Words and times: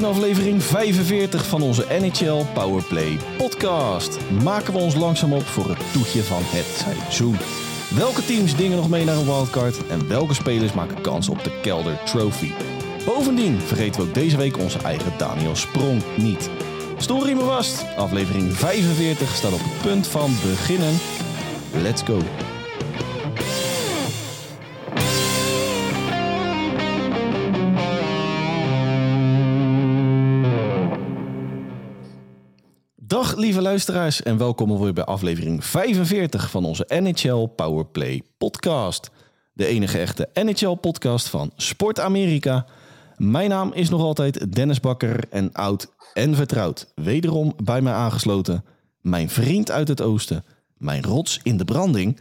in 0.00 0.06
aflevering 0.06 0.62
45 0.62 1.46
van 1.46 1.62
onze 1.62 1.86
NHL 2.00 2.44
Powerplay 2.54 3.18
podcast. 3.36 4.18
Maken 4.42 4.72
we 4.72 4.78
ons 4.78 4.94
langzaam 4.94 5.32
op 5.32 5.42
voor 5.42 5.68
het 5.68 5.92
toetje 5.92 6.22
van 6.22 6.42
het 6.44 6.66
seizoen. 6.66 7.36
Welke 7.94 8.24
teams 8.24 8.56
dingen 8.56 8.76
nog 8.76 8.88
mee 8.88 9.04
naar 9.04 9.16
een 9.16 9.24
wildcard 9.24 9.86
en 9.86 10.08
welke 10.08 10.34
spelers 10.34 10.72
maken 10.72 11.00
kans 11.00 11.28
op 11.28 11.44
de 11.44 11.60
Kelder 11.62 11.98
Trophy? 12.04 12.52
Bovendien 13.04 13.60
vergeten 13.60 14.00
we 14.00 14.06
ook 14.06 14.14
deze 14.14 14.36
week 14.36 14.58
onze 14.58 14.78
eigen 14.78 15.12
Daniel 15.18 15.56
Sprong 15.56 16.02
niet. 16.16 16.50
Story 16.96 17.32
me 17.32 17.62
aflevering 17.96 18.56
45 18.56 19.34
staat 19.34 19.52
op 19.52 19.60
het 19.62 19.82
punt 19.82 20.06
van 20.06 20.30
beginnen. 20.42 20.94
Let's 21.82 22.02
go. 22.02 22.18
Lieve 33.40 33.62
luisteraars 33.62 34.22
en 34.22 34.38
welkom 34.38 34.78
weer 34.78 34.92
bij 34.92 35.04
aflevering 35.04 35.64
45 35.64 36.50
van 36.50 36.64
onze 36.64 36.84
NHL 36.88 37.46
Powerplay 37.46 38.22
podcast. 38.38 39.10
De 39.52 39.66
enige 39.66 39.98
echte 39.98 40.28
NHL 40.34 40.74
podcast 40.74 41.28
van 41.28 41.50
Sport 41.56 42.00
Amerika. 42.00 42.66
Mijn 43.16 43.48
naam 43.48 43.72
is 43.72 43.90
nog 43.90 44.00
altijd 44.00 44.54
Dennis 44.54 44.80
Bakker 44.80 45.24
en 45.30 45.52
oud 45.52 45.92
en 46.14 46.34
vertrouwd. 46.34 46.92
Wederom 46.94 47.52
bij 47.62 47.80
mij 47.80 47.92
aangesloten. 47.92 48.64
Mijn 49.00 49.30
vriend 49.30 49.70
uit 49.70 49.88
het 49.88 50.00
oosten. 50.00 50.44
Mijn 50.76 51.02
rots 51.02 51.40
in 51.42 51.56
de 51.56 51.64
branding. 51.64 52.20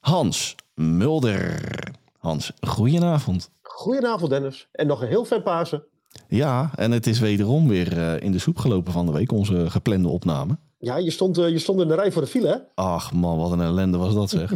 Hans 0.00 0.54
Mulder. 0.74 1.82
Hans, 2.18 2.52
goedenavond. 2.60 3.50
Goedenavond 3.62 4.30
Dennis. 4.30 4.68
En 4.72 4.86
nog 4.86 5.02
een 5.02 5.08
heel 5.08 5.24
fijn 5.24 5.42
Pasen. 5.42 5.84
Ja, 6.28 6.70
en 6.76 6.90
het 6.90 7.06
is 7.06 7.18
wederom 7.18 7.68
weer 7.68 7.98
eh, 7.98 8.22
in 8.22 8.32
de 8.32 8.38
soep 8.38 8.58
gelopen 8.58 8.92
van 8.92 9.06
de 9.06 9.12
week, 9.12 9.32
onze 9.32 9.70
geplande 9.70 10.08
opname. 10.08 10.58
Ja, 10.78 10.96
je 10.96 11.10
stond, 11.10 11.38
eh, 11.38 11.48
je 11.48 11.58
stond 11.58 11.80
in 11.80 11.88
de 11.88 11.94
rij 11.94 12.12
voor 12.12 12.22
de 12.22 12.28
file 12.28 12.48
hè? 12.48 12.56
Ach 12.74 13.12
man, 13.12 13.38
wat 13.38 13.52
een 13.52 13.60
ellende 13.60 13.98
was 13.98 14.14
dat 14.14 14.30
zeg. 14.30 14.52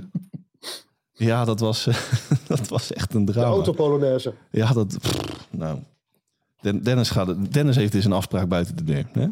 ja, 1.12 1.44
dat 1.44 1.60
was, 1.60 1.84
dat 2.48 2.68
was 2.68 2.92
echt 2.92 3.14
een 3.14 3.24
De 3.24 3.32
drama. 3.32 3.48
autopolonaise. 3.48 4.34
Ja, 4.50 4.72
dat... 4.72 4.98
pff, 5.00 5.46
nou, 5.50 5.78
Den- 6.60 6.82
Dennis, 6.82 7.10
gaat, 7.10 7.52
Dennis 7.52 7.76
heeft 7.76 7.92
dus 7.92 8.04
een 8.04 8.12
afspraak 8.12 8.48
buiten 8.48 8.76
de 8.76 8.84
deur. 8.84 9.08
Hè? 9.12 9.26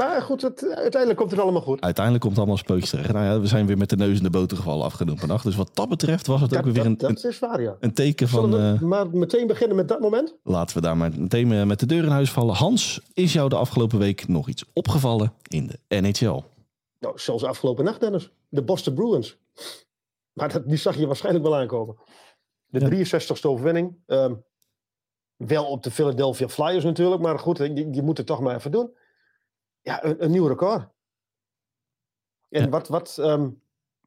Maar 0.00 0.22
goed, 0.22 0.42
het, 0.42 0.74
uiteindelijk 0.74 1.16
komt 1.16 1.30
het 1.30 1.40
allemaal 1.40 1.60
goed. 1.60 1.80
Uiteindelijk 1.80 2.24
komt 2.24 2.36
het 2.36 2.44
allemaal 2.44 2.64
spookjes 2.64 2.90
terecht. 2.90 3.12
Nou 3.12 3.24
ja, 3.24 3.40
we 3.40 3.46
zijn 3.46 3.66
weer 3.66 3.78
met 3.78 3.90
de 3.90 3.96
neus 3.96 4.16
in 4.16 4.22
de 4.22 4.30
boter 4.30 4.56
gevallen 4.56 4.84
afgelopen 4.84 5.28
nacht. 5.28 5.44
Dus 5.44 5.56
wat 5.56 5.70
dat 5.74 5.88
betreft 5.88 6.26
was 6.26 6.40
het 6.40 6.56
ook 6.56 6.64
weer 6.64 6.86
een, 6.86 6.96
dat, 6.96 7.08
een, 7.08 7.14
dat 7.14 7.24
is 7.24 7.38
waar 7.38 7.62
ja. 7.62 7.76
een 7.80 7.94
teken 7.94 8.28
van... 8.28 8.50
We 8.50 8.58
eh, 8.58 8.80
maar 8.80 9.10
meteen 9.10 9.46
beginnen 9.46 9.76
met 9.76 9.88
dat 9.88 10.00
moment? 10.00 10.36
laten 10.42 10.76
we 10.76 10.82
daar 10.82 10.96
maar 10.96 11.10
meteen 11.16 11.66
met 11.66 11.80
de 11.80 11.86
deur 11.86 12.04
in 12.04 12.10
huis 12.10 12.30
vallen. 12.30 12.54
Hans, 12.54 13.00
is 13.14 13.32
jou 13.32 13.48
de 13.48 13.56
afgelopen 13.56 13.98
week 13.98 14.28
nog 14.28 14.48
iets 14.48 14.64
opgevallen 14.72 15.32
in 15.48 15.66
de 15.66 16.00
NHL? 16.00 16.42
Nou, 16.98 17.18
zelfs 17.18 17.44
afgelopen 17.44 17.84
nacht 17.84 18.00
Dennis. 18.00 18.30
De 18.48 18.62
Boston 18.62 18.94
Bruins. 18.94 19.38
Maar 20.32 20.52
dat, 20.52 20.68
die 20.68 20.78
zag 20.78 20.96
je 20.96 21.06
waarschijnlijk 21.06 21.44
wel 21.44 21.56
aankomen. 21.56 21.96
De 22.66 22.80
Ja. 22.80 22.88
63ste 22.88 23.46
overwinning. 23.46 23.96
Ehm, 24.06 24.34
wel 25.36 25.64
op 25.64 25.82
de 25.82 25.90
Philadelphia 25.90 26.48
Flyers 26.48 26.84
natuurlijk. 26.84 27.22
Maar 27.22 27.38
goed, 27.38 27.58
je, 27.58 27.88
je 27.92 28.02
moet 28.02 28.16
het 28.16 28.26
toch 28.26 28.40
maar 28.40 28.56
even 28.56 28.70
doen. 28.70 28.98
Ja, 29.82 30.04
een, 30.04 30.24
een 30.24 30.30
nieuw 30.30 30.46
record. 30.46 30.88
En 32.48 32.62
Ja. 32.62 32.68
wat, 32.68 32.88
wat, 32.88 33.16
ehm, 33.18 33.48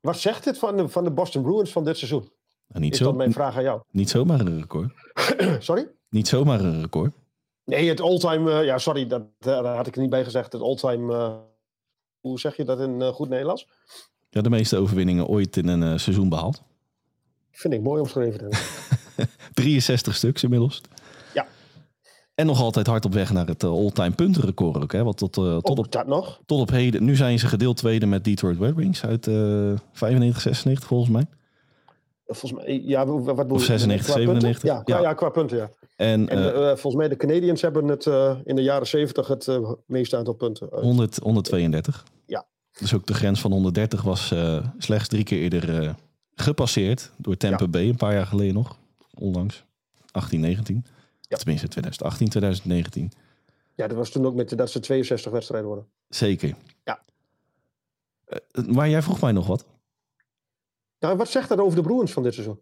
wat 0.02 0.18
zegt 0.18 0.44
dit 0.44 0.58
van 0.58 0.78
de, 0.78 0.88
van 0.90 1.04
de 1.04 1.12
Boston 1.12 1.44
Bruins 1.44 1.72
van 1.72 1.84
dit 1.84 1.98
seizoen? 1.98 2.32
Nou, 2.68 2.82
niet, 2.86 2.92
Is 2.94 2.98
zo, 2.98 3.04
dat 3.04 3.16
mijn 3.16 3.34
vraag 3.34 3.56
aan 3.58 3.64
jou? 3.64 3.82
niet 3.92 4.10
zomaar 4.10 4.40
een 4.40 4.60
record. 4.60 4.94
Sorry? 5.64 5.90
Niet 6.10 6.28
zomaar 6.28 6.60
een 6.60 6.82
record. 6.82 7.14
Nee, 7.66 7.90
het 7.90 8.02
all-time... 8.02 8.52
eh, 8.52 8.66
ja, 8.66 8.78
sorry, 8.78 9.08
dat, 9.08 9.24
daar 9.40 9.66
had 9.76 9.88
ik 9.88 9.96
er 9.96 10.02
niet 10.02 10.10
bij 10.10 10.24
gezegd. 10.24 10.54
Het 10.54 10.62
all-time... 10.62 11.14
eh, 11.14 11.38
hoe 12.20 12.40
zeg 12.40 12.56
je 12.58 12.64
dat 12.64 12.80
in 12.80 13.02
eh, 13.02 13.08
goed 13.08 13.30
Nederlands? 13.30 13.68
Ja, 14.30 14.42
de 14.42 14.50
meeste 14.50 14.78
overwinningen 14.78 15.28
ooit 15.28 15.58
in 15.58 15.68
een 15.68 16.00
seizoen 16.00 16.30
behaald. 16.30 16.62
Vind 17.52 17.74
ik 17.74 17.82
mooi 17.82 18.02
omschreven. 18.02 18.40
Dennis. 18.40 18.72
63 19.54 20.16
stuks 20.16 20.44
inmiddels. 20.44 20.82
En 22.36 22.46
nog 22.46 22.62
altijd 22.62 22.88
hard 22.88 23.06
op 23.06 23.14
weg 23.14 23.34
naar 23.34 23.48
het 23.48 23.64
eh, 23.64 23.70
all-time 23.70 24.12
puntenrecord 24.12 24.84
ook. 24.84 24.92
Hè? 24.92 25.04
Want 25.04 25.18
tot, 25.18 25.38
eh, 25.38 25.44
tot, 25.44 25.70
Ook 25.70 25.78
op, 25.78 25.92
dat 25.92 26.08
nog. 26.08 26.42
tot 26.46 26.60
op 26.60 26.70
heden. 26.70 27.04
Nu 27.04 27.16
zijn 27.16 27.40
ze 27.40 27.48
gedeeld 27.48 27.78
tweede 27.78 28.06
met 28.06 28.24
Detroit 28.24 28.60
Red 28.60 28.76
Wings 28.76 29.06
uit 29.06 29.28
eh 29.28 29.34
95, 29.92 30.42
96 30.42 30.88
volgens 30.88 31.10
mij. 31.12 31.26
Volgens 32.28 32.62
mij, 32.64 32.82
ja, 32.86 33.06
wat 33.06 33.36
bedoel 33.36 33.52
Of 33.56 33.60
je? 33.60 33.66
96, 33.66 34.06
Qua 34.06 34.24
punten? 34.24 34.42
97? 34.42 34.64
Ja, 34.70 34.82
qua, 34.84 34.96
Ja. 34.96 35.02
ja. 35.02 35.14
qua 35.14 35.30
punten, 35.30 35.58
ja. 35.58 35.70
En 35.96 36.30
En 36.30 36.38
eh, 36.38 36.48
eh, 36.48 36.78
volgens 36.78 36.96
mij 36.96 37.08
de 37.08 37.16
Canadiens 37.18 37.62
hebben 37.62 37.88
het 37.88 38.06
eh, 38.08 38.36
in 38.44 38.56
de 38.56 38.62
jaren 38.62 38.88
70 38.88 39.28
het 39.28 39.48
eh, 39.48 39.72
meeste 39.86 40.18
aantal 40.18 40.34
punten. 40.34 40.70
uit. 40.72 40.82
100, 40.84 41.18
132. 41.24 42.04
Ja. 42.26 42.46
Dus 42.80 42.94
ook 42.94 43.06
de 43.06 43.14
grens 43.14 43.42
van 43.42 43.52
130 43.52 44.02
was 44.02 44.32
eh, 44.32 44.58
slechts 44.78 45.08
drie 45.08 45.24
keer 45.24 45.40
eerder 45.42 45.84
eh, 45.84 45.94
gepasseerd 46.36 47.12
door 47.18 47.38
Tampa 47.38 47.64
Ja. 47.64 47.70
Bay 47.70 47.90
een 47.90 47.96
paar 47.96 48.14
jaar 48.14 48.26
geleden 48.28 48.54
nog. 48.54 48.78
Onlangs. 49.14 49.64
1819. 50.12 50.86
Ja. 51.34 51.40
Tenminste 51.40 51.68
2018, 51.68 52.30
2019. 52.30 53.12
Ja, 53.76 53.88
dat 53.88 53.98
was 53.98 54.10
toen 54.10 54.26
ook 54.26 54.36
met 54.36 54.58
dat 54.58 54.72
ze 54.72 54.80
62 54.80 55.32
wedstrijden 55.32 55.68
worden. 55.68 55.88
Zeker. 56.10 56.56
Ja. 56.84 57.04
Eh, 58.26 58.66
maar 58.66 58.90
jij 58.90 59.02
vroeg 59.02 59.22
mij 59.22 59.32
nog 59.32 59.48
wat. 59.48 59.66
Nou, 61.00 61.18
wat 61.18 61.30
zegt 61.30 61.50
dat 61.50 61.60
over 61.60 61.76
de 61.76 61.82
Bruins 61.84 62.12
van 62.12 62.24
dit 62.24 62.34
seizoen? 62.34 62.60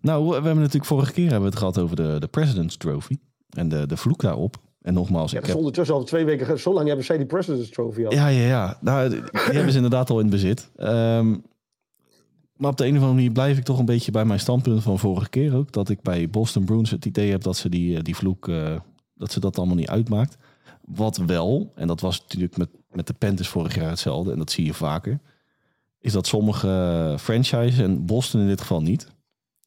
Nou, 0.00 0.26
we 0.26 0.32
hebben 0.32 0.56
natuurlijk 0.56 0.84
vorige 0.84 1.12
keer 1.12 1.30
hebben 1.30 1.42
we 1.42 1.48
het 1.48 1.58
gehad 1.58 1.78
over 1.78 1.96
de, 1.96 2.16
de 2.18 2.26
President's 2.26 2.76
Trophy. 2.76 3.16
En 3.50 3.68
de, 3.68 3.86
de 3.86 3.96
vloek 3.96 4.20
daarop. 4.20 4.56
En 4.80 4.94
nogmaals, 4.94 5.32
Ja, 5.32 5.38
ik 5.38 5.46
heb... 5.46 5.56
ondertussen 5.56 5.94
al 5.94 6.04
twee 6.04 6.24
weken. 6.24 6.58
Zo 6.58 6.72
lang 6.72 6.86
hebben 6.86 7.04
zij 7.04 7.16
die 7.16 7.26
President's 7.26 7.70
Trophy 7.70 8.04
al. 8.04 8.12
Ja, 8.12 8.28
ja, 8.28 8.46
ja. 8.46 8.78
Nou, 8.80 9.08
die 9.10 9.22
hebben 9.32 9.70
ze 9.70 9.76
inderdaad 9.76 10.10
al 10.10 10.20
in 10.20 10.30
bezit. 10.30 10.70
Ehm, 10.76 11.36
maar 12.62 12.70
op 12.70 12.76
de 12.76 12.84
een 12.84 12.90
of 12.90 12.96
andere 12.98 13.14
manier 13.14 13.32
blijf 13.32 13.58
ik 13.58 13.64
toch 13.64 13.78
een 13.78 13.84
beetje 13.84 14.10
bij 14.10 14.24
mijn 14.24 14.40
standpunt 14.40 14.82
van 14.82 14.98
vorige 14.98 15.28
keer 15.28 15.54
ook. 15.56 15.72
Dat 15.72 15.88
ik 15.88 16.02
bij 16.02 16.30
Boston 16.30 16.64
Bruins 16.64 16.90
het 16.90 17.04
idee 17.04 17.30
heb 17.30 17.42
dat 17.42 17.56
ze 17.56 17.68
die, 17.68 17.96
eh, 17.96 18.02
die 18.02 18.16
vloek, 18.16 18.48
eh, 18.48 18.80
dat 19.14 19.32
ze 19.32 19.40
dat 19.40 19.58
allemaal 19.58 19.76
niet 19.76 19.88
uitmaakt. 19.88 20.36
Wat 20.84 21.16
wel, 21.16 21.72
en 21.74 21.86
dat 21.86 22.00
was 22.00 22.20
natuurlijk 22.20 22.56
met, 22.56 22.68
met 22.90 23.06
de 23.06 23.12
Panthers 23.12 23.48
vorig 23.48 23.74
jaar 23.74 23.88
hetzelfde. 23.88 24.32
En 24.32 24.38
dat 24.38 24.50
zie 24.50 24.64
je 24.64 24.74
vaker. 24.74 25.20
Is 26.00 26.12
dat 26.12 26.26
sommige 26.26 27.14
franchises, 27.18 27.78
en 27.78 28.06
Boston 28.06 28.40
in 28.40 28.46
dit 28.46 28.60
geval 28.60 28.80
niet. 28.82 29.06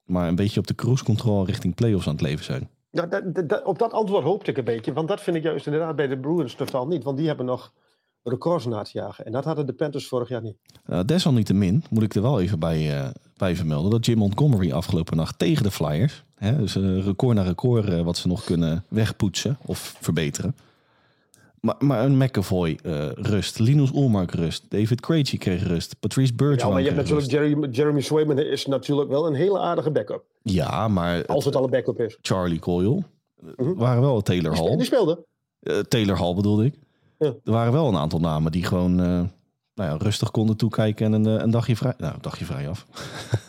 Maar 0.06 0.28
een 0.28 0.36
beetje 0.36 0.60
op 0.60 0.68
de 0.68 0.76
cruise 0.76 1.04
control 1.04 1.46
richting 1.46 1.76
playoffs 1.76 2.08
aan 2.08 2.14
het 2.14 2.22
leven 2.22 2.46
zijn. 2.46 2.70
Ja, 2.92 3.06
dat- 3.06 3.64
op 3.64 3.80
dat 3.80 3.94
antwoord 3.94 4.24
hoopte 4.24 4.52
ik 4.52 4.58
een 4.58 4.64
beetje. 4.64 4.94
Want 4.94 5.08
dat 5.08 5.22
vind 5.22 5.36
ik 5.38 5.44
juist 5.44 5.66
inderdaad 5.66 5.96
bij 5.96 6.08
de 6.08 6.18
Bruins 6.18 6.56
totaal 6.56 6.88
niet. 6.88 7.04
Want 7.04 7.18
die 7.18 7.28
hebben 7.28 7.46
nog 7.46 7.74
records 8.30 8.66
na 8.66 8.82
te 8.82 8.90
jagen. 8.94 9.26
En 9.26 9.32
dat 9.32 9.44
hadden 9.46 9.66
de 9.66 9.74
Panthers 9.74 10.08
vorig 10.08 10.30
jaar 10.30 10.42
niet. 10.42 10.56
Uh, 10.90 11.00
desalniettemin 11.06 11.84
moet 11.90 12.04
ik 12.04 12.16
er 12.16 12.22
wel 12.22 12.42
even 12.42 12.60
bij, 12.60 13.00
eh, 13.02 13.10
bij 13.38 13.56
vermelden 13.56 13.92
dat 13.92 14.06
Jim 14.06 14.18
Montgomery 14.18 14.72
afgelopen 14.72 15.18
nacht 15.18 15.40
tegen 15.40 15.64
de 15.64 15.72
Flyers, 15.72 16.24
hè, 16.36 16.58
dus 16.58 16.76
eh, 16.76 17.04
record 17.06 17.36
na 17.36 17.42
record 17.44 17.88
eh, 17.90 18.02
wat 18.02 18.18
ze 18.18 18.28
nog 18.28 18.44
kunnen 18.44 18.84
wegpoetsen 18.90 19.58
of 19.66 19.96
verbeteren. 20.02 20.56
Maar, 21.60 21.76
maar 21.80 22.06
een 22.06 22.18
McAvoy 22.18 22.80
rust, 23.16 23.60
Linus 23.60 23.92
Ulmark 23.94 24.32
rust, 24.32 24.64
David 24.70 25.02
Krejci 25.02 25.38
kreeg 25.38 25.64
rust, 25.68 26.00
Patrice 26.00 26.34
Bergeron 26.34 26.68
Ja, 26.68 26.74
maar 26.74 26.82
je 26.82 26.88
hebt 26.92 27.02
natuurlijk. 27.02 27.32
Jeremy, 27.32 27.68
Jeremy 27.68 28.02
Swayman 28.02 28.40
is 28.40 28.66
natuurlijk 28.66 29.10
wel 29.10 29.28
een 29.28 29.34
hele 29.34 29.60
aardige 29.60 29.92
backup. 29.92 30.24
Ja, 30.42 30.88
maar 30.88 31.26
Als 31.26 31.46
het 31.46 31.56
al 31.56 31.64
een 31.64 31.70
backup 31.70 32.00
is. 32.00 32.18
Charlie 32.22 32.60
Coyle 32.60 33.04
Mhm. 33.58 33.74
waren 33.74 34.02
wel 34.02 34.22
Taylor 34.22 34.56
Hall. 34.56 34.76
die 34.76 34.86
speelde. 34.86 35.26
Taylor 35.88 36.18
Hall 36.18 36.34
bedoelde 36.34 36.66
ik. 36.66 36.76
Ja. 37.18 37.28
Er 37.44 37.52
waren 37.52 37.74
wel 37.74 37.88
een 37.88 37.96
aantal 37.98 38.20
namen 38.20 38.52
die 38.52 38.64
gewoon 38.64 39.00
eh, 39.00 39.06
nou 39.74 39.90
ja, 39.90 39.98
rustig 39.98 40.32
konden 40.32 40.58
toekijken 40.58 41.06
en 41.06 41.14
een, 41.14 41.38
eh, 41.38 41.44
een 41.44 41.52
dagje 41.52 41.76
vrij. 41.76 41.94
Nou, 41.98 42.14
een 42.14 42.22
dagje 42.22 42.46
vrij 42.46 42.70
af. 42.70 42.86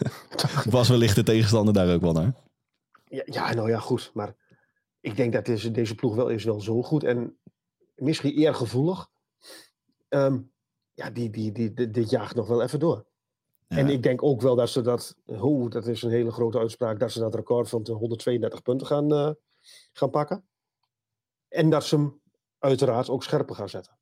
Was 0.70 0.88
wellicht 0.88 1.14
de 1.14 1.22
tegenstander 1.22 1.74
daar 1.74 1.94
ook 1.94 2.00
wel 2.00 2.12
naar. 2.12 2.34
Ja, 3.08 3.22
ja, 3.24 3.54
nou 3.54 3.68
ja, 3.68 3.78
goed. 3.78 4.10
Maar 4.14 4.34
ik 5.00 5.16
denk 5.16 5.32
dat 5.32 5.44
deze, 5.44 5.70
deze 5.70 5.94
ploeg 5.94 6.14
wel 6.14 6.28
is 6.28 6.44
wel 6.44 6.60
zo 6.60 6.82
goed. 6.82 7.04
En 7.04 7.38
misschien 7.94 8.32
eergevoelig. 8.32 9.08
Ehm 10.08 10.38
ja, 10.94 11.10
die, 11.10 11.30
die, 11.30 11.52
die, 11.52 11.72
die- 11.72 11.90
dit 11.90 12.10
jaagt 12.10 12.34
nog 12.34 12.48
wel 12.48 12.62
even 12.62 12.78
door. 12.78 13.06
Ja. 13.68 13.76
En 13.76 13.88
ik 13.88 14.02
denk 14.02 14.22
ook 14.22 14.40
wel 14.40 14.56
dat 14.56 14.68
ze 14.70 14.80
dat... 14.80 15.16
Oh, 15.26 15.70
dat 15.70 15.86
is 15.86 16.02
een 16.02 16.10
hele 16.10 16.30
grote 16.30 16.58
uitspraak. 16.58 17.00
Dat 17.00 17.12
ze 17.12 17.18
dat 17.18 17.34
record 17.34 17.68
van 17.68 17.82
de 17.82 17.92
132 17.92 18.62
punten 18.62 18.86
gaan, 18.86 19.12
eh, 19.12 19.30
gaan 19.92 20.10
pakken. 20.10 20.44
En 21.48 21.70
dat 21.70 21.84
ze 21.84 21.96
hem 21.96 22.20
uiteraard 22.58 23.08
ook 23.08 23.22
scherper 23.22 23.54
gaan 23.54 23.68
zetten. 23.68 23.96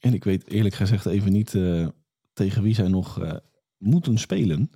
En 0.00 0.14
ik 0.14 0.24
weet 0.24 0.48
eerlijk 0.48 0.74
gezegd 0.74 1.06
even 1.06 1.32
niet 1.32 1.54
eh, 1.54 1.88
tegen 2.32 2.62
wie 2.62 2.74
zij 2.74 2.88
nog 2.88 3.20
eh, 3.20 3.36
moeten 3.76 4.18
spelen. 4.18 4.70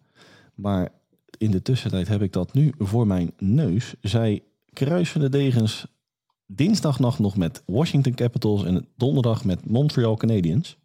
Maar 0.54 0.92
in 1.38 1.50
de 1.50 1.62
tussentijd 1.62 2.08
heb 2.08 2.22
ik 2.22 2.32
dat 2.32 2.52
nu 2.52 2.72
voor 2.78 3.06
mijn 3.06 3.32
neus. 3.38 3.94
Zij 4.00 4.42
kruisen 4.72 5.20
de 5.20 5.28
degens 5.28 5.86
dinsdagnacht 6.46 7.18
nog 7.18 7.36
met 7.36 7.62
Washington 7.66 8.14
Capitals 8.14 8.64
en 8.64 8.88
donderdag 8.96 9.44
met 9.44 9.66
Montreal 9.66 10.16
Canadiens. 10.16 10.78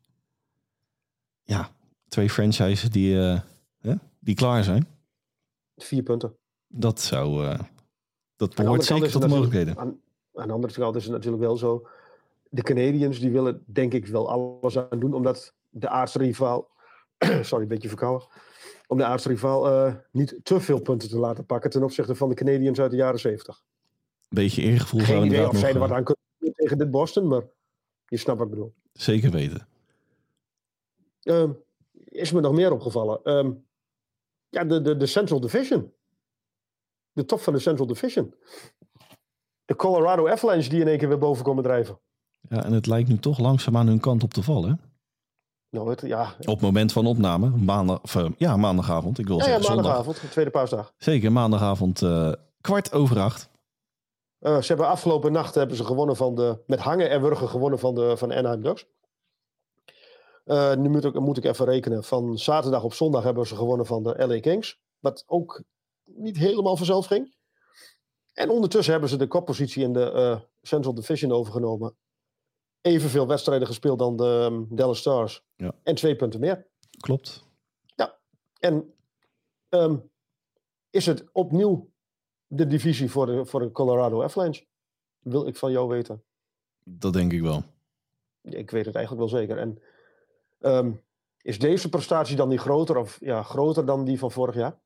Ja, 1.44 1.70
twee 2.08 2.30
franchises 2.30 2.90
die, 2.90 3.20
eh, 3.20 3.42
hè, 3.80 3.94
die 4.20 4.36
klaar 4.36 4.64
zijn. 4.64 4.88
Vier 5.76 6.04
punten. 6.04 6.36
Dat 6.68 7.02
zou. 7.02 7.58
dat 8.36 8.56
behoort 8.56 8.86
zeker 8.86 9.12
tot 9.12 9.22
de 9.22 9.28
mogelijkheden. 9.28 9.78
Aan, 9.78 10.02
aan 10.34 10.48
de 10.48 10.54
andere 10.54 10.74
kant 10.74 10.96
is 10.96 11.04
het 11.04 11.12
natuurlijk 11.12 11.44
wel 11.44 11.58
zo. 11.58 11.88
De 12.50 12.62
Canadiens 12.62 13.20
die 13.20 13.32
willen 13.32 13.64
denk 13.66 13.94
ik 13.94 14.06
wel 14.06 14.30
alles 14.30 14.78
aan 14.78 15.00
doen. 15.00 15.14
Omdat 15.14 15.54
de 15.70 15.90
aardsrivaal... 15.90 16.70
sorry, 17.42 17.64
een 17.64 17.68
beetje 17.68 17.88
verkouden. 17.88 18.28
Om 18.88 18.98
de 18.98 19.06
aardsrivaal 19.06 19.68
eh 19.68 19.96
niet 20.12 20.40
te 20.44 20.60
veel 20.60 20.82
punten 20.82 21.10
te 21.10 21.20
laten 21.20 21.46
pakken. 21.46 21.70
Ten 21.70 21.84
opzichte 21.84 22.16
van 22.16 22.30
de 22.30 22.36
Canadiens 22.36 22.80
uit 22.80 22.92
de 22.92 22.98
jaren 22.98 23.20
70. 23.20 23.64
Beetje 24.30 24.62
eergevoel 24.62 25.00
Geen 25.00 25.26
idee 25.26 25.48
of 25.48 25.58
zij 25.58 25.74
er 25.74 25.80
wat 25.80 25.92
aan 25.92 26.04
kunnen 26.04 26.24
doen 26.38 26.54
tegen 26.54 26.78
dit 26.78 26.92
Boston. 26.92 27.28
Maar 27.28 27.44
je 28.06 28.18
snapt 28.18 28.40
wat 28.40 28.48
ik 28.48 28.54
bedoel. 28.54 28.74
eh, 28.94 29.02
zeker 29.02 29.32
weten. 29.32 29.68
Ehm, 31.22 31.52
is 32.06 32.32
me 32.32 32.42
nog 32.42 32.54
meer 32.54 32.72
opgevallen. 32.72 33.20
Ehm, 33.24 33.52
ja, 34.50 34.64
de, 34.64 34.82
de, 34.82 34.98
de 34.98 35.06
Central 35.06 35.40
Division. 35.40 35.94
De 37.12 37.26
top 37.26 37.40
van 37.40 37.54
de 37.54 37.60
Central 37.60 37.88
Division. 37.88 38.34
De 39.66 39.76
Colorado 39.76 40.28
Avalanche 40.28 40.70
die 40.70 40.82
in 40.82 40.88
één 40.88 40.98
keer 40.98 41.08
weer 41.08 41.18
boven 41.18 41.44
komen 41.44 41.64
drijven. 41.64 42.00
Ja, 42.42 42.64
en 42.64 42.74
het 42.74 42.86
lijkt 42.86 43.10
nu 43.10 43.18
toch 43.18 43.40
langzaam 43.40 43.78
aan 43.78 43.88
hun 43.88 44.00
kant 44.00 44.24
op 44.24 44.34
te 44.34 44.44
vallen. 44.44 44.80
Nou, 45.70 45.90
het, 45.90 46.02
ja, 46.02 46.36
Op 46.40 46.46
het 46.46 46.62
moment 46.62 46.92
van 46.92 47.06
opname, 47.06 47.50
maandag, 47.50 48.02
of, 48.02 48.16
eh, 48.16 48.30
ja, 48.38 48.58
maandagavond. 48.58 49.20
Ik 49.20 49.28
wil 49.28 49.38
ja, 49.38 49.42
ja, 49.42 49.50
zeggen 49.50 49.66
zondag. 49.66 49.86
maandagavond, 49.86 50.22
de 50.22 50.30
tweede 50.30 50.52
paasdag. 50.52 50.94
Zeker, 50.98 51.32
maandagavond 51.32 52.02
eh, 52.02 52.32
kwart 52.62 52.94
over 52.94 53.20
acht. 53.20 53.50
Eh, 54.40 54.62
ze 54.62 54.68
hebben 54.68 54.88
afgelopen 54.88 55.32
nacht 55.32 55.56
hebben 55.56 55.78
ze 55.78 55.86
gewonnen 55.86 56.16
van 56.16 56.36
de, 56.36 56.64
met 56.66 56.80
hangen 56.80 57.10
en 57.10 57.22
wurgen 57.22 57.50
gewonnen 57.50 57.80
van 57.80 57.96
de 57.96 58.18
van 58.18 58.32
Anaheim 58.32 58.62
Ducks. 58.62 58.86
Nu 60.78 60.90
moet 60.90 61.04
ik, 61.04 61.20
moet 61.20 61.38
ik 61.38 61.44
even 61.44 61.66
rekenen. 61.66 62.04
Van 62.04 62.38
zaterdag 62.38 62.84
op 62.84 62.94
zondag 62.94 63.24
hebben 63.24 63.48
ze 63.48 63.56
gewonnen 63.56 63.86
van 63.86 64.04
de 64.04 64.28
LA 64.28 64.40
Kings. 64.40 64.80
Wat 65.00 65.24
ook 65.28 65.64
niet 66.06 66.38
helemaal 66.38 66.78
vanzelf 66.78 67.06
ging. 67.06 67.36
En 68.34 68.50
ondertussen 68.50 68.92
hebben 68.92 69.10
ze 69.10 69.18
de 69.18 69.28
koppositie 69.28 69.84
in 69.84 69.94
de 69.94 70.40
Central 70.62 70.94
Division 70.94 71.32
overgenomen. 71.32 71.96
Evenveel 72.82 73.28
wedstrijden 73.28 73.68
gespeeld 73.68 74.00
dan 74.00 74.18
de 74.18 74.48
ehm, 74.50 74.76
Dallas 74.76 75.00
Stars. 75.00 75.44
Ja. 75.56 75.72
En 75.84 75.96
twee 75.96 76.16
punten 76.16 76.40
meer. 76.40 76.68
Klopt. 77.00 77.48
En 78.60 78.94
ehm, 79.70 79.98
is 80.90 81.06
het 81.06 81.30
opnieuw 81.32 81.90
de 82.48 82.68
divisie 82.68 83.12
voor 83.12 83.26
de, 83.26 83.46
voor 83.46 83.60
de 83.60 83.72
Colorado 83.72 84.24
Avalanche? 84.24 84.66
Wil 85.20 85.48
ik 85.48 85.56
van 85.56 85.72
jou 85.72 85.88
weten. 85.88 86.24
Dat 86.84 87.14
denk 87.14 87.32
ik 87.32 87.42
wel. 87.42 87.64
Ik 88.42 88.72
weet 88.72 88.86
het 88.86 88.96
eigenlijk 88.96 89.30
wel 89.32 89.40
zeker. 89.40 89.58
En 89.58 89.82
ehm, 90.60 90.92
is 91.42 91.60
deze 91.60 91.90
prestatie 91.90 92.36
dan 92.36 92.50
niet 92.50 92.60
groter 92.60 92.98
of 92.98 93.18
ja, 93.22 93.44
groter 93.44 93.86
dan 93.86 94.06
die 94.06 94.20
van 94.20 94.32
vorig 94.32 94.56
jaar? 94.56 94.80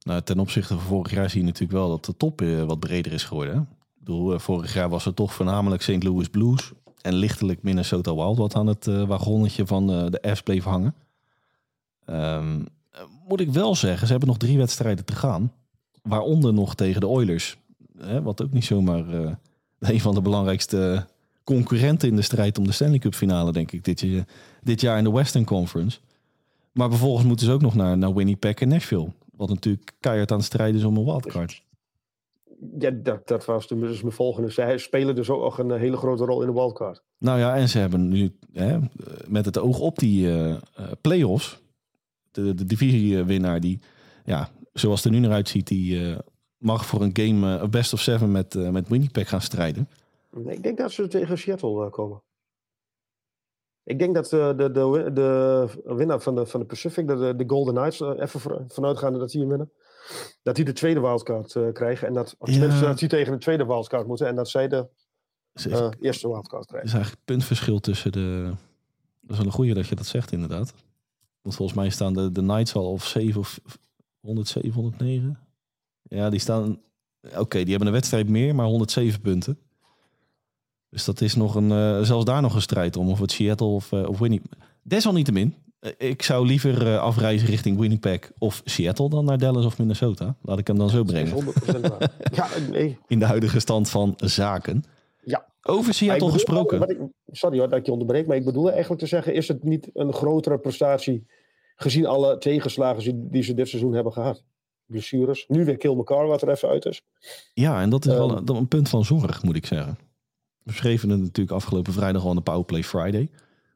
Nou, 0.00 0.22
ten 0.22 0.38
opzichte 0.38 0.74
van 0.74 0.86
vorig 0.86 1.10
jaar 1.10 1.30
zie 1.30 1.40
je 1.40 1.46
natuurlijk 1.46 1.78
wel 1.78 1.88
dat 1.88 2.04
de 2.04 2.16
top 2.16 2.40
eh, 2.40 2.64
wat 2.64 2.80
breder 2.80 3.12
is 3.12 3.24
geworden. 3.24 3.54
Hè? 3.54 3.60
Ik 3.60 4.06
bedoel, 4.06 4.32
eh, 4.32 4.38
vorig 4.38 4.74
jaar 4.74 4.88
was 4.88 5.04
het 5.04 5.16
toch 5.16 5.34
voornamelijk 5.34 5.82
St. 5.82 6.02
Louis 6.02 6.28
Blues 6.28 6.72
en 7.02 7.14
lichtelijk 7.14 7.62
Minnesota 7.62 8.14
Wild 8.14 8.38
wat 8.38 8.54
aan 8.54 8.66
het 8.66 8.86
eh, 8.86 9.06
wagonnetje 9.06 9.66
van 9.66 9.92
eh, 9.92 10.06
de 10.10 10.34
F's 10.34 10.42
bleef 10.42 10.64
hangen. 10.64 10.94
Ehm, 12.10 12.60
eh, 12.90 13.00
moet 13.28 13.40
ik 13.40 13.50
wel 13.50 13.74
zeggen, 13.74 14.06
ze 14.06 14.10
hebben 14.12 14.28
nog 14.28 14.38
drie 14.38 14.58
wedstrijden 14.58 15.04
te 15.04 15.14
gaan. 15.14 15.52
Waaronder 16.02 16.52
nog 16.52 16.74
tegen 16.74 17.00
de 17.00 17.06
Oilers. 17.06 17.56
Hè, 17.98 18.22
wat 18.22 18.42
ook 18.42 18.52
niet 18.52 18.64
zomaar 18.64 19.08
eh, 19.08 19.32
een 19.90 20.00
van 20.00 20.14
de 20.14 20.20
belangrijkste 20.20 21.06
concurrenten 21.44 22.08
in 22.08 22.16
de 22.16 22.22
strijd 22.22 22.58
om 22.58 22.64
de 22.64 22.72
Stanley 22.72 22.98
Cup 22.98 23.14
finale, 23.14 23.52
denk 23.52 23.72
ik, 23.72 23.84
dit, 23.84 24.24
dit 24.62 24.80
jaar 24.80 24.98
in 24.98 25.04
de 25.04 25.12
Western 25.12 25.44
Conference. 25.44 25.98
Maar 26.72 26.88
vervolgens 26.88 27.26
moeten 27.26 27.46
ze 27.46 27.52
ook 27.52 27.60
nog 27.60 27.74
naar, 27.74 27.98
naar 27.98 28.14
Winnipeg 28.14 28.54
en 28.54 28.68
Nashville. 28.68 29.12
Wat 29.36 29.48
natuurlijk 29.48 29.92
keihard 30.00 30.30
aan 30.30 30.36
het 30.36 30.46
strijden 30.46 30.80
is 30.80 30.86
om 30.86 30.96
een 30.96 31.04
wildcard. 31.04 31.62
Ja, 32.78 32.90
dat, 32.90 33.28
dat 33.28 33.44
was 33.44 33.66
dus 33.68 34.02
mijn 34.02 34.14
volgende. 34.14 34.50
Zij 34.50 34.78
spelen 34.78 35.14
dus 35.14 35.30
ook 35.30 35.58
een 35.58 35.70
hele 35.70 35.96
grote 35.96 36.24
rol 36.24 36.40
in 36.40 36.46
de 36.46 36.52
wildcard. 36.52 37.02
Nou 37.18 37.38
ja, 37.38 37.56
en 37.56 37.68
ze 37.68 37.78
hebben 37.78 38.08
nu 38.08 38.36
hè, 38.52 38.78
met 39.28 39.44
het 39.44 39.58
oog 39.58 39.78
op 39.80 39.98
die 39.98 40.26
eh 40.28 40.50
eh, 40.50 40.58
play-offs. 41.00 41.62
De, 42.30 42.54
de 42.54 42.64
divisiewinnaar 42.64 43.60
die, 43.60 43.80
ja, 44.24 44.48
zoals 44.72 45.02
het 45.04 45.12
er 45.12 45.18
nu 45.20 45.26
naar 45.26 45.34
uitziet, 45.36 45.66
die 45.66 46.06
eh, 46.10 46.18
mag 46.56 46.86
voor 46.86 47.02
een 47.02 47.16
game 47.16 47.58
eh, 47.58 47.68
best 47.68 47.92
of 47.92 48.00
seven 48.00 48.30
met, 48.30 48.54
eh, 48.54 48.70
met 48.70 48.88
Winnipeg 48.88 49.28
gaan 49.28 49.40
strijden. 49.40 49.88
Nee, 50.30 50.56
Ik 50.56 50.62
denk 50.62 50.78
dat 50.78 50.92
ze 50.92 51.08
tegen 51.08 51.38
Seattle 51.38 51.84
eh, 51.84 51.90
komen. 51.90 52.22
Ik 53.84 53.98
denk 53.98 54.14
dat 54.14 54.32
eh, 54.32 54.48
de, 54.56 54.70
de, 54.70 55.10
de 55.14 55.68
winnaar 55.94 56.20
van 56.20 56.34
de, 56.34 56.46
van 56.46 56.60
de 56.60 56.66
Pacific, 56.66 57.06
de, 57.08 57.16
de- 57.16 57.36
de 57.36 57.44
Golden 57.46 57.74
Knights, 57.74 58.00
eh, 58.00 58.12
even 58.16 58.64
vanuitgaande 58.70 59.18
dat 59.18 59.30
die 59.30 59.40
hem 59.40 59.48
winnen, 59.48 59.72
dat 60.42 60.56
die 60.56 60.64
de 60.64 60.72
tweede 60.72 61.00
wildcard 61.00 61.54
eh, 61.56 61.72
krijgen. 61.72 62.06
En 62.08 62.14
dat, 62.14 62.36
Ja. 62.42 62.80
dat 62.80 62.98
die 62.98 63.08
tegen 63.08 63.32
de 63.32 63.38
tweede 63.38 63.66
wildcard 63.66 64.06
moeten 64.06 64.26
en 64.26 64.34
dat 64.34 64.48
zij 64.48 64.68
de 64.68 64.88
eh, 65.52 65.88
eerste 66.00 66.28
wildcard 66.28 66.62
is 66.64 66.68
krijgen. 66.70 66.92
eigenlijk 66.92 67.24
puntverschil 67.24 67.80
tussen 67.80 68.12
de... 68.12 68.52
Dat 69.20 69.30
is 69.30 69.36
wel 69.36 69.46
een 69.46 69.52
goeie 69.52 69.74
dat 69.74 69.86
je 69.86 69.94
dat 69.94 70.06
zegt 70.06 70.32
inderdaad. 70.32 70.74
Want 71.42 71.54
volgens 71.56 71.78
mij 71.78 71.90
staan 71.90 72.12
de, 72.14 72.32
de 72.32 72.40
Knights 72.40 72.74
al 72.74 72.90
of 72.92 73.06
7 73.06 73.40
of 73.40 73.60
107, 74.20 74.72
109. 74.72 75.38
Ja, 76.02 76.30
die 76.30 76.40
staan... 76.40 76.80
Oké, 77.36 77.58
die 77.58 77.68
hebben 77.70 77.86
een 77.86 77.92
wedstrijd 77.94 78.28
meer, 78.28 78.54
maar 78.54 78.66
107 78.66 79.20
punten. 79.20 79.58
Dus 80.88 81.04
dat 81.04 81.20
is 81.20 81.34
nog 81.34 81.54
een... 81.54 81.70
eh, 81.70 82.00
zelfs 82.02 82.24
daar 82.24 82.42
nog 82.42 82.54
een 82.54 82.60
strijd 82.62 82.96
om. 82.96 83.08
Of 83.08 83.18
het 83.20 83.32
Seattle 83.32 83.66
of, 83.66 83.92
of 83.92 84.18
Winnipeg. 84.18 84.58
Desalniettemin, 84.82 85.54
ik 85.98 86.22
zou 86.22 86.46
liever 86.46 86.86
eh, 86.86 86.98
afreizen 86.98 87.48
richting 87.48 87.78
Winnipeg 87.78 88.30
of 88.38 88.62
Seattle 88.64 89.08
dan 89.08 89.24
naar 89.24 89.38
Dallas 89.38 89.64
of 89.64 89.78
Minnesota. 89.78 90.36
Laat 90.42 90.58
ik 90.58 90.66
hem 90.66 90.78
dan 90.78 90.90
zo 90.90 91.02
brengen. 91.04 91.44
100% 91.44 91.80
waar. 91.80 92.10
ja, 92.34 92.48
nee. 92.70 92.98
In 93.06 93.18
de 93.18 93.24
huidige 93.24 93.60
stand 93.60 93.90
van 93.90 94.14
zaken. 94.16 94.82
Ja. 95.24 95.48
Over 95.62 95.94
Seattle 95.94 96.14
bedoel- 96.18 96.32
gesproken. 96.32 96.88
ik- 96.88 96.98
sorry 97.26 97.58
hoor 97.58 97.68
dat 97.68 97.78
ik 97.78 97.86
je 97.86 97.92
onderbreek, 97.92 98.26
maar 98.26 98.36
ik 98.36 98.44
bedoel 98.44 98.70
eigenlijk 98.70 99.00
te 99.00 99.06
zeggen: 99.08 99.34
is 99.34 99.48
het 99.48 99.64
niet 99.64 99.90
een 99.94 100.12
grotere 100.12 100.58
prestatie 100.58 101.26
gezien 101.76 102.06
alle 102.06 102.38
tegenslagen 102.38 103.02
die, 103.02 103.28
die 103.30 103.42
ze 103.42 103.54
dit 103.54 103.68
seizoen 103.68 103.92
hebben 103.94 104.12
gehad? 104.12 104.44
Blessures. 104.86 105.44
Nu 105.48 105.64
weer 105.64 105.76
Kill 105.76 105.94
McCarr, 105.94 106.26
wat 106.26 106.42
er 106.42 106.50
even 106.50 106.68
uit 106.68 106.84
is. 106.84 107.02
Ja, 107.54 107.80
en 107.80 107.90
dat 107.90 108.06
is 108.06 108.12
wel 108.12 108.28
Ehm. 108.36 108.48
een, 108.48 108.56
een 108.56 108.68
punt 108.68 108.88
van 108.88 109.04
zorg, 109.04 109.42
moet 109.42 109.56
ik 109.56 109.66
zeggen. 109.66 109.98
We 110.62 110.72
schreven 110.72 111.08
het 111.10 111.20
natuurlijk 111.20 111.56
afgelopen 111.56 111.92
vrijdag 111.92 112.22
al 112.22 112.30
aan 112.30 112.36
de 112.36 112.42
Powerplay 112.42 112.82
Friday 112.82 113.30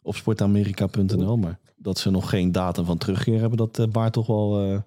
op 0.05 0.15
sportamerika.nl. 0.15 1.37
Maar 1.37 1.59
dat 1.77 1.99
ze 1.99 2.11
nog 2.11 2.29
geen 2.29 2.53
datum 2.53 2.85
van 2.85 2.99
terugkeer 2.99 3.41
hebben, 3.41 3.59
dat 3.59 3.79
eh, 3.79 3.87
baart 3.87 4.13
toch 4.13 4.27
wel 4.27 4.61
eh, 4.61 4.81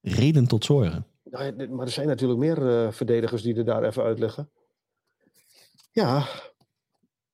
reden 0.00 0.46
tot 0.46 0.64
zorgen. 0.64 1.06
Nou 1.24 1.44
ja, 1.44 1.68
maar 1.68 1.86
er 1.86 1.92
zijn 1.92 2.06
natuurlijk 2.06 2.40
meer 2.40 2.68
eh, 2.68 2.92
verdedigers 2.92 3.42
die 3.42 3.54
er 3.54 3.64
daar 3.64 3.84
even 3.84 4.02
uitleggen. 4.02 4.50
Ja, 5.90 6.26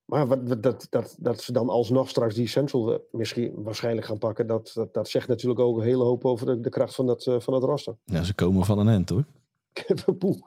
maar 0.05 0.27
wat, 0.27 0.63
dat, 0.63 0.87
dat, 0.89 1.15
dat 1.19 1.41
ze 1.41 1.51
dan 1.51 1.69
alsnog 1.69 2.09
straks 2.09 2.35
die 2.35 2.47
Central 2.47 3.07
misschien 3.11 3.53
waarschijnlijk 3.55 4.07
gaan 4.07 4.17
pakken, 4.17 4.47
dat, 4.47 4.71
dat, 4.73 4.93
dat 4.93 5.09
zegt 5.09 5.27
natuurlijk 5.27 5.59
ook 5.59 5.77
een 5.77 5.83
hele 5.83 6.03
hoop 6.03 6.25
over 6.25 6.45
de, 6.45 6.59
de 6.59 6.69
kracht 6.69 6.95
van 6.95 7.05
dat, 7.05 7.23
van 7.23 7.53
dat 7.53 7.63
roster. 7.63 7.97
Ja, 8.05 8.23
ze 8.23 8.33
komen 8.33 8.65
van 8.65 8.79
een 8.79 8.87
end 8.87 9.09
hoor. 9.09 9.25
Poeh. 10.19 10.41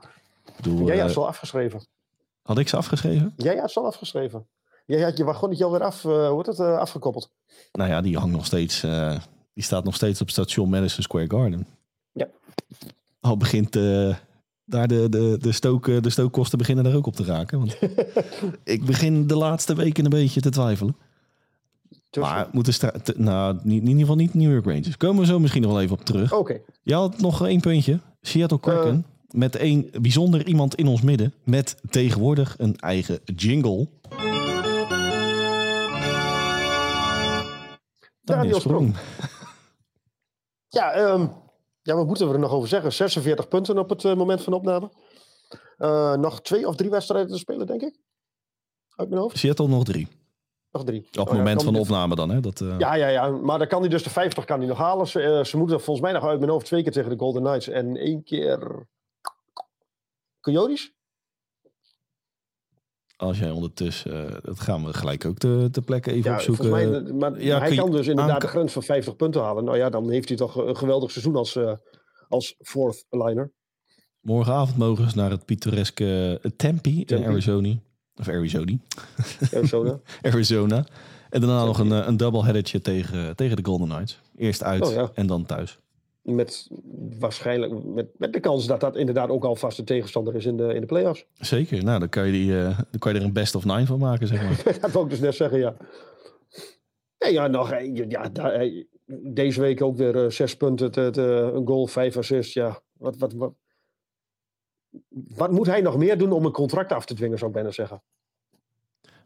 Bedoel, 0.56 0.86
Jij 0.86 0.96
eh, 0.96 1.02
had 1.02 1.10
ze 1.10 1.18
al 1.18 1.26
afgeschreven. 1.26 1.86
had 2.42 2.58
ik 2.58 2.68
ze 2.68 2.76
afgeschreven? 2.76 3.32
Jij 3.36 3.56
had 3.56 3.70
ze 3.70 3.80
al 3.80 3.86
afgeschreven. 3.86 4.46
Jij 4.84 5.02
had 5.02 5.16
je 5.16 5.24
wagonnetje 5.24 5.64
alweer 5.64 5.82
af, 5.82 6.02
hoe 6.02 6.44
eh, 6.44 6.78
afgekoppeld. 6.78 7.30
Nou 7.72 7.90
ja, 7.90 8.00
die 8.00 8.16
hangt 8.18 8.32
nog 8.34 8.46
steeds. 8.46 8.82
eh, 8.82 9.18
die 9.54 9.64
staat 9.64 9.84
nog 9.84 9.94
steeds 9.94 10.20
op 10.20 10.30
station 10.30 10.70
Madison 10.70 11.02
Square 11.02 11.30
Garden. 11.30 11.66
Ja. 12.12 12.28
Al 13.20 13.36
begint 13.36 13.72
daar 14.64 14.88
de, 14.88 15.06
de, 15.08 15.36
de, 15.40 15.52
stook, 15.52 15.84
de 16.02 16.10
stookkosten 16.10 16.58
beginnen 16.58 16.84
daar 16.84 16.94
ook 16.94 17.06
op 17.06 17.14
te 17.16 17.24
raken. 17.24 17.58
Want 17.58 17.78
ik 18.64 18.84
begin 18.84 19.26
de 19.26 19.36
laatste 19.36 19.74
weken 19.74 20.04
een 20.04 20.10
beetje 20.10 20.40
te 20.40 20.50
twijfelen. 20.50 20.96
Tussen- 22.10 22.34
Maar 22.34 22.48
moeten 22.52 22.78
te- 23.02 23.14
nou, 23.16 23.58
in 23.64 23.70
ieder 23.70 23.98
geval 24.00 24.16
niet 24.16 24.34
New 24.34 24.52
York 24.52 24.64
Rangers. 24.64 24.96
Komen 24.96 25.20
we 25.20 25.26
zo 25.26 25.38
misschien 25.38 25.62
nog 25.62 25.70
wel 25.72 25.80
even 25.80 25.96
op 25.96 26.04
terug. 26.04 26.32
Oké, 26.32 26.60
Je 26.82 26.94
had 26.94 27.20
nog 27.20 27.46
één 27.46 27.60
puntje. 27.60 27.98
Seattle 28.20 28.60
Kraken. 28.60 29.06
met 29.30 29.60
een 29.60 29.90
bijzonder 30.00 30.46
iemand 30.46 30.74
in 30.74 30.86
ons 30.86 31.00
midden. 31.02 31.32
Met 31.44 31.76
tegenwoordig 31.90 32.54
een 32.58 32.76
eigen 32.76 33.18
jingle. 33.36 33.88
Daniel 38.24 38.60
Sprong. 38.60 38.94
Ja, 40.68 40.92
ehm, 40.92 41.26
ja, 41.82 41.94
wat 41.94 42.06
moeten 42.06 42.26
we 42.28 42.32
er 42.34 42.38
nog 42.40 42.52
over 42.52 42.68
zeggen? 42.68 42.92
46 42.92 43.48
punten 43.48 43.78
op 43.78 43.88
het 43.88 44.04
eh, 44.04 44.14
moment 44.14 44.42
van 44.42 44.52
opname. 44.52 44.90
Eh, 45.76 46.14
nog 46.14 46.40
twee 46.42 46.68
of 46.68 46.76
drie 46.76 46.90
wedstrijden 46.90 47.30
te 47.30 47.38
spelen, 47.38 47.66
denk 47.66 47.82
ik. 47.82 47.98
Uit 48.96 49.08
mijn 49.08 49.20
hoofd. 49.20 49.38
Seattle 49.38 49.68
nog 49.68 49.84
drie. 49.84 50.08
Nog 50.70 50.84
drie. 50.84 51.00
Op 51.00 51.06
Oh 51.18 51.24
het 51.24 51.28
ja, 51.28 51.36
moment 51.36 51.62
van 51.62 51.72
de 51.72 51.78
opname 51.78 52.14
dan. 52.14 52.30
Hè? 52.30 52.40
Dat, 52.40 52.60
eh, 52.60 52.78
Ja, 52.78 52.94
ja, 52.94 53.08
ja, 53.08 53.28
maar 53.28 53.58
dan 53.58 53.66
kan 53.68 53.80
hij 53.80 53.88
dus 53.88 54.02
de 54.02 54.10
50 54.10 54.44
kan 54.44 54.58
hij 54.58 54.68
nog 54.68 54.78
halen. 54.78 55.06
Ze, 55.06 55.42
ze 55.46 55.56
moeten 55.56 55.80
volgens 55.80 56.00
mij 56.06 56.12
nog 56.12 56.24
uit 56.24 56.38
mijn 56.38 56.50
hoofd 56.50 56.66
twee 56.66 56.82
keer 56.82 56.92
tegen 56.92 57.10
de 57.10 57.18
Golden 57.18 57.42
Knights 57.42 57.68
en 57.68 57.96
één 57.96 58.22
keer 58.24 58.86
Coyotes. 60.40 60.92
Als 63.16 63.38
jij 63.38 63.50
ondertussen... 63.50 64.26
eh, 64.28 64.36
dat 64.42 64.60
gaan 64.60 64.84
we 64.84 64.92
gelijk 64.92 65.24
ook 65.24 65.38
te, 65.38 65.68
te 65.70 65.82
plekken 65.82 66.12
even 66.12 66.30
Ja, 66.30 66.36
opzoeken. 66.36 66.70
mij, 66.70 66.92
eh, 66.92 67.12
maar 67.12 67.40
ja, 67.42 67.58
hij 67.58 67.76
kan 67.76 67.90
dus 67.90 68.06
inderdaad 68.06 68.40
de 68.40 68.46
grens 68.46 68.72
van 68.72 68.82
50 68.82 69.16
punten 69.16 69.40
halen. 69.42 69.64
Nou 69.64 69.76
ja, 69.76 69.90
dan 69.90 70.10
heeft 70.10 70.28
hij 70.28 70.36
toch 70.36 70.56
een 70.56 70.76
geweldig 70.76 71.10
seizoen 71.10 71.36
als, 71.36 71.56
eh, 71.56 71.72
als 72.28 72.54
fourth 72.58 73.04
liner. 73.10 73.52
Morgenavond 74.20 74.78
mogen 74.78 75.10
ze 75.10 75.16
naar 75.16 75.30
het 75.30 75.44
pittoreske 75.44 76.40
Tempe, 76.56 76.90
in. 76.90 77.24
Arizona. 77.26 77.74
Of 78.16 78.28
Arizona. 78.28 78.76
Arizona. 79.52 80.00
Arizona. 80.22 80.86
En 81.30 81.40
daarna 81.40 81.64
nog 81.64 81.78
een, 81.78 81.90
een 82.08 82.16
doubleheadertje 82.16 82.80
tegen, 82.80 83.36
tegen 83.36 83.56
de 83.56 83.64
Golden 83.64 83.88
Knights. 83.88 84.20
Eerst 84.36 84.62
uit 84.62 84.82
Oh, 84.82 84.92
ja. 84.92 85.10
en 85.14 85.26
dan 85.26 85.46
thuis. 85.46 85.78
Met 86.24 86.68
waarschijnlijk 87.18 87.84
met, 87.84 88.06
met 88.18 88.32
de 88.32 88.40
kans 88.40 88.66
dat 88.66 88.80
dat 88.80 88.96
inderdaad 88.96 89.28
ook 89.28 89.44
al 89.44 89.56
vast 89.56 89.78
een 89.78 89.84
tegenstander 89.84 90.34
is 90.34 90.44
in 90.44 90.56
de, 90.56 90.74
in 90.74 90.80
de 90.80 90.86
playoffs. 90.86 91.26
Zeker. 91.34 91.84
Nou, 91.84 91.98
dan 91.98 92.08
kan 92.08 92.26
je, 92.26 92.32
die, 92.32 92.58
eh, 92.58 92.78
dan 92.90 92.98
kan 92.98 93.12
je 93.12 93.18
er 93.18 93.24
een 93.24 93.32
best 93.32 93.54
of 93.54 93.64
nine 93.64 93.86
van 93.86 93.98
maken, 93.98 94.26
zeg 94.26 94.42
maar. 94.42 94.62
dat 94.80 94.92
wou 94.92 95.04
ik 95.04 95.10
dus 95.10 95.20
net 95.20 95.34
zeggen, 95.34 95.58
ja. 95.58 95.76
Nee, 97.18 97.32
ja, 97.32 97.46
nog, 97.46 97.74
ja, 98.08 98.28
daar, 98.28 98.52
eh, 98.52 98.84
deze 99.34 99.60
week 99.60 99.82
ook 99.82 99.96
weer 99.96 100.24
eh, 100.24 100.30
zes 100.30 100.56
punten, 100.56 100.90
te, 100.90 101.08
te- 101.10 101.50
een 101.54 101.66
goal, 101.66 101.86
vijf 101.86 102.16
assists. 102.16 102.52
Ja, 102.52 102.80
wat, 102.92 103.16
wat, 103.16 103.32
wat, 103.32 103.52
wat 105.36 105.50
moet 105.50 105.66
hij 105.66 105.80
nog 105.80 105.96
meer 105.96 106.18
doen 106.18 106.32
om 106.32 106.44
een 106.44 106.52
contract 106.52 106.92
af 106.92 107.06
te 107.06 107.14
dwingen, 107.14 107.38
zou 107.38 107.50
ik 107.50 107.56
bijna 107.56 107.70
zeggen. 107.70 108.02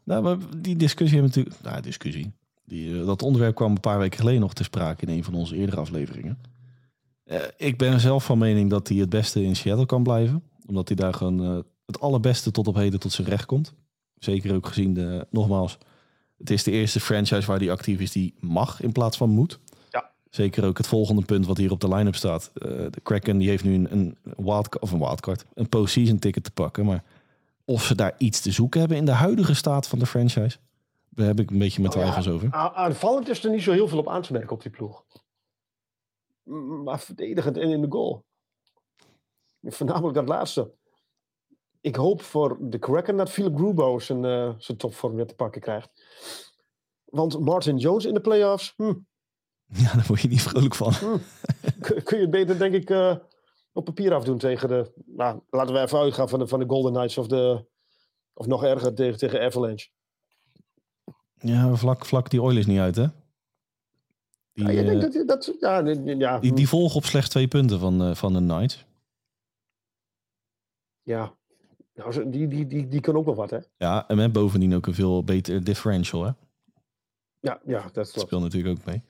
nou, 0.03 0.23
maar 0.23 0.37
die 0.57 0.75
discussie 0.75 1.19
hebben 1.19 1.35
we 1.35 1.39
natuurlijk... 1.39 1.71
Nou, 1.71 1.81
discussie. 1.81 2.31
Die, 2.65 3.05
dat 3.05 3.21
onderwerp 3.21 3.55
kwam 3.55 3.71
een 3.71 3.79
paar 3.79 3.99
weken 3.99 4.19
geleden 4.19 4.41
nog 4.41 4.53
te 4.53 4.63
sprake 4.63 5.05
in 5.05 5.13
een 5.13 5.23
van 5.23 5.33
onze 5.33 5.55
eerdere 5.55 5.81
afleveringen. 5.81 6.39
Eh, 7.29 7.41
ik 7.57 7.77
ben 7.77 7.99
zelf 7.99 8.25
van 8.25 8.37
mening 8.37 8.69
dat 8.69 8.87
hij 8.87 8.97
het 8.97 9.09
beste 9.09 9.43
in 9.43 9.55
Seattle 9.55 9.85
kan 9.85 10.03
blijven. 10.03 10.43
Omdat 10.67 10.87
hij 10.87 10.97
daar 10.97 11.13
gewoon 11.13 11.43
eh, 11.43 11.57
het 11.85 11.99
allerbeste 11.99 12.51
tot 12.51 12.67
op 12.67 12.75
heden 12.75 12.99
tot 12.99 13.11
zijn 13.11 13.27
recht 13.27 13.45
komt. 13.45 13.73
Zeker 14.15 14.55
ook 14.55 14.67
gezien, 14.67 14.93
de, 14.93 15.27
nogmaals, 15.29 15.77
het 16.37 16.49
is 16.49 16.63
de 16.63 16.71
eerste 16.71 16.99
franchise 16.99 17.47
waar 17.47 17.57
hij 17.57 17.71
actief 17.71 17.99
is 17.99 18.11
die 18.11 18.33
mag 18.39 18.81
in 18.81 18.91
plaats 18.91 19.17
van 19.17 19.29
moet. 19.29 19.59
Ja. 19.89 20.11
Zeker 20.29 20.65
ook 20.65 20.77
het 20.77 20.87
volgende 20.87 21.21
punt 21.21 21.45
wat 21.45 21.57
hier 21.57 21.71
op 21.71 21.79
de 21.79 21.87
line-up 21.87 22.15
staat. 22.15 22.51
Eh, 22.53 22.67
de 22.69 23.01
Kraken 23.03 23.37
die 23.37 23.49
heeft 23.49 23.63
nu 23.63 23.73
een, 23.73 23.87
een 23.91 24.17
wildcard, 24.37 24.83
of 24.83 24.91
een 24.91 24.99
wildcard, 24.99 25.45
een 25.53 25.69
postseason 25.69 26.19
ticket 26.19 26.43
te 26.43 26.51
pakken. 26.51 26.85
Maar 26.85 27.03
of 27.65 27.83
ze 27.83 27.95
daar 27.95 28.15
iets 28.17 28.39
te 28.39 28.51
zoeken 28.51 28.79
hebben 28.79 28.97
in 28.97 29.05
de 29.05 29.11
huidige 29.11 29.53
staat 29.53 29.87
van 29.87 29.99
de 29.99 30.05
franchise, 30.05 30.57
daar 31.09 31.27
heb 31.27 31.39
ik 31.39 31.49
een 31.49 31.57
beetje 31.57 31.81
mijn 31.81 31.93
ja, 31.93 31.99
twijfels 31.99 32.27
over. 32.27 32.53
Aanvallend 32.75 33.29
is 33.29 33.43
er 33.43 33.51
niet 33.51 33.61
zo 33.61 33.71
heel 33.71 33.87
veel 33.87 33.99
op 33.99 34.09
aan 34.09 34.21
te 34.21 34.33
merken 34.33 34.51
op 34.51 34.61
die 34.61 34.71
ploeg. 34.71 35.03
Maar 36.83 36.99
verdedigend 36.99 37.57
en 37.57 37.69
in 37.69 37.81
de 37.81 37.87
goal. 37.89 38.25
Voornamelijk 39.61 40.15
dat 40.15 40.27
laatste. 40.27 40.73
Ik 41.81 41.95
hoop 41.95 42.21
voor 42.21 42.57
de 42.59 42.79
Kraken 42.79 43.17
dat 43.17 43.29
Philip 43.29 43.55
Grubo 43.55 43.99
zijn, 43.99 44.25
eh, 44.25 44.53
zijn 44.57 44.77
topvorm 44.77 45.15
weer 45.15 45.27
te 45.27 45.35
pakken 45.35 45.61
krijgt. 45.61 45.89
Want 47.05 47.39
Martin 47.39 47.77
Jones 47.77 48.05
in 48.05 48.13
de 48.13 48.21
playoffs, 48.21 48.73
hm, 48.75 48.93
Ja, 49.81 49.93
daar 49.93 50.05
word 50.07 50.21
je 50.21 50.27
niet 50.27 50.41
vrolijk 50.41 50.75
van. 50.75 50.93
kun 51.79 52.03
kun 52.03 52.17
je 52.17 52.23
het 52.23 52.31
beter 52.31 52.57
denk 52.57 52.73
ik 52.73 52.89
eh, 52.89 53.15
op 53.71 53.85
papier 53.85 54.13
afdoen 54.13 54.37
tegen 54.37 54.67
de... 54.67 54.91
Nou, 55.05 55.41
laten 55.49 55.73
we 55.73 55.81
even 55.81 55.99
uitgaan 55.99 56.29
van 56.29 56.39
de, 56.39 56.47
van 56.47 56.59
de 56.59 56.65
Golden 56.67 56.93
Knights 56.93 57.17
of, 57.17 57.27
de, 57.27 57.65
of 58.33 58.45
nog 58.45 58.63
erger 58.63 58.93
tegen, 58.93 59.17
tegen 59.17 59.41
Avalanche. 59.41 59.89
Ja, 61.35 61.75
vlak, 61.75 62.05
vlak 62.05 62.29
die 62.29 62.41
Oilers 62.41 62.65
niet 62.65 62.79
uit, 62.79 62.95
hè? 62.95 63.05
Die, 64.59 64.67
Ja, 64.67 64.81
je 64.81 64.91
eh, 64.91 64.99
dat, 64.99 65.23
dat, 65.27 65.55
ja, 65.59 65.79
ja, 66.05 66.39
die, 66.39 66.49
hm. 66.49 66.55
die 66.55 66.67
volgen 66.67 66.95
op 66.95 67.05
slechts 67.05 67.29
twee 67.29 67.47
punten 67.47 67.79
van, 67.79 68.01
eh, 68.01 68.15
van 68.15 68.33
de 68.33 68.39
Knights. 68.39 68.85
Ja, 71.03 71.33
nou, 71.95 72.29
die, 72.29 72.47
die, 72.47 72.67
die, 72.67 72.87
die 72.87 73.01
kan 73.01 73.15
ook 73.15 73.25
wel 73.25 73.35
wat, 73.35 73.49
hè? 73.49 73.57
Ja, 73.77 74.07
en 74.07 74.15
met 74.15 74.31
bovendien 74.31 74.75
ook 74.75 74.87
een 74.87 74.93
veel 74.93 75.23
beter 75.23 75.63
differential, 75.63 76.23
hè? 76.23 76.31
Ja, 77.39 77.59
ja 77.65 77.81
dat 77.93 78.11
klopt. 78.11 78.27
speelt 78.27 78.41
natuurlijk 78.41 78.79
ook 78.79 78.85
mee. 78.85 79.01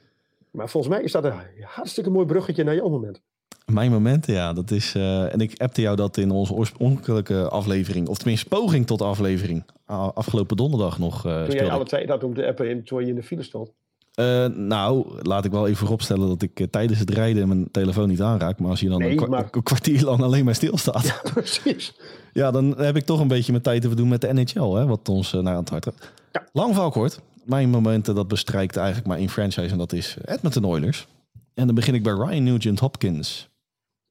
Maar 0.51 0.69
volgens 0.69 0.93
mij 0.93 1.03
is 1.03 1.11
dat 1.11 1.23
een 1.23 1.33
hartstikke 1.61 2.09
mooi 2.09 2.25
bruggetje 2.25 2.63
naar 2.63 2.75
jouw 2.75 2.89
moment. 2.89 3.21
Mijn 3.65 3.91
momenten, 3.91 4.33
ja, 4.33 4.53
dat 4.53 4.71
is... 4.71 4.95
eh, 4.95 5.33
en 5.33 5.39
ik 5.39 5.61
appte 5.61 5.81
jou 5.81 5.95
dat 5.95 6.17
in 6.17 6.31
onze 6.31 6.53
oorspronkelijke 6.53 7.49
aflevering, 7.49 8.07
of 8.07 8.17
tenminste 8.17 8.47
poging 8.47 8.87
tot 8.87 9.01
aflevering, 9.01 9.65
afgelopen 9.85 10.57
donderdag 10.57 10.99
nog 10.99 11.25
eh 11.25 11.43
Toen 11.43 11.55
jij 11.55 11.69
alle 11.69 11.85
twee 11.85 12.05
dat 12.05 12.23
om 12.23 12.33
te 12.33 12.47
appen 12.47 12.69
in, 12.69 12.83
terwijl 12.83 13.07
je 13.07 13.13
in 13.13 13.19
de 13.19 13.27
file 13.27 13.43
stond. 13.43 13.73
Eh, 14.19 14.45
nou, 14.45 15.19
laat 15.21 15.45
ik 15.45 15.51
wel 15.51 15.65
even 15.65 15.77
vooropstellen 15.77 16.27
dat 16.27 16.41
ik 16.41 16.59
eh, 16.59 16.67
tijdens 16.67 16.99
het 16.99 17.09
rijden 17.09 17.47
mijn 17.47 17.71
telefoon 17.71 18.07
niet 18.07 18.21
aanraak. 18.21 18.59
Maar 18.59 18.69
als 18.69 18.79
je 18.79 18.89
dan 18.89 18.99
Nee, 18.99 19.09
een, 19.11 19.15
kwa- 19.17 19.27
maar- 19.27 19.47
een 19.51 19.63
kwartier 19.63 20.03
lang 20.03 20.21
alleen 20.21 20.45
maar 20.45 20.55
stilstaat, 20.55 21.05
ja. 21.05 21.21
Precies. 21.33 21.93
dan 22.33 22.77
heb 22.77 22.95
ik 22.95 23.05
toch 23.05 23.19
een 23.19 23.27
beetje 23.27 23.51
mijn 23.51 23.63
tijd 23.63 23.81
te 23.81 23.87
verdoen 23.87 24.07
met 24.07 24.21
de 24.21 24.33
NHL, 24.33 24.61
hè, 24.71 24.85
wat 24.85 25.09
ons 25.09 25.33
eh, 25.33 25.41
naar 25.41 25.53
aan 25.53 25.59
het 25.59 25.69
hart 25.69 25.83
gaat. 25.83 26.11
Ja. 26.31 26.47
Lang 26.53 26.73
verhaal 26.73 26.91
kort. 26.91 27.19
Mijn 27.43 27.69
momenten, 27.69 28.15
dat 28.15 28.27
bestrijkt 28.27 28.75
eigenlijk 28.77 29.07
maar 29.07 29.17
één 29.17 29.29
franchise 29.29 29.71
en 29.71 29.77
dat 29.77 29.93
is 29.93 30.17
Edmonton 30.25 30.65
Oilers. 30.65 31.07
En 31.53 31.65
dan 31.65 31.75
begin 31.75 31.93
ik 31.93 32.03
bij 32.03 32.13
Ryan 32.13 32.43
Nugent 32.43 32.79
Hopkins. 32.79 33.49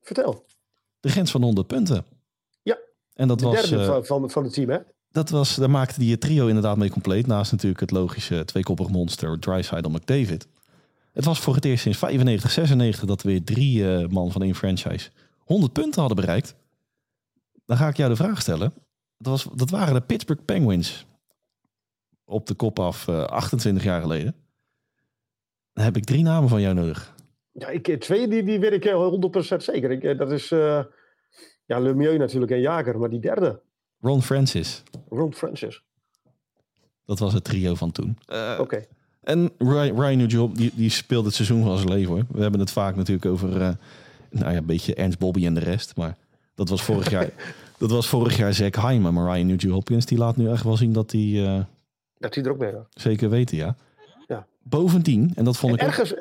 Vertel. 0.01 0.45
De 1.01 1.09
grens 1.09 1.31
van 1.31 1.43
100 1.43 1.67
punten. 1.67 2.05
Ja. 2.63 2.79
En 3.15 3.29
dat 3.29 3.39
De 3.39 3.45
was, 3.45 3.69
derde 3.69 3.85
van, 3.85 4.05
van, 4.05 4.31
van 4.31 4.45
het 4.45 4.53
team, 4.53 4.71
hè? 4.71 4.79
Dat 5.11 5.31
was, 5.31 5.55
daar 5.55 5.71
maakte 5.71 6.01
die 6.01 6.19
trio 6.19 6.47
inderdaad 6.47 6.77
mee 6.77 6.91
compleet. 6.91 7.27
Naast 7.27 7.53
natuurlijk 7.53 7.81
het 7.81 7.91
logische 7.91 8.45
tweekoppig 8.45 8.89
monster 8.89 9.39
Drysdale 9.39 9.89
McDavid. 9.89 10.49
Het 11.13 11.25
was 11.25 11.41
voor 11.41 11.55
het 11.55 11.65
eerst 11.65 11.83
sinds 11.83 11.99
95, 11.99 12.51
96 12.51 13.05
dat 13.05 13.23
weer 13.23 13.45
drie 13.45 13.95
eh, 13.95 14.09
man 14.09 14.33
van 14.33 14.43
één 14.43 14.55
franchise 14.55 15.11
100 15.39 15.73
punten 15.73 16.01
hadden 16.01 16.21
bereikt. 16.21 16.55
Dan 17.65 17.77
ga 17.77 17.89
ik 17.89 17.97
jou 17.97 18.11
de 18.11 18.17
vraag 18.17 18.41
stellen. 18.41 18.73
Dat, 19.19 19.33
was, 19.33 19.49
dat 19.55 19.71
waren 19.71 19.95
de 19.95 20.01
Pittsburgh 20.01 20.45
Penguins. 20.45 21.07
Op 22.25 22.47
de 22.47 22.55
kop 22.55 22.79
af, 22.79 23.09
eh, 23.09 23.25
28 23.25 23.85
jaar 23.85 24.01
geleden. 24.01 24.35
Dan 25.73 25.85
heb 25.85 25.97
ik 25.97 26.05
drie 26.05 26.23
namen 26.23 26.49
van 26.49 26.61
jou 26.61 26.75
nodig. 26.75 27.15
Ja, 27.59 27.69
ik, 27.69 27.89
eh, 27.89 27.97
twee 27.97 28.29
die, 28.29 28.43
die 28.43 28.61
weet 28.61 28.73
ik 28.73 28.85
eh, 28.85 28.95
100% 28.95 29.63
zeker. 29.63 29.91
Ik, 29.91 30.03
eh, 30.03 30.19
dat 30.19 30.31
is 30.31 30.51
eh 30.51 30.85
ja, 31.65 31.79
Lemieux 31.79 32.19
natuurlijk 32.19 32.53
en 32.53 32.61
Jager. 32.61 32.99
Maar 32.99 33.11
die 33.11 33.21
derde, 33.21 33.63
Ron 34.01 34.23
Francis. 34.23 34.83
Ron 35.09 35.35
Francis. 35.35 35.83
Dat 37.05 37.19
was 37.19 37.33
het 37.33 37.45
trio 37.45 37.75
van 37.75 37.93
toen. 37.93 38.19
Eh, 38.27 38.57
Oké. 38.61 38.87
En 39.21 39.51
Ryan, 39.59 40.01
Ryan 40.01 40.17
Nugent, 40.17 40.57
die, 40.57 40.73
die 40.75 40.91
speelt 40.91 41.25
het 41.25 41.35
seizoen 41.35 41.63
van 41.65 41.77
zijn 41.77 41.89
leven 41.89 42.13
hoor. 42.13 42.25
We 42.31 42.41
hebben 42.43 42.61
het 42.61 42.71
vaak 42.71 42.97
natuurlijk 42.97 43.27
over 43.27 43.61
eh, 43.61 43.71
nou 44.31 44.51
ja, 44.53 44.57
een 44.57 44.67
beetje 44.67 44.95
Ernst 44.95 45.19
Bobby 45.19 45.47
en 45.47 45.55
de 45.55 45.61
rest. 45.61 45.97
Maar 45.97 46.17
dat 46.55 46.69
was 46.69 46.83
vorig 46.83 47.11
jaar, 47.11 47.31
dat 47.79 47.91
was 47.91 48.09
vorig 48.09 48.37
jaar 48.37 48.55
Zack 48.55 48.77
Hyman. 48.77 49.15
Maar 49.15 49.33
Ryan 49.35 49.47
Nugent 49.47 49.73
Hopkins 49.73 50.07
die 50.07 50.19
laat 50.19 50.37
nu 50.37 50.49
echt 50.51 50.65
wel 50.65 50.77
zien 50.77 50.93
dat 50.93 51.13
hij 51.13 51.45
eh, 51.47 51.65
Dat 52.19 52.35
hij 52.35 52.45
er 52.45 52.51
ook 52.51 52.59
was. 52.59 52.73
zeker 52.91 53.31
weten, 53.31 53.57
ja. 53.57 53.77
Ja. 54.27 54.47
Bovendien, 54.63 55.33
en 55.35 55.45
dat 55.45 55.57
vond 55.57 55.73
En 55.77 55.87
ik 55.87 55.93
ergens, 55.99 56.15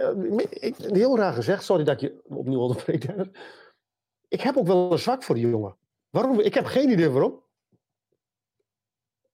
heel 0.94 1.18
raar 1.18 1.34
gezegd, 1.34 1.64
sorry 1.64 1.84
dat 1.84 1.94
ik 1.94 2.02
je 2.02 2.20
opnieuw 2.24 2.60
onderbreek. 2.60 3.06
Ik 4.28 4.42
heb 4.42 4.58
ook 4.58 4.68
wel 4.68 4.92
een 4.92 5.00
zwak 5.00 5.24
voor 5.24 5.36
die 5.36 5.50
jongen. 5.50 5.76
Waarom? 6.10 6.40
Ik 6.40 6.54
heb 6.54 6.66
geen 6.66 6.90
idee 6.90 7.10
waarom. 7.10 7.34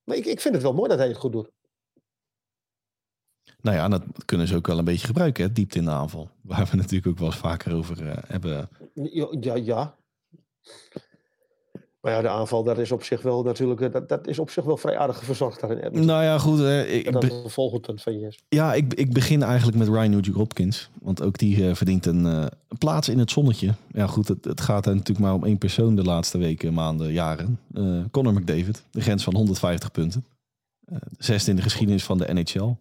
Maar 0.04 0.18
ik, 0.18 0.26
ik 0.26 0.42
vind 0.42 0.54
het 0.54 0.64
wel 0.64 0.74
mooi 0.74 0.90
dat 0.90 0.98
hij 0.98 1.08
het 1.08 1.18
goed 1.18 1.32
doet. 1.32 1.52
nou 3.62 3.78
ja, 3.78 3.88
dat 3.88 4.04
kunnen 4.26 4.48
ze 4.48 4.56
ook 4.56 4.68
wel 4.68 4.78
een 4.78 4.86
beetje 4.86 5.08
gebruiken, 5.08 5.44
hè, 5.44 5.52
diepte 5.52 5.78
in 5.78 5.86
de 5.86 5.92
aanval. 5.92 6.30
Waar 6.42 6.68
we 6.72 6.76
natuurlijk 6.82 7.08
ook 7.08 7.18
wel 7.18 7.28
eens 7.28 7.38
vaker 7.38 7.74
over 7.74 8.08
eh, 8.10 8.18
hebben. 8.28 8.70
Ja, 8.94 9.28
ja, 9.40 9.56
ja. 9.56 9.98
Maar 12.04 12.12
ja, 12.12 12.22
de 12.22 12.30
aanval, 12.30 12.64
dat 12.64 12.78
is 12.78 12.92
op 12.92 13.04
zich 13.04 13.22
wel 13.22 13.44
natuurlijk, 13.44 13.82
eh, 13.82 13.92
dat, 13.92 14.10
dat 14.10 14.28
is 14.28 14.40
op 14.40 14.50
zich 14.50 14.64
wel 14.64 14.78
vrij 14.78 14.98
aardig 14.98 15.24
verzorgd 15.24 15.60
daar 15.60 15.72
in 15.72 15.78
Edmonton. 15.78 16.06
Nou 16.06 16.24
ja, 16.24 16.38
goed. 16.38 16.60
eh, 16.60 16.96
ik, 16.96 17.12
dat 17.12 17.24
is 17.24 17.32
het 17.32 17.52
volgende 17.52 17.86
punt 17.88 18.02
van 18.02 18.20
je 18.20 18.28
is. 18.28 18.40
Ja, 18.50 18.74
ik, 18.74 18.94
ik 18.94 19.14
begin 19.14 19.44
eigenlijk 19.44 19.78
met 19.78 19.88
Ryan 19.88 20.10
Nugent 20.10 20.36
Hopkins. 20.36 20.90
Want 21.02 21.22
ook 21.22 21.38
die 21.38 21.68
eh, 21.68 21.76
verdient 21.76 22.06
een, 22.06 22.26
eh, 22.26 22.46
een 22.68 22.78
plaats 22.78 23.10
in 23.10 23.20
het 23.20 23.32
zonnetje. 23.32 23.74
Ja 23.92 24.08
goed, 24.08 24.28
het, 24.28 24.46
het 24.46 24.62
gaat 24.62 24.86
er 24.86 24.92
natuurlijk 24.92 25.26
maar 25.26 25.34
om 25.34 25.44
één 25.44 25.58
persoon 25.58 25.96
de 25.96 26.04
laatste 26.04 26.38
weken, 26.38 26.74
maanden, 26.74 27.12
jaren. 27.12 27.60
Eh 27.74 28.00
Conor 28.12 28.34
McDavid, 28.34 28.84
de 28.92 29.02
grens 29.02 29.24
van 29.24 29.36
150 29.36 29.92
punten. 29.92 30.26
Zesde 31.18 31.50
in 31.50 31.56
de 31.56 31.62
geschiedenis 31.62 32.04
van 32.04 32.18
de 32.18 32.34
NHL. 32.34 32.76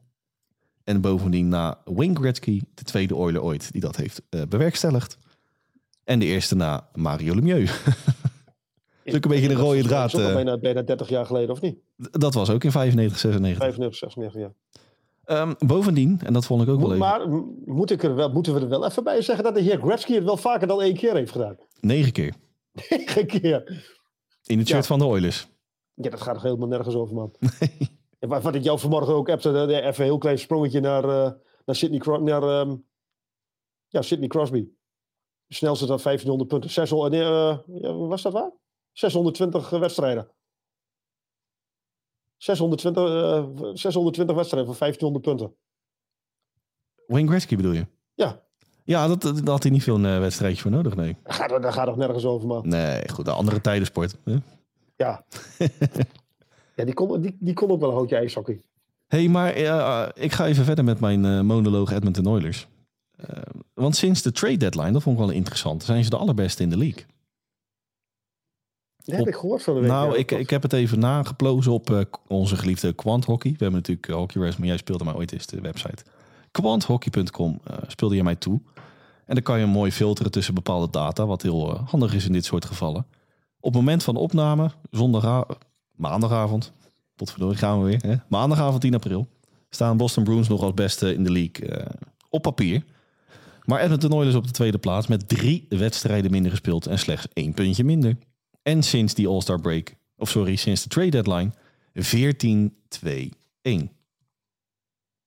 En 0.84 1.00
bovendien 1.00 1.48
na 1.48 1.78
Wayne 1.84 2.14
Gretzky, 2.14 2.60
de 2.74 2.84
tweede 2.84 3.14
Oiler 3.14 3.42
ooit 3.42 3.72
die 3.72 3.80
dat 3.80 3.96
heeft 3.96 4.22
bewerkstelligd. 4.48 5.18
En 6.04 6.18
de 6.18 6.24
eerste 6.24 6.54
na 6.54 6.86
Mario 6.94 7.34
Lemieux. 7.34 7.72
is 9.04 9.14
ook 9.14 9.24
een 9.24 9.30
beetje 9.30 9.48
de 9.48 9.54
rode 9.54 9.74
Dat 9.74 9.82
is 9.84 9.86
draad, 9.88 10.14
ook 10.14 10.20
al 10.20 10.28
eh. 10.28 10.34
bijna, 10.34 10.58
bijna 10.58 10.82
30 10.82 11.08
jaar 11.08 11.26
geleden, 11.26 11.50
of 11.50 11.60
niet? 11.60 11.78
dat 11.96 12.34
was 12.34 12.50
ook 12.50 12.64
in 12.64 12.70
95, 12.72 13.18
96. 13.18 13.62
95, 13.62 13.98
96, 13.98 14.40
ja. 14.40 14.52
Ehm, 15.24 15.52
bovendien, 15.66 16.20
en 16.24 16.32
dat 16.32 16.46
vond 16.46 16.62
ik 16.62 16.68
ook 16.68 16.78
wel 16.80 16.86
even, 16.86 16.98
maar 16.98 17.28
moet 17.64 17.90
ik 17.90 18.02
er 18.02 18.14
wel, 18.14 18.28
moeten 18.32 18.54
we 18.54 18.60
er 18.60 18.68
wel 18.68 18.86
even 18.86 19.04
bij 19.04 19.22
zeggen 19.22 19.44
dat 19.44 19.54
de 19.54 19.60
heer 19.60 19.78
Gretzky 19.80 20.14
het 20.14 20.24
wel 20.24 20.36
vaker 20.36 20.66
dan 20.66 20.82
één 20.82 20.94
keer 20.96 21.14
heeft 21.14 21.32
gedaan? 21.32 21.56
negen 21.80 22.12
keer. 22.12 22.34
Negen 22.88 23.26
keer. 23.26 23.84
In 24.46 24.58
het 24.58 24.68
Ja. 24.68 24.74
shirt 24.74 24.86
van 24.86 24.98
de 24.98 25.04
Oilers. 25.04 25.48
Ja, 25.94 26.10
dat 26.10 26.20
gaat 26.20 26.36
er 26.36 26.42
helemaal 26.42 26.68
nergens 26.68 26.94
over, 26.94 27.14
man. 27.14 27.34
En 28.18 28.28
wat, 28.28 28.42
wat 28.42 28.54
ik 28.54 28.62
jou 28.62 28.78
vanmorgen 28.78 29.14
ook 29.14 29.28
appte, 29.28 29.50
eh, 29.50 29.76
even 29.76 29.86
een 29.86 29.94
heel 29.94 30.18
klein 30.18 30.38
sprongetje 30.38 30.80
naar, 30.80 31.04
eh 31.04 31.30
naar, 31.64 31.76
Sidney, 31.76 31.98
Cro- 31.98 32.20
naar 32.20 32.42
ehm, 32.42 32.76
ja, 33.88 34.02
Sidney 34.02 34.28
Crosby. 34.28 34.66
Snelste 35.48 35.86
van 35.86 35.98
1500 36.02 36.48
punten. 36.50 36.70
600, 36.70 37.12
nee, 37.12 37.22
eh, 37.22 37.58
ja, 37.66 37.92
was 37.94 38.22
dat 38.22 38.32
waar? 38.32 38.52
620 38.92 39.70
wedstrijden. 39.70 40.28
620, 42.42 43.04
eh, 43.04 43.44
620 43.74 44.36
wedstrijden 44.36 44.68
voor 44.68 44.78
1500 44.78 45.24
punten. 45.24 45.56
Wayne 47.06 47.28
Gretzky 47.28 47.56
bedoel 47.56 47.72
je? 47.72 47.86
Ja, 48.14 48.42
Ja, 48.84 49.06
dat, 49.06 49.22
dat, 49.22 49.36
daar 49.36 49.48
had 49.48 49.62
hij 49.62 49.72
niet 49.72 49.82
veel 49.82 50.00
uh, 50.00 50.18
wedstrijdjes 50.18 50.62
voor 50.62 50.70
nodig, 50.70 50.94
nee. 50.96 51.16
Daar 51.22 51.34
gaat, 51.34 51.62
daar 51.62 51.72
gaat 51.72 51.86
toch 51.86 51.96
nergens 51.96 52.24
over, 52.24 52.48
man. 52.48 52.68
Nee, 52.68 53.08
goed, 53.08 53.24
de 53.24 53.30
andere 53.30 53.60
tijdensport. 53.60 54.16
Hè? 54.24 54.36
Ja. 54.96 55.24
ja, 56.76 56.84
die 56.84 56.94
kon, 56.94 57.20
die, 57.20 57.36
die 57.40 57.54
kon 57.54 57.70
ook 57.70 57.80
wel 57.80 57.88
een 57.88 57.94
houtje 57.94 58.16
ijshockey. 58.16 58.60
hey, 59.06 59.28
maar 59.28 59.58
uh, 59.58 60.08
ik 60.14 60.32
ga 60.32 60.46
even 60.46 60.64
verder 60.64 60.84
met 60.84 61.00
mijn 61.00 61.24
uh, 61.24 61.40
monoloog 61.40 61.92
Edmonton 61.92 62.26
Oilers. 62.26 62.68
want 63.74 63.96
sinds 63.96 64.22
de 64.22 64.32
trade 64.32 64.56
deadline, 64.56 64.92
dat 64.92 65.02
vond 65.02 65.18
ik 65.18 65.24
wel 65.24 65.34
interessant, 65.34 65.82
zijn 65.82 66.04
ze 66.04 66.10
de 66.10 66.16
allerbeste 66.16 66.62
in 66.62 66.70
de 66.70 66.78
league. 66.78 67.04
Dat 69.04 69.16
heb 69.16 69.28
ik 69.28 69.34
gehoord 69.34 69.62
van 69.62 69.74
de 69.74 69.80
week. 69.80 69.90
Nou, 69.90 70.16
ik, 70.16 70.30
ik 70.30 70.50
heb 70.50 70.62
het 70.62 70.72
even 70.72 70.98
nageplozen 70.98 71.72
op 71.72 71.90
uh, 71.90 72.00
onze 72.26 72.56
geliefde 72.56 72.92
Quant 72.92 73.24
Hockey. 73.24 73.50
We 73.50 73.56
hebben 73.58 73.78
natuurlijk 73.78 74.08
uh, 74.08 74.16
Hockey 74.16 74.42
Race, 74.42 74.58
maar 74.58 74.68
jij 74.68 74.76
speelde 74.76 75.04
mij 75.04 75.14
ooit 75.14 75.32
eens 75.32 75.46
de 75.46 75.60
website. 75.60 76.04
Quanthockey.com 76.50 77.60
uh, 77.70 77.76
speelde 77.86 78.16
je 78.16 78.22
mij 78.22 78.36
toe. 78.36 78.60
En 79.26 79.34
dan 79.34 79.42
kan 79.42 79.58
je 79.58 79.66
mooi 79.66 79.92
filteren 79.92 80.30
tussen 80.30 80.54
bepaalde 80.54 80.90
data, 80.90 81.26
wat 81.26 81.42
heel 81.42 81.80
handig 81.84 82.14
is 82.14 82.26
in 82.26 82.32
dit 82.32 82.44
soort 82.44 82.64
gevallen. 82.64 83.06
Op 83.60 83.72
het 83.74 83.82
moment 83.82 84.02
van 84.02 84.16
opname, 84.16 84.70
zondag, 84.90 85.46
maandagavond, 85.96 86.72
tot 87.16 87.30
verdorie 87.30 87.56
gaan 87.56 87.82
we 87.82 87.86
weer, 87.86 88.02
hè? 88.06 88.14
maandagavond 88.28 88.80
10 88.80 88.94
april, 88.94 89.26
staan 89.70 89.96
Boston 89.96 90.24
Bruins 90.24 90.48
nog 90.48 90.62
als 90.62 90.74
beste 90.74 91.14
in 91.14 91.24
de 91.24 91.32
league 91.32 91.86
op 92.28 92.42
papier. 92.42 92.84
Maar 93.64 93.80
Edmonton 93.80 94.12
Oilers 94.12 94.34
op 94.34 94.46
de 94.46 94.52
tweede 94.52 94.78
plaats 94.78 95.06
met 95.06 95.28
drie 95.28 95.66
wedstrijden 95.68 96.30
minder 96.30 96.50
gespeeld 96.50 96.86
en 96.86 96.98
slechts 96.98 97.26
één 97.32 97.54
puntje 97.54 97.84
minder. 97.84 98.16
En 98.62 98.82
sinds 98.82 99.14
die 99.14 99.28
All-Star 99.28 99.60
break, 99.60 99.94
of 100.16 100.28
sorry, 100.28 100.56
sinds 100.56 100.82
de 100.82 100.88
trade 100.88 101.10
deadline, 101.10 101.52
14-2-1. 101.94 102.00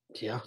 Ja. 0.08 0.44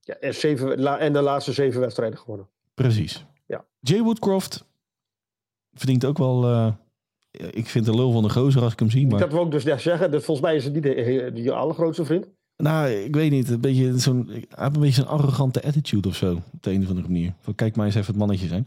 ja 0.00 0.14
en, 0.14 0.34
zeven, 0.34 0.98
en 0.98 1.12
de 1.12 1.20
laatste 1.20 1.52
zeven 1.52 1.80
wedstrijden 1.80 2.18
gewonnen. 2.18 2.48
Precies. 2.74 3.24
Ja. 3.46 3.64
Jay 3.80 4.02
Woodcroft 4.02 4.64
verdient 5.74 6.04
ook 6.04 6.18
wel. 6.18 6.50
Uh, 6.50 6.72
ik 7.50 7.66
vind 7.66 7.84
de 7.84 7.94
lul 7.94 8.12
van 8.12 8.22
de 8.22 8.30
gozer 8.30 8.62
als 8.62 8.72
ik 8.72 8.78
hem 8.78 8.90
zie. 8.90 9.06
Maar... 9.06 9.18
Dat 9.18 9.32
wil 9.32 9.44
ik 9.44 9.50
dus 9.50 9.64
net 9.64 9.80
zeggen. 9.80 10.10
Dat 10.10 10.24
volgens 10.24 10.46
mij 10.46 10.56
is 10.56 10.64
het 10.64 10.72
niet 10.72 10.82
de, 10.82 11.30
de, 11.34 11.52
allergrootste 11.52 12.04
vriend. 12.04 12.26
Nou, 12.56 12.88
ik 12.88 13.14
weet 13.14 13.30
niet. 13.30 13.50
Een 13.50 13.60
beetje 13.60 13.98
zo'n, 13.98 14.26
hij 14.26 14.34
heeft 14.34 14.74
een 14.74 14.80
beetje 14.80 15.02
een 15.02 15.08
arrogante 15.08 15.62
attitude 15.62 16.08
of 16.08 16.16
zo. 16.16 16.34
Op 16.34 16.62
de 16.62 16.72
een 16.72 16.82
of 16.82 16.88
andere 16.88 17.08
manier. 17.08 17.34
Van, 17.40 17.54
kijk 17.54 17.76
maar 17.76 17.86
eens 17.86 17.94
even 17.94 18.06
het 18.06 18.16
mannetje 18.16 18.46
zijn 18.46 18.66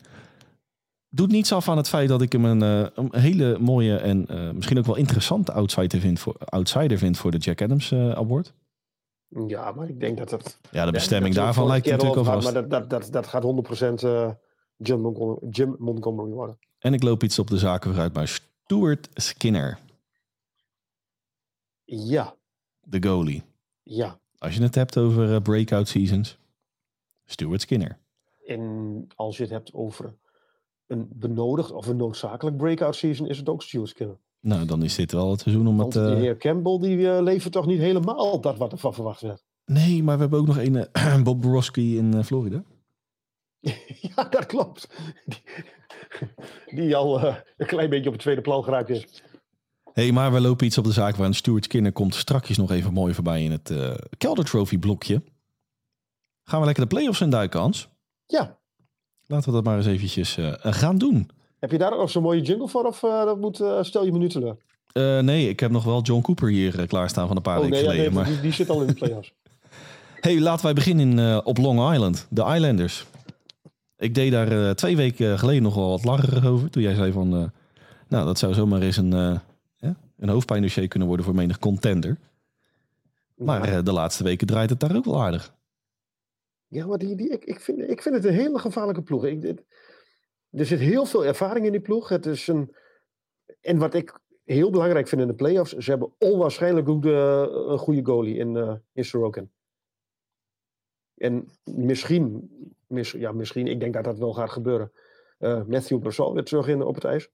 doet 1.10 1.32
niets 1.32 1.52
af 1.54 1.70
aan 1.70 1.78
het 1.78 1.90
feit 1.90 2.10
dat 2.10 2.22
ik 2.22 2.32
hem 2.32 2.46
een, 2.46 2.62
uh, 2.62 2.88
een 2.94 3.20
hele 3.20 3.58
mooie 3.60 3.98
en 3.98 4.26
uh, 4.30 4.52
misschien 4.52 4.78
ook 4.78 4.86
wel 4.86 4.96
interessante 4.96 5.52
outsider 5.52 6.00
vind 6.00 6.20
voor, 6.20 6.36
outsider 6.38 6.98
vind 6.98 7.18
voor 7.18 7.32
de 7.32 7.38
Jack 7.38 7.62
Adams 7.62 7.92
uh, 7.92 8.12
Award. 8.12 8.54
Ja, 9.48 9.72
maar 9.72 9.90
ik 9.90 10.00
denk 10.00 10.18
dat 10.18 10.30
dat... 10.30 10.60
Ja, 10.72 10.86
de 10.86 10.92
bestemming 10.92 11.36
ja, 11.36 11.44
daarvan 11.44 11.68
lijkt 11.68 11.86
natuurlijk 11.86 12.18
al 12.18 12.24
vast. 12.24 12.44
Maar 12.44 12.54
dat, 12.54 12.70
dat, 12.70 12.90
dat, 12.90 13.12
dat 13.12 13.28
gaat 13.28 13.44
100% 13.44 14.38
Jim, 14.78 15.02
Montgomery, 15.02 15.48
Jim 15.50 15.76
Montgomery 15.80 16.32
worden. 16.32 16.60
En 16.80 16.94
ik 16.94 17.04
loop 17.04 17.24
iets 17.24 17.40
op 17.40 17.48
de 17.48 17.58
zaken 17.58 17.90
vooruit 17.90 18.14
bij 18.14 18.26
Stuart 18.26 19.10
Skinner. 19.14 19.80
Ja. 21.86 22.36
De 22.82 23.08
goalie. 23.08 23.44
Ja. 23.84 24.20
Als 24.38 24.56
je 24.56 24.62
het 24.62 24.76
hebt 24.76 24.98
over 24.98 25.42
breakout 25.42 25.88
seasons, 25.88 26.38
Stuart 27.26 27.62
Skinner. 27.62 27.98
En 28.46 29.08
als 29.16 29.38
je 29.38 29.44
het 29.44 29.52
hebt 29.52 29.74
over 29.74 30.16
een 30.90 31.08
benodigd 31.14 31.72
of 31.72 31.88
een 31.88 31.98
noodzakelijk 31.98 32.58
breakout 32.58 32.96
season 32.96 33.28
is 33.28 33.38
het 33.38 33.50
ook 33.50 33.64
Stuart 33.64 33.90
Skinner. 33.90 34.18
Nou, 34.40 34.66
dan 34.66 34.84
is 34.84 34.96
dit 34.96 35.12
wel 35.12 35.32
het 35.32 35.40
seizoen 35.40 35.68
om 35.68 35.78
Want 35.78 35.94
het... 35.94 36.08
de 36.08 36.16
heer 36.16 36.38
Campbell 36.38 36.80
die 36.80 36.98
uh, 36.98 37.22
levert 37.22 37.54
toch 37.54 37.66
niet 37.66 37.80
helemaal 37.80 38.42
dat 38.42 38.58
wat 38.58 38.72
er 38.72 38.78
van 38.78 38.94
verwacht 38.94 39.22
werd. 39.22 39.44
Nee, 39.66 40.04
maar 40.04 40.16
we 40.16 40.22
hebben 40.22 40.40
ook 40.40 40.48
nog 40.48 40.58
een 40.58 40.74
uh, 40.74 41.22
Bob 41.24 41.42
Borowski 41.42 41.98
in 41.98 42.16
uh, 42.16 42.24
Florida. 42.24 42.64
ja, 44.16 44.24
dat 44.24 44.46
klopt. 44.46 44.90
Die, 45.26 45.42
die 46.76 46.96
al 46.96 47.24
een 47.24 47.68
klein 47.68 47.90
beetje 47.90 48.08
op 48.08 48.14
het 48.14 48.22
tweede 48.22 48.42
plan 48.42 48.64
geraakt 48.64 48.90
is. 48.90 49.24
hey, 49.94 50.12
maar 50.12 50.34
we 50.34 50.42
lopen 50.42 50.66
iets 50.66 50.78
op 50.78 50.84
de 50.84 50.92
zaak 50.92 51.16
waar 51.16 51.28
een 51.28 51.34
Stuart 51.34 51.64
Skinner 51.64 51.92
komt 51.92 52.16
strakjes 52.16 52.58
nog 52.58 52.72
even 52.72 52.94
mooi 52.94 53.14
voorbij 53.14 53.44
in 53.44 53.52
het 53.52 53.74
Kelder 54.18 54.46
Trophy 54.46 54.78
blokje. 54.78 55.24
Gaan 56.44 56.60
we 56.60 56.66
lekker 56.66 56.84
de 56.84 56.96
playoffs 56.96 57.22
in 57.22 57.30
duiken, 57.30 57.60
Hans? 57.60 57.90
Ja, 58.26 58.59
Laten 59.32 59.50
we 59.50 59.56
dat 59.56 59.64
maar 59.64 59.78
eens 59.78 59.86
eventjes 59.86 60.38
uh, 60.38 60.54
gaan 60.60 60.98
doen. 60.98 61.30
Heb 61.60 61.72
je 61.72 61.78
daar 61.78 61.98
ook 61.98 62.10
zo'n 62.10 62.24
mooie 62.24 62.42
jingle 62.42 62.68
voor 62.68 62.84
of 62.84 63.04
uh, 63.04 63.24
dat 63.24 63.40
moet, 63.40 63.60
uh, 63.60 63.84
stel 63.84 64.06
je 64.06 64.12
me 64.12 64.18
nu 64.18 64.30
teleur? 64.30 64.58
nee, 65.24 65.50
ik 65.50 65.60
heb 65.60 65.72
nog 65.72 65.84
wel 65.84 66.02
John 66.02 66.22
Cooper 66.22 66.50
hier 66.50 66.88
klaarstaan 66.88 67.28
van 67.28 67.36
een 67.36 67.42
paar 67.42 67.58
oh, 67.58 67.64
weken 67.64 67.78
nee, 67.78 67.86
geleden. 67.86 68.04
Ja, 68.04 68.10
nee, 68.10 68.20
maar... 68.20 68.34
die, 68.34 68.42
die, 68.42 68.52
zit 68.52 68.70
al 68.70 68.82
in 68.82 68.88
de 68.88 68.94
playoffs. 68.94 69.34
hey, 70.20 70.40
laten 70.40 70.66
wij 70.66 70.74
beginnen 70.74 71.46
op 71.46 71.58
Long 71.58 71.94
Island, 71.94 72.28
de 72.30 72.42
Islanders. 72.42 73.06
Ik 73.98 74.16
deed 74.16 74.32
daar 74.32 74.76
twee 74.76 74.96
weken 74.96 75.40
geleden 75.40 75.64
nog 75.64 75.76
wel 75.76 75.90
wat 75.90 76.04
lacherig 76.04 76.46
over. 76.46 76.70
Toen 76.70 76.84
jij 76.84 76.96
zei 76.96 77.12
van, 77.12 77.30
nou 78.08 78.26
dat 78.26 78.40
zou 78.40 78.54
zomaar 78.54 78.82
eens 78.82 78.98
een, 78.98 79.12
een 80.18 80.30
hoofdpijndossier 80.30 80.88
kunnen 80.88 81.08
worden 81.08 81.26
voor 81.26 81.36
menig 81.36 81.60
contender. 81.60 82.18
Maar 83.36 83.84
de 83.84 83.92
laatste 83.92 84.24
weken 84.24 84.48
draait 84.48 84.70
het 84.70 84.80
daar 84.80 84.96
ook 84.96 85.06
wel 85.06 85.24
aardig. 85.24 85.54
Ja, 86.70 86.86
maar 86.86 86.98
die, 86.98 87.16
die, 87.16 87.30
ik, 87.30 87.46
ik, 87.46 87.60
vind, 87.60 87.80
ik 87.80 88.02
vind 88.02 88.16
het 88.16 88.26
een 88.26 88.34
hele 88.34 88.60
gevaarlijke 88.60 89.02
ploeg. 89.02 89.26
Ik, 89.26 89.64
er 90.50 90.66
zit 90.66 90.80
heel 90.80 91.06
veel 91.06 91.26
ervaring 91.26 91.66
in 91.66 91.72
die 91.72 91.82
ploeg. 91.82 92.10
Het 92.10 92.26
is 92.26 92.48
een, 92.48 92.76
en 93.62 93.78
wat 93.78 93.94
ik 93.94 94.20
heel 94.44 94.70
belangrijk 94.70 95.08
vind 95.08 95.22
in 95.22 95.28
de 95.28 95.36
playoffs, 95.36 95.74
ze 95.74 95.90
hebben 95.90 96.14
onwaarschijnlijk 96.18 97.02
de, 97.02 97.48
een 97.68 97.78
goede 97.78 98.06
goalie 98.06 98.38
in, 98.38 98.56
uh, 98.56 98.76
in 98.94 99.06
Sorokin. 99.06 99.52
En 101.16 101.50
misschien, 101.64 102.50
mis, 102.88 103.12
ja, 103.12 103.32
misschien, 103.32 103.68
ik 103.68 103.80
denk 103.80 103.94
dat 103.94 104.04
dat 104.04 104.18
wel 104.18 104.34
gaat 104.34 104.50
gebeuren. 104.50 104.92
Uh, 105.40 105.64
Matthew 105.66 106.00
Brassard 106.00 106.34
weer 106.34 106.44
terug 106.44 106.68
in, 106.68 106.82
op 106.82 106.96
het 106.96 107.04
ijs. 107.04 107.30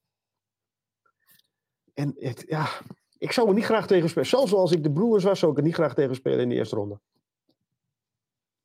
En 1.93 2.15
het, 2.17 2.43
ja, 2.47 2.67
ik 3.17 3.31
zou 3.31 3.47
er 3.47 3.53
niet 3.53 3.65
graag 3.65 3.87
tegen 3.87 4.09
spelen. 4.09 4.27
Zelfs 4.27 4.53
als 4.53 4.71
ik 4.71 4.83
de 4.83 4.91
Brewers 4.91 5.23
was, 5.23 5.39
zou 5.39 5.51
ik 5.51 5.57
er 5.57 5.63
niet 5.63 5.73
graag 5.73 5.93
tegen 5.93 6.15
spelen 6.15 6.39
in 6.39 6.49
de 6.49 6.55
eerste 6.55 6.75
ronde. 6.75 6.99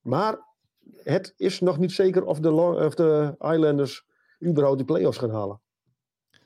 Maar 0.01 0.49
het 1.03 1.35
is 1.37 1.61
nog 1.61 1.79
niet 1.79 1.93
zeker 1.93 2.25
of 2.25 2.41
de, 2.41 2.53
of 2.53 2.95
de 2.95 3.35
Islanders 3.39 4.05
überhaupt 4.47 4.79
de 4.79 4.85
play-offs 4.85 5.19
gaan 5.19 5.31
halen. 5.31 5.61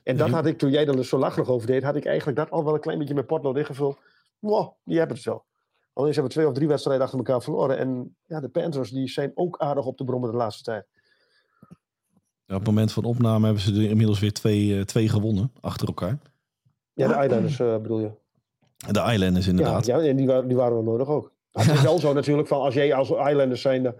En 0.03 0.17
dat 0.17 0.29
had 0.29 0.45
ik, 0.45 0.57
toen 0.57 0.69
jij 0.69 0.87
er 0.87 1.05
zo 1.05 1.17
lachelijk 1.17 1.49
over 1.49 1.67
deed, 1.67 1.83
had 1.83 1.95
ik 1.95 2.05
eigenlijk 2.05 2.37
dat 2.37 2.51
al 2.51 2.63
wel 2.63 2.73
een 2.73 2.79
klein 2.79 2.99
beetje 2.99 3.13
met 3.13 3.25
potlood 3.25 3.57
ingevuld. 3.57 3.97
Wow, 4.39 4.73
die 4.83 4.97
hebben 4.97 5.15
het 5.15 5.25
wel. 5.25 5.45
Alleen 5.93 6.13
ze 6.13 6.19
hebben 6.19 6.37
twee 6.37 6.47
of 6.47 6.53
drie 6.53 6.67
wedstrijden 6.67 7.03
achter 7.03 7.19
elkaar 7.19 7.41
verloren. 7.41 7.77
En 7.77 8.15
ja, 8.25 8.39
de 8.39 8.49
Panthers 8.49 8.89
die 8.89 9.07
zijn 9.07 9.31
ook 9.35 9.57
aardig 9.57 9.85
op 9.85 9.97
de 9.97 10.03
brommen 10.03 10.31
de 10.31 10.37
laatste 10.37 10.63
tijd. 10.63 10.85
Ja, 12.45 12.53
op 12.53 12.59
het 12.59 12.65
moment 12.65 12.91
van 12.91 13.03
opname 13.03 13.45
hebben 13.45 13.63
ze 13.63 13.73
er 13.73 13.89
inmiddels 13.89 14.19
weer 14.19 14.33
twee, 14.33 14.67
uh, 14.67 14.81
twee 14.81 15.09
gewonnen 15.09 15.51
achter 15.61 15.87
elkaar. 15.87 16.17
Ja, 16.93 17.07
de 17.07 17.23
Islanders 17.23 17.59
uh, 17.59 17.77
bedoel 17.77 17.99
je? 17.99 18.11
De 18.91 19.11
Islanders 19.13 19.47
inderdaad. 19.47 19.85
Ja, 19.85 19.97
ja 19.97 20.09
en 20.09 20.15
die, 20.15 20.27
waren, 20.27 20.47
die 20.47 20.57
waren 20.57 20.77
we 20.77 20.83
nodig 20.83 21.07
ook. 21.07 21.33
Het 21.51 21.71
is 21.71 21.81
wel 21.81 21.99
zo 21.99 22.13
natuurlijk 22.13 22.47
van 22.47 22.61
als 22.61 22.73
jij 22.73 22.93
als 22.93 23.09
Islanders 23.09 23.61
zijnde 23.61 23.95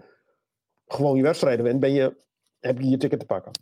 gewoon 0.86 1.16
je 1.16 1.22
wedstrijden 1.22 1.64
wint, 1.64 1.80
ben 1.80 1.92
je, 1.92 2.16
heb 2.60 2.80
je 2.80 2.88
je 2.88 2.96
ticket 2.96 3.20
te 3.20 3.26
pakken. 3.26 3.52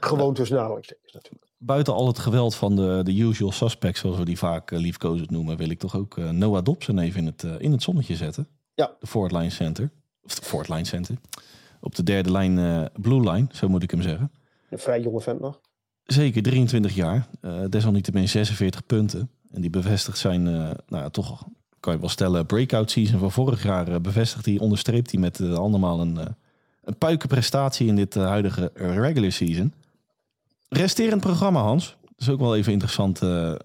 Gewoon 0.00 0.34
tussen 0.34 0.58
aanhalingstekens 0.58 1.12
natuurlijk. 1.12 1.44
Buiten 1.58 1.94
al 1.94 2.06
het 2.06 2.18
geweld 2.18 2.54
van 2.54 2.76
de, 2.76 3.00
de 3.04 3.18
usual 3.18 3.52
suspects, 3.52 4.00
zoals 4.00 4.16
we 4.16 4.24
die 4.24 4.38
vaak 4.38 4.70
uh, 4.70 4.78
liefkozend 4.78 5.30
noemen, 5.30 5.56
wil 5.56 5.70
ik 5.70 5.78
toch 5.78 5.96
ook 5.96 6.16
uh, 6.16 6.30
Noah 6.30 6.64
Dobson 6.64 6.98
even 6.98 7.20
in 7.20 7.26
het, 7.26 7.42
uh, 7.42 7.54
in 7.58 7.72
het 7.72 7.82
zonnetje 7.82 8.16
zetten. 8.16 8.48
Ja. 8.74 8.96
De 9.00 9.06
Fort 9.06 9.32
Line 9.32 9.50
Center. 9.50 9.90
Of 10.22 10.34
de 10.34 10.42
Fort 10.42 10.68
Line 10.68 10.84
Center. 10.84 11.16
Op 11.80 11.94
de 11.94 12.02
derde 12.02 12.30
lijn, 12.30 12.90
Blue 12.92 13.30
Line, 13.30 13.46
zo 13.50 13.68
moet 13.68 13.82
ik 13.82 13.90
hem 13.90 14.02
zeggen. 14.02 14.32
Een 14.70 14.78
vrij 14.78 15.00
jonge 15.00 15.20
vent 15.20 15.40
nog. 15.40 15.60
Zeker, 16.02 16.42
23 16.42 16.94
jaar. 16.94 17.28
desalniettemin 17.68 18.28
46 18.28 18.86
punten. 18.86 19.30
En 19.50 19.60
die 19.60 19.70
bevestigt 19.70 20.18
zijn, 20.18 20.42
nou 20.86 21.10
toch 21.10 21.46
kan 21.86 21.94
je 21.94 22.00
wel 22.00 22.10
stellen, 22.10 22.46
breakout 22.46 22.90
season 22.90 23.18
van 23.18 23.32
vorig 23.32 23.62
jaar 23.62 24.00
bevestigt 24.00 24.44
hij, 24.44 24.58
onderstreept 24.58 25.10
hij 25.10 25.20
met 25.20 25.38
uh, 25.38 25.54
andermaal 25.54 26.00
een, 26.00 26.14
uh, 26.14 26.24
een 26.84 26.96
puikenprestatie 26.96 27.86
in 27.86 27.96
dit 27.96 28.14
huidige 28.14 28.70
regular 28.74 29.32
season. 29.32 29.72
Resterend 30.68 31.20
programma, 31.20 31.60
Hans. 31.60 31.96
Dat 32.00 32.20
is 32.20 32.28
ook 32.28 32.40
wel 32.40 32.56
even 32.56 32.72
interessant. 32.72 33.22
op 33.22 33.58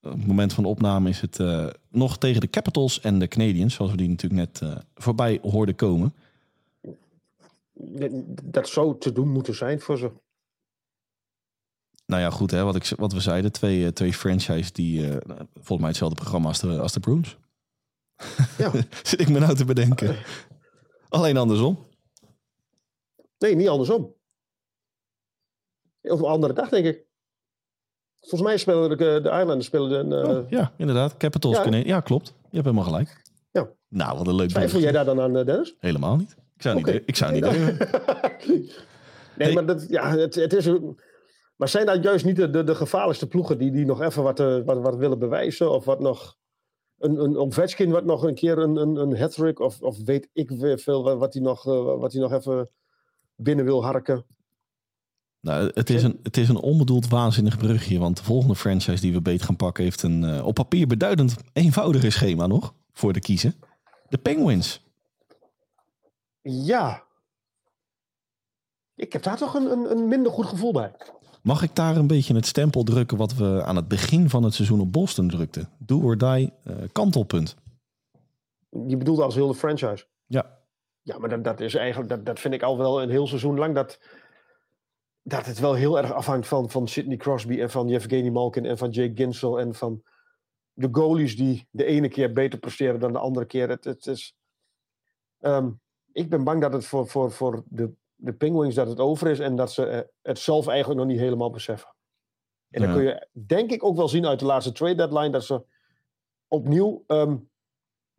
het 0.00 0.26
moment 0.26 0.52
van 0.52 0.64
opname 0.64 1.08
is 1.08 1.20
het 1.20 1.40
nog 1.88 2.18
tegen 2.18 2.40
de 2.40 2.50
Capitals 2.50 3.00
en 3.00 3.18
de 3.18 3.28
Canadiens, 3.28 3.74
zoals 3.74 3.90
we 3.90 3.96
die 3.96 4.08
natuurlijk 4.08 4.60
net 4.60 4.72
voorbij 4.94 5.38
hoorden 5.42 5.74
komen. 5.74 6.12
Dat 8.42 8.68
zou 8.68 8.98
te 8.98 9.12
doen 9.12 9.28
moeten 9.28 9.54
zijn 9.54 9.80
voor 9.80 9.98
ze. 9.98 10.10
Nou 12.06 12.22
ja, 12.22 12.30
goed, 12.30 12.50
hè, 12.50 12.62
wat, 12.62 12.74
ik, 12.74 12.92
wat 12.96 13.12
we 13.12 13.20
zeiden. 13.20 13.52
Twee, 13.52 13.92
twee 13.92 14.12
franchises 14.12 14.72
die 14.72 15.08
volgens 15.54 15.78
mij 15.78 15.88
hetzelfde 15.88 16.16
programma 16.16 16.48
als 16.48 16.60
de, 16.60 16.78
als 16.78 16.92
de 16.92 17.00
Bruins. 17.00 17.36
Ja. 18.58 18.70
Zit 19.02 19.20
ik 19.20 19.28
me 19.28 19.38
nou 19.38 19.54
te 19.54 19.64
bedenken. 19.64 20.16
Alleen 21.08 21.36
andersom. 21.36 21.78
Nee, 23.38 23.54
niet 23.54 23.68
andersom. 23.68 24.14
Of 26.02 26.20
een 26.20 26.26
andere 26.26 26.52
dag, 26.52 26.68
denk 26.68 26.86
ik. 26.86 27.06
Volgens 28.20 28.42
mij 28.42 28.56
spelen 28.56 28.88
de, 28.88 28.96
de 28.96 29.28
Islanders 29.28 29.66
spelen 29.66 30.08
de, 30.08 30.16
uh... 30.16 30.28
oh, 30.28 30.50
ja, 30.50 30.72
inderdaad. 30.76 31.16
Capitals. 31.16 31.56
Ja. 31.56 31.76
ja, 31.76 32.00
klopt. 32.00 32.26
Je 32.26 32.60
hebt 32.60 32.64
helemaal 32.64 32.84
gelijk. 32.84 33.22
Ja. 33.50 33.68
Nou, 33.88 34.18
wat 34.18 34.26
een 34.26 34.34
leuk 34.34 34.48
Twijfel 34.48 34.80
jij 34.80 34.92
daar 34.92 35.04
dan 35.04 35.20
aan, 35.20 35.32
Dennis? 35.32 35.76
Helemaal 35.78 36.16
niet. 36.16 36.36
Ik 36.56 36.62
zou 36.62 36.76
niet, 36.76 37.02
ik 37.06 37.16
zou 37.16 37.32
niet 37.32 37.44
Nee, 39.36 39.46
nee, 39.46 39.54
maar, 39.54 39.66
dat, 39.66 39.88
ja, 39.88 40.16
het, 40.16 40.34
het 40.34 40.52
is, 40.52 40.68
maar 41.56 41.68
zijn 41.68 41.86
dat 41.86 42.02
juist 42.02 42.24
niet 42.24 42.36
de, 42.36 42.50
de, 42.50 42.64
de 42.64 42.74
gevaarlijkste 42.74 43.28
ploegen 43.28 43.58
die, 43.58 43.70
die 43.70 43.84
nog 43.84 44.00
even 44.00 44.22
wat, 44.22 44.40
eh, 44.40 44.58
wat, 44.64 44.78
wat 44.78 44.96
willen 44.96 45.18
bewijzen? 45.18 45.70
Of 45.70 45.84
wat 45.84 46.00
nog. 46.00 46.36
Een, 47.04 47.24
een 47.24 47.36
Ovechkin 47.36 47.90
wat 47.90 48.04
nog 48.04 48.22
een 48.22 48.34
keer 48.34 48.58
een, 48.58 48.76
een, 48.76 48.96
een 48.96 49.18
hat-trick 49.18 49.60
of, 49.60 49.80
of 49.80 49.98
weet 50.04 50.28
ik 50.32 50.50
veel 50.80 51.02
wat, 51.02 51.18
wat 51.18 51.34
hij 51.34 51.42
nog, 51.42 51.66
eh, 51.66 51.98
wat 51.98 52.12
hij 52.12 52.22
nog 52.22 52.32
even 52.32 52.70
binnen 53.36 53.64
wil 53.64 53.84
harken. 53.84 54.24
Nou, 55.40 55.70
het, 55.74 55.90
is 55.90 56.02
een, 56.02 56.20
het 56.22 56.36
is 56.36 56.48
een 56.48 56.60
onbedoeld 56.60 57.08
waanzinnig 57.08 57.58
brugje. 57.58 57.98
Want 57.98 58.16
de 58.16 58.24
volgende 58.24 58.56
franchise 58.56 59.00
die 59.00 59.12
we 59.12 59.20
beet 59.20 59.42
gaan 59.42 59.56
pakken... 59.56 59.84
heeft 59.84 60.02
een 60.02 60.24
eh, 60.24 60.46
op 60.46 60.54
papier 60.54 60.86
beduidend 60.86 61.36
eenvoudiger 61.52 62.12
schema 62.12 62.46
nog 62.46 62.74
voor 62.92 63.12
de 63.12 63.20
kiezen. 63.20 63.54
De 64.08 64.18
Penguins. 64.18 64.82
Ja. 66.42 67.04
Ik 68.94 69.12
heb 69.12 69.22
daar 69.22 69.36
toch 69.36 69.54
een, 69.54 69.70
een, 69.70 69.90
een 69.90 70.08
minder 70.08 70.32
goed 70.32 70.46
gevoel 70.46 70.72
bij. 70.72 70.92
Mag 71.44 71.62
ik 71.62 71.74
daar 71.74 71.96
een 71.96 72.06
beetje 72.06 72.34
het 72.34 72.46
stempel 72.46 72.82
drukken... 72.82 73.16
wat 73.16 73.34
we 73.34 73.62
aan 73.64 73.76
het 73.76 73.88
begin 73.88 74.28
van 74.28 74.42
het 74.42 74.54
seizoen 74.54 74.80
op 74.80 74.92
Boston 74.92 75.28
drukten? 75.28 75.68
Do 75.78 76.00
or 76.00 76.18
die, 76.18 76.52
eh, 76.64 76.76
kantelpunt. 76.92 77.56
Je 78.86 78.96
bedoelt 78.96 79.20
als 79.20 79.34
heel 79.34 79.46
de 79.46 79.54
franchise. 79.54 80.06
Ja, 80.26 80.58
Ja, 81.02 81.18
maar 81.18 81.28
dat, 81.28 81.44
dat 81.44 81.60
is 81.60 81.74
eigenlijk, 81.74 82.10
dat, 82.10 82.26
dat 82.26 82.40
vind 82.40 82.54
ik 82.54 82.62
al 82.62 82.78
wel 82.78 83.02
een 83.02 83.10
heel 83.10 83.26
seizoen 83.26 83.58
lang. 83.58 83.74
Dat, 83.74 84.00
dat 85.22 85.46
het 85.46 85.58
wel 85.58 85.74
heel 85.74 85.98
erg 85.98 86.12
afhangt 86.12 86.48
van, 86.48 86.70
van 86.70 86.88
Sidney 86.88 87.16
Crosby 87.16 87.60
en 87.60 87.70
van 87.70 87.88
Yevgeny 87.88 88.28
Malkin 88.28 88.64
en 88.64 88.78
van 88.78 88.90
Jake 88.90 89.12
Ginsel 89.14 89.60
en 89.60 89.74
van 89.74 90.02
de 90.72 90.88
goalies 90.92 91.36
die 91.36 91.68
de 91.70 91.84
ene 91.84 92.08
keer 92.08 92.32
beter 92.32 92.58
presteren 92.58 93.00
dan 93.00 93.12
de 93.12 93.18
andere 93.18 93.46
keer. 93.46 93.68
Het, 93.68 93.84
het 93.84 94.06
is, 94.06 94.36
Ehm, 95.44 95.70
ik 96.12 96.28
ben 96.28 96.44
bang 96.44 96.60
dat 96.60 96.72
het 96.72 96.86
voor, 96.86 97.08
voor, 97.08 97.32
voor 97.32 97.64
de, 97.68 97.92
de 98.24 98.32
Penguins 98.32 98.74
dat 98.74 98.88
het 98.88 99.00
over 99.00 99.28
is 99.28 99.38
en 99.38 99.56
dat 99.56 99.72
ze 99.72 99.86
eh, 99.86 100.00
het 100.22 100.38
zelf 100.38 100.66
eigenlijk 100.66 101.00
nog 101.00 101.08
niet 101.08 101.18
helemaal 101.20 101.50
beseffen. 101.50 101.94
En 102.70 102.82
dan 102.82 102.92
kun 102.92 103.02
je 103.02 103.26
denk 103.32 103.70
ik 103.70 103.84
ook 103.84 103.96
wel 103.96 104.08
zien 104.08 104.26
uit 104.26 104.38
de 104.38 104.44
laatste 104.44 104.72
trade 104.72 104.94
deadline 104.94 105.30
dat 105.30 105.44
ze 105.44 105.64
opnieuw 106.48 107.04
ehm 107.06 107.36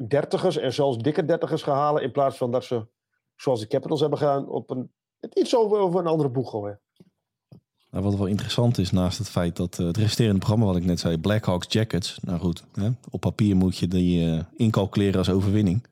dertigers 0.08 0.58
en 0.58 0.74
zelfs 0.74 0.98
dikke 0.98 1.26
dertigers 1.26 1.64
gaan 1.64 1.78
halen 1.78 2.04
in 2.04 2.12
plaats 2.12 2.38
van 2.38 2.52
dat 2.52 2.64
ze, 2.64 2.88
zoals 3.36 3.60
de 3.60 3.68
Capitals 3.68 4.00
hebben 4.00 4.20
gedaan, 4.20 4.48
op 4.48 4.70
een, 4.70 4.92
iets 5.34 5.56
over, 5.56 5.78
over 5.78 6.00
een 6.00 6.08
andere 6.08 6.30
boeg 6.30 6.50
gooien. 6.50 6.80
Nou, 7.92 8.04
wat 8.04 8.16
wel 8.16 8.26
interessant 8.26 8.78
is, 8.78 8.92
naast 8.92 9.18
het 9.18 9.30
feit 9.30 9.56
dat 9.56 9.80
eh, 9.80 9.86
het 9.86 9.98
resterende 9.98 10.40
programma, 10.40 10.66
wat 10.66 10.76
ik 10.76 10.86
net 10.86 11.00
zei, 11.00 11.18
Blackhawks 11.18 11.74
Jackets. 11.74 12.20
Nou 12.22 12.40
goed, 12.40 12.64
hè, 12.74 12.90
op 13.10 13.20
papier 13.20 13.56
moet 13.56 13.78
je 13.78 13.88
die 13.88 14.32
eh, 14.32 14.44
incalculeren 14.56 15.18
als 15.18 15.30
overwinning. 15.30 15.84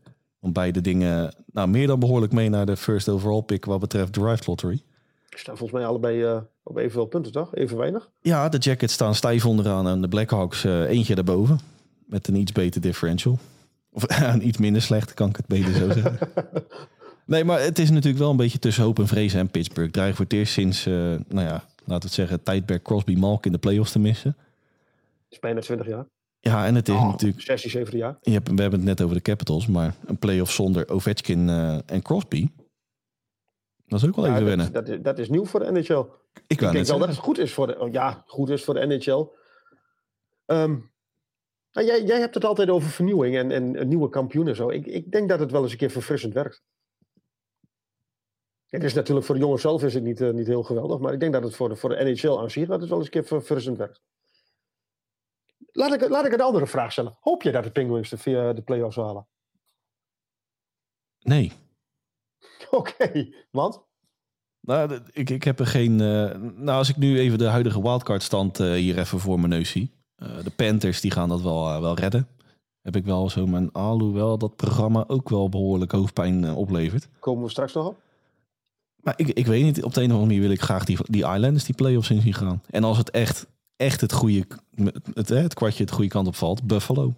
Want 0.44 0.56
beide 0.56 0.82
dingen, 0.82 1.34
nou 1.52 1.68
meer 1.68 1.88
dan 1.88 2.00
behoorlijk 2.00 2.34
mee 2.34 2.50
naar 2.50 2.66
de 2.66 2.78
first 2.78 3.10
overall 3.10 3.42
pick 3.42 3.66
wat 3.66 3.80
betreft 3.80 4.14
Drive 4.14 4.44
Lottery. 4.46 4.82
Staan 5.30 5.58
volgens 5.58 5.80
mij 5.80 5.88
allebei 5.88 6.24
eh, 6.24 6.38
op 6.64 6.78
evenveel 6.78 7.06
punten, 7.06 7.32
toch? 7.32 7.56
Even 7.56 7.78
weinig. 7.78 8.10
Ja, 8.22 8.50
de 8.50 8.58
Jackets 8.58 8.94
staan 8.94 9.16
stijf 9.16 9.46
onderaan 9.46 9.88
en 9.88 10.02
de 10.02 10.08
Blackhawks 10.08 10.64
eh, 10.64 10.90
eentje 10.90 11.16
daarboven. 11.16 11.60
Met 12.06 12.28
een 12.28 12.36
iets 12.36 12.52
beter 12.52 12.82
differential. 12.82 13.40
Of 13.92 14.04
een 14.34 14.48
iets 14.48 14.58
minder 14.58 14.82
slecht, 14.82 15.14
kan 15.14 15.30
ik 15.30 15.36
het 15.36 15.48
beter 15.48 15.74
zo 15.74 15.92
zeggen. 15.92 16.18
Nee, 17.26 17.44
maar 17.44 17.62
het 17.62 17.80
is 17.80 17.90
natuurlijk 17.90 18.18
wel 18.18 18.30
een 18.30 18.38
beetje 18.38 18.60
tussen 18.60 18.84
hoop 18.84 19.00
en 19.00 19.08
vrees 19.08 19.34
en 19.34 19.50
Pittsburgh. 19.50 19.92
Dreigen 19.92 20.16
voor 20.16 20.26
het 20.26 20.34
eerst 20.34 20.54
sinds, 20.54 20.86
eh, 20.86 20.94
nou 21.28 21.48
ja, 21.48 21.52
laten 21.52 21.86
we 21.86 21.94
het 21.94 22.14
zeggen, 22.14 22.36
het 22.36 22.46
tijdperk 22.46 22.84
Crosby 22.84 23.16
Malk 23.16 23.46
in 23.46 23.52
de 23.52 23.58
playoffs 23.58 23.92
te 23.92 24.00
missen. 24.00 24.36
is 25.30 25.40
bijna 25.40 25.60
20 25.60 25.88
jaar. 25.88 26.06
Ja, 26.46 26.66
en 26.66 26.76
het 26.76 26.88
is 26.88 26.96
Oh, 26.96 27.08
natuurlijk, 27.10 27.42
16, 27.42 27.70
17 27.70 28.00
jaar. 28.00 28.18
je 28.22 28.32
hebt, 28.32 28.48
we 28.50 28.62
hebben 28.62 28.80
het 28.80 28.88
net 28.90 29.02
over 29.02 29.16
de 29.16 29.22
Capitals, 29.22 29.68
maar 29.68 29.96
een 30.06 30.18
playoff 30.20 30.52
zonder 30.52 30.90
Ovechkin 30.90 31.50
eh, 31.50 31.78
en 31.86 32.02
Crosby, 32.02 32.48
dat 33.86 34.02
is 34.02 34.08
ook 34.08 34.16
wel 34.16 34.26
Ja, 34.26 34.32
even 34.32 34.46
dat, 34.46 34.56
wennen. 34.56 34.74
dat, 34.74 34.88
is- 34.90 35.02
dat 35.02 35.20
is 35.20 35.30
nieuw 35.30 35.46
voor 35.46 35.60
de 35.60 35.72
NHL. 35.72 36.06
Ik 36.48 36.60
denk 36.60 36.86
wel 36.88 37.00
dat 37.00 37.08
het 37.08 37.18
goed 37.18 37.38
is 37.38 37.54
voor 37.54 37.68
de, 37.68 37.80
oh, 37.80 37.92
ja, 37.92 38.24
goed 38.28 38.50
is 38.50 38.64
voor 38.64 38.74
de 38.74 38.86
NHL. 38.86 39.28
Ehm, 40.46 40.72
nou, 41.72 41.88
jij, 41.88 42.04
jij 42.04 42.20
hebt 42.20 42.34
het 42.36 42.46
altijd 42.46 42.70
over 42.70 42.90
vernieuwing 42.90 43.36
en, 43.38 43.52
en 43.52 43.88
nieuwe 43.88 44.10
kampioen 44.10 44.48
en 44.48 44.56
zo. 44.56 44.70
Ik, 44.70 44.86
ik 44.86 45.12
denk 45.12 45.30
dat 45.30 45.40
het 45.40 45.52
wel 45.52 45.62
eens 45.64 45.72
een 45.72 45.78
keer 45.78 45.90
verfrissend 45.92 46.34
werkt. 46.34 46.62
Het 48.68 48.84
is 48.84 48.94
natuurlijk 48.94 49.26
voor 49.26 49.36
de 49.36 49.42
jongens 49.42 49.62
zelf 49.62 49.84
is 49.84 49.94
het 49.94 50.04
niet, 50.04 50.22
eh, 50.22 50.30
niet 50.32 50.48
heel 50.48 50.64
geweldig, 50.64 51.00
maar 51.00 51.14
ik 51.14 51.20
denk 51.20 51.34
dat 51.34 51.44
het 51.44 51.56
voor 51.56 51.70
de, 51.70 51.76
voor 51.76 51.90
de 51.90 52.04
NHL 52.04 52.40
aan 52.40 52.52
zich 52.52 52.68
dat 52.68 52.80
het 52.80 52.90
wel 52.90 52.98
eens 52.98 53.08
een 53.08 53.14
keer 53.14 53.26
verfrissend 53.26 53.78
werkt. 53.78 54.02
Laat 55.76 55.94
ik, 55.94 56.10
laat 56.10 56.26
ik 56.26 56.34
een 56.34 56.42
andere 56.42 56.68
vraag 56.68 56.92
stellen. 56.92 57.18
Hoop 57.20 57.42
je 57.42 57.52
dat 57.52 57.64
de 57.64 57.72
Penguins 57.72 58.10
de, 58.10 58.18
via 58.18 58.54
de 58.54 58.62
play-offs 58.62 58.96
halen? 58.96 59.28
Nee, 61.20 61.52
Oké, 62.72 63.30
want? 63.52 63.84
Nou, 64.60 65.00
ik, 65.12 65.30
ik 65.30 65.44
heb 65.44 65.60
er 65.60 65.68
geen. 65.68 65.92
eh, 66.02 66.36
nou, 66.40 66.78
als 66.78 66.90
ik 66.90 66.98
nu 66.98 67.20
even 67.20 67.38
de 67.38 67.46
huidige 67.48 67.82
wildcard 67.82 68.24
stand 68.24 68.60
eh, 68.60 68.72
hier 68.72 68.98
even 69.00 69.20
voor 69.20 69.38
mijn 69.38 69.50
neus 69.50 69.70
zie. 69.70 69.92
eh, 70.16 70.44
de 70.44 70.50
Panthers 70.50 71.02
die 71.02 71.12
gaan 71.12 71.30
dat 71.30 71.42
wel, 71.42 71.82
wel 71.82 71.96
redden. 71.96 72.28
Heb 72.82 72.96
ik 72.96 73.06
wel 73.06 73.30
zo 73.30 73.46
mijn 73.48 73.72
alhoewel 73.72 74.38
dat 74.38 74.56
programma 74.56 75.04
ook 75.08 75.30
wel 75.30 75.50
behoorlijk 75.50 75.92
hoofdpijn 75.92 76.54
oplevert. 76.54 77.08
Komen 77.20 77.44
we 77.44 77.50
straks 77.50 77.74
nog 77.74 77.88
op? 77.88 78.02
Maar 79.04 79.14
ik, 79.18 79.28
ik 79.28 79.46
weet 79.46 79.64
niet, 79.64 79.84
op 79.84 79.94
de 79.94 80.00
een 80.02 80.06
of 80.08 80.12
andere 80.12 80.28
manier 80.28 80.42
wil 80.42 80.52
ik 80.52 80.62
graag 80.62 80.86
die, 80.86 80.98
die 81.02 81.24
Islanders 81.34 81.64
die 81.66 81.76
play-offs 81.76 82.10
in 82.10 82.22
zien 82.22 82.34
gaan. 82.34 82.62
En 82.70 82.84
als 82.84 82.98
het 82.98 83.10
echt, 83.12 83.48
echt 83.84 84.02
het 84.02 84.14
goede, 84.14 84.46
het, 85.14 85.30
het 85.30 85.54
kwartje 85.54 85.84
het 85.84 85.92
goede 85.94 86.10
kant 86.10 86.28
op 86.28 86.36
valt, 86.36 86.64
Buffalo. 86.64 87.14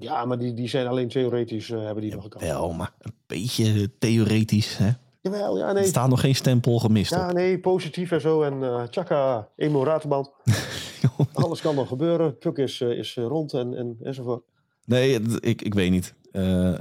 Ja, 0.00 0.24
maar 0.24 0.38
die, 0.38 0.54
die 0.54 0.68
zijn 0.68 0.86
alleen 0.86 1.08
theoretisch, 1.08 1.70
eh, 1.70 1.84
hebben 1.84 2.02
die 2.02 2.14
nog 2.14 2.24
een 2.24 2.30
kans. 2.30 2.44
Wel, 2.44 2.72
maar 2.72 2.92
een 3.00 3.12
beetje 3.26 3.90
theoretisch. 3.98 4.76
Hè? 4.76 4.90
Jawel, 5.20 5.58
ja, 5.58 5.68
Er 5.68 5.74
nee. 5.74 5.84
staat 5.84 6.08
nog 6.08 6.20
geen 6.20 6.34
stempel 6.34 6.78
gemist 6.78 7.10
Ja, 7.10 7.28
op. 7.28 7.34
nee, 7.34 7.58
positief 7.58 8.10
en 8.10 8.20
zo. 8.20 8.42
En 8.42 8.62
eh 8.62 8.82
tjaka, 8.82 9.48
emo 9.56 9.84
ratenband. 9.84 10.30
Alles 11.32 11.60
kan 11.60 11.74
nog 11.74 11.88
gebeuren. 11.88 12.38
Puk 12.38 12.56
is, 12.56 12.80
eh, 12.80 12.90
is 12.98 13.16
eh, 13.16 13.24
rond 13.24 13.52
en, 13.52 13.74
en, 13.76 13.96
enzovoort. 14.02 14.42
Nee, 14.84 15.20
ik, 15.40 15.62
ik 15.62 15.74
weet 15.74 15.90
niet. 15.90 16.14
Eh, 16.32 16.68
eh, 16.72 16.78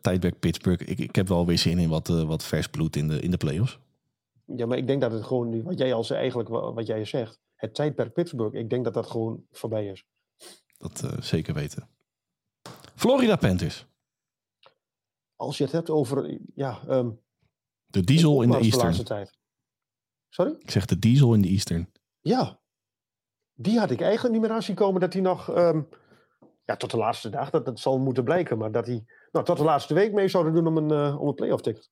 tijdperk 0.00 0.38
Pittsburgh. 0.40 0.88
Ik, 0.88 0.98
ik 0.98 1.14
heb 1.16 1.28
wel 1.28 1.46
weer 1.46 1.58
zin 1.58 1.78
in 1.78 1.88
wat, 1.88 2.08
eh, 2.08 2.22
wat 2.22 2.44
vers 2.44 2.68
bloed 2.68 2.96
in 2.96 3.08
de, 3.08 3.20
in 3.20 3.30
de 3.30 3.36
playoffs. 3.36 3.78
Ja, 4.56 4.66
maar 4.66 4.78
ik 4.78 4.86
denk 4.86 5.00
dat 5.00 5.12
het 5.12 5.24
gewoon, 5.24 5.62
wat 5.62 5.78
jij 5.78 5.94
al 5.94 6.04
zei, 6.04 6.18
eigenlijk 6.18 6.48
wa- 6.48 6.72
wat 6.72 6.86
jij 6.86 7.04
zegt. 7.04 7.40
Het 7.56 7.74
tijdperk 7.74 8.12
Pittsburgh, 8.12 8.58
ik 8.58 8.70
denk 8.70 8.84
dat 8.84 8.94
dat 8.94 9.06
gewoon 9.10 9.46
voorbij 9.50 9.86
is. 9.86 10.04
Dat 10.78 11.02
eh, 11.02 11.20
zeker 11.20 11.54
weten. 11.54 11.88
Florida 12.94 13.36
Panthers. 13.36 13.86
Als 15.36 15.58
je 15.58 15.64
het 15.64 15.72
hebt 15.72 15.90
over, 15.90 16.40
ja... 16.54 16.80
ehm, 16.88 17.10
De 17.86 18.04
diesel 18.04 18.42
in 18.42 18.50
de 18.50 18.56
Eastern. 18.58 18.84
laatste 18.84 19.04
tijd. 19.04 19.38
Sorry? 20.28 20.56
Ik 20.58 20.70
zeg 20.70 20.84
de 20.86 20.98
diesel 20.98 21.34
in 21.34 21.42
de 21.42 21.48
Eastern. 21.48 21.92
Ja. 22.20 22.60
Die 23.54 23.78
had 23.78 23.90
ik 23.90 24.00
eigenlijk 24.00 24.32
niet 24.34 24.42
meer 24.42 24.52
aan 24.52 24.62
zien 24.62 24.74
komen 24.76 25.00
dat 25.00 25.12
hij 25.12 25.22
nog... 25.22 25.50
ehm, 25.50 25.82
ja, 26.64 26.76
tot 26.76 26.90
de 26.90 26.96
laatste 26.96 27.28
dag, 27.28 27.50
dat, 27.50 27.64
dat 27.64 27.80
zal 27.80 27.98
moeten 27.98 28.24
blijken. 28.24 28.58
Maar 28.58 28.72
dat 28.72 28.86
hij 28.86 29.04
nou, 29.32 29.44
tot 29.44 29.56
de 29.56 29.64
laatste 29.64 29.94
week 29.94 30.12
mee 30.12 30.28
zouden 30.28 30.52
doen 30.54 30.66
om 30.66 30.76
een, 30.76 30.90
eh, 30.90 31.20
om 31.20 31.28
een 31.28 31.34
playoff 31.34 31.62
ticket. 31.62 31.90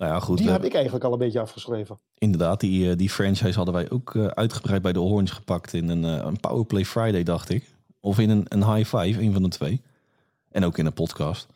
Nou 0.00 0.12
ja, 0.12 0.20
goed. 0.20 0.38
Die 0.38 0.48
hebben- 0.48 0.68
ik 0.68 0.74
eigenlijk 0.74 1.04
al 1.04 1.12
een 1.12 1.18
beetje 1.18 1.40
afgeschreven. 1.40 1.98
Inderdaad, 2.18 2.60
die, 2.60 2.90
eh, 2.90 2.96
die 2.96 3.10
franchise 3.10 3.54
hadden 3.56 3.74
wij 3.74 3.90
ook 3.90 4.14
eh, 4.14 4.26
uitgebreid 4.26 4.82
bij 4.82 4.92
de 4.92 4.98
Horns 4.98 5.30
gepakt 5.30 5.72
in 5.72 5.88
een, 5.88 6.04
eh, 6.04 6.24
een 6.26 6.40
Powerplay 6.40 6.84
Friday, 6.84 7.22
dacht 7.22 7.48
ik. 7.48 7.74
Of 8.00 8.18
in 8.18 8.30
een, 8.30 8.44
een 8.48 8.74
High 8.74 8.96
Five, 8.96 9.20
een 9.22 9.32
van 9.32 9.42
de 9.42 9.48
twee. 9.48 9.80
En 10.50 10.64
ook 10.64 10.78
in 10.78 10.86
een 10.86 10.92
podcast. 10.92 11.46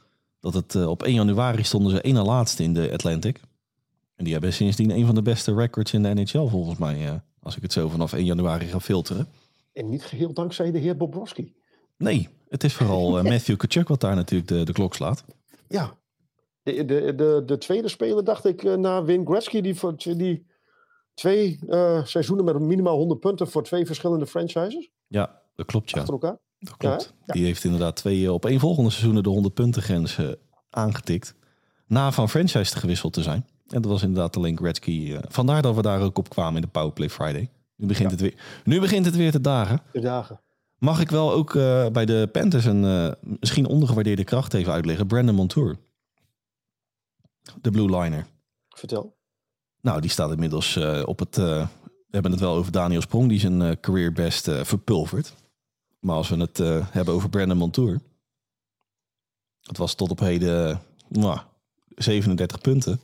Dat 0.41 0.55
het 0.55 0.87
op 0.87 1.03
1 1.03 1.15
januari 1.15 1.63
stonden 1.65 1.91
ze 1.93 2.01
één 2.01 2.15
na 2.15 2.23
laatste 2.25 2.63
in 2.63 2.75
de 2.75 2.93
Atlantic. 2.93 3.41
En 4.17 4.25
die 4.25 4.33
hebben 4.33 4.53
sindsdien 4.53 4.91
een 4.91 5.07
van 5.07 5.15
de 5.15 5.23
beste 5.23 5.55
records 5.55 5.93
in 5.93 6.03
de 6.03 6.15
NHL 6.15 6.47
volgens 6.47 6.79
mij. 6.79 7.21
als 7.41 7.57
ik 7.57 7.63
het 7.63 7.73
zo 7.73 7.89
vanaf 7.89 8.13
1 8.13 8.25
januari 8.25 8.67
ga 8.67 8.81
filteren. 8.81 9.29
En 9.73 9.89
niet 9.89 10.05
geheel 10.05 10.33
dankzij 10.33 10.71
de 10.71 10.79
heer 10.79 10.97
Bobrovski. 10.97 11.53
Nee, 11.97 12.29
het 12.49 12.65
is 12.65 12.75
vooral 12.75 13.11
Matthew 13.23 13.57
Kachuk 13.57 13.89
wat 13.89 14.01
daar 14.01 14.15
natuurlijk 14.15 14.49
de, 14.51 14.63
de 14.65 14.73
klok 14.73 14.95
slaat. 14.95 15.25
Ja. 15.69 15.97
De, 16.65 16.85
de, 16.85 17.15
de, 17.15 17.43
de 17.47 17.59
tweede 17.59 17.89
speler, 17.89 18.25
dacht 18.25 18.45
ik, 18.45 18.63
eh, 18.63 18.75
na 18.75 19.05
Wayne 19.05 19.25
Gretzky, 19.25 19.61
die, 19.61 19.75
voor, 19.75 19.97
die 19.97 20.47
twee 21.15 21.59
eh, 21.69 22.05
seizoenen 22.05 22.45
met 22.45 22.59
minimaal 22.59 22.97
100 22.97 23.21
punten 23.21 23.49
voor 23.49 23.63
twee 23.63 23.87
verschillende 23.87 24.27
franchises 24.27 24.91
Ja, 25.07 25.41
dat 25.55 25.67
klopt 25.67 25.91
ja. 25.91 25.99
achter 25.99 26.13
elkaar. 26.13 26.39
Dat 26.59 26.77
klopt. 26.77 27.15
Ja, 27.25 27.33
Die 27.33 27.45
heeft 27.45 27.65
inderdaad 27.65 27.97
twee 27.97 28.25
eh, 28.25 28.33
op 28.33 28.45
één 28.45 28.61
volgende 28.61 28.91
seizoenen 28.91 29.23
de 29.23 29.29
100 29.29 29.55
punten 29.55 29.83
grens 29.83 30.19
aangetikt. 30.71 31.35
Na 31.87 32.13
van 32.13 32.29
franchise 32.29 32.73
te 32.73 32.79
gewisseld 32.79 33.13
te 33.13 33.23
zijn. 33.23 33.47
En 33.69 33.83
dat 33.83 33.91
was 33.91 34.03
inderdaad 34.03 34.37
alleen 34.37 34.57
Gretzky. 34.57 35.17
vandaar 35.29 35.63
dat 35.63 35.75
we 35.75 35.83
daar 35.83 36.03
ook 36.03 36.19
op 36.19 36.29
kwamen 36.29 36.55
in 36.55 36.61
de 36.61 36.69
Powerplay 36.69 37.11
Friday. 37.11 37.51
Nu 37.77 37.87
begint, 37.87 38.11
het, 38.11 38.21
weer, 38.21 38.35
nu 38.65 38.81
begint 38.81 39.05
het 39.05 39.17
weer 39.17 39.31
te 39.31 39.41
dagen. 39.41 39.81
De 39.93 40.01
dagen. 40.01 40.41
Mag 40.79 41.01
ik 41.01 41.11
wel 41.11 41.33
ook 41.33 41.53
bij 41.93 42.05
de 42.05 42.29
Panthers 42.33 42.65
een 42.65 43.15
misschien 43.21 43.67
ondergewaardeerde 43.67 44.25
kracht 44.25 44.55
even 44.55 44.73
uitleggen. 44.73 45.07
Brandon 45.07 45.35
Montour. 45.35 45.77
De 47.61 47.71
Blue 47.71 48.01
Liner. 48.01 48.27
Vertel. 48.69 49.17
Nou, 49.81 50.01
die 50.01 50.11
staat 50.11 50.31
inmiddels 50.31 50.77
eh, 50.77 51.03
op 51.07 51.19
het... 51.19 51.39
eh, 51.39 51.69
we 51.85 52.21
hebben 52.21 52.31
het 52.31 52.41
wel 52.41 52.55
over 52.55 52.73
Daniel 52.73 53.01
Sprong, 53.01 53.29
die 53.29 53.41
zijn 53.41 53.63
eh, 53.63 53.77
career 53.81 54.13
best 54.13 54.51
verpulvert. 54.51 55.35
Maar 56.01 56.17
als 56.17 56.29
we 56.29 56.37
het 56.37 56.59
hebben 56.93 57.15
over 57.15 57.29
Brandon 57.29 57.57
Montour... 57.57 58.01
Het 59.67 59.77
was 59.77 59.95
tot 59.95 60.11
op 60.11 60.19
heden... 60.19 60.71
eh, 60.71 60.79
nou, 61.09 61.39
37 61.89 62.61
punten. 62.61 63.01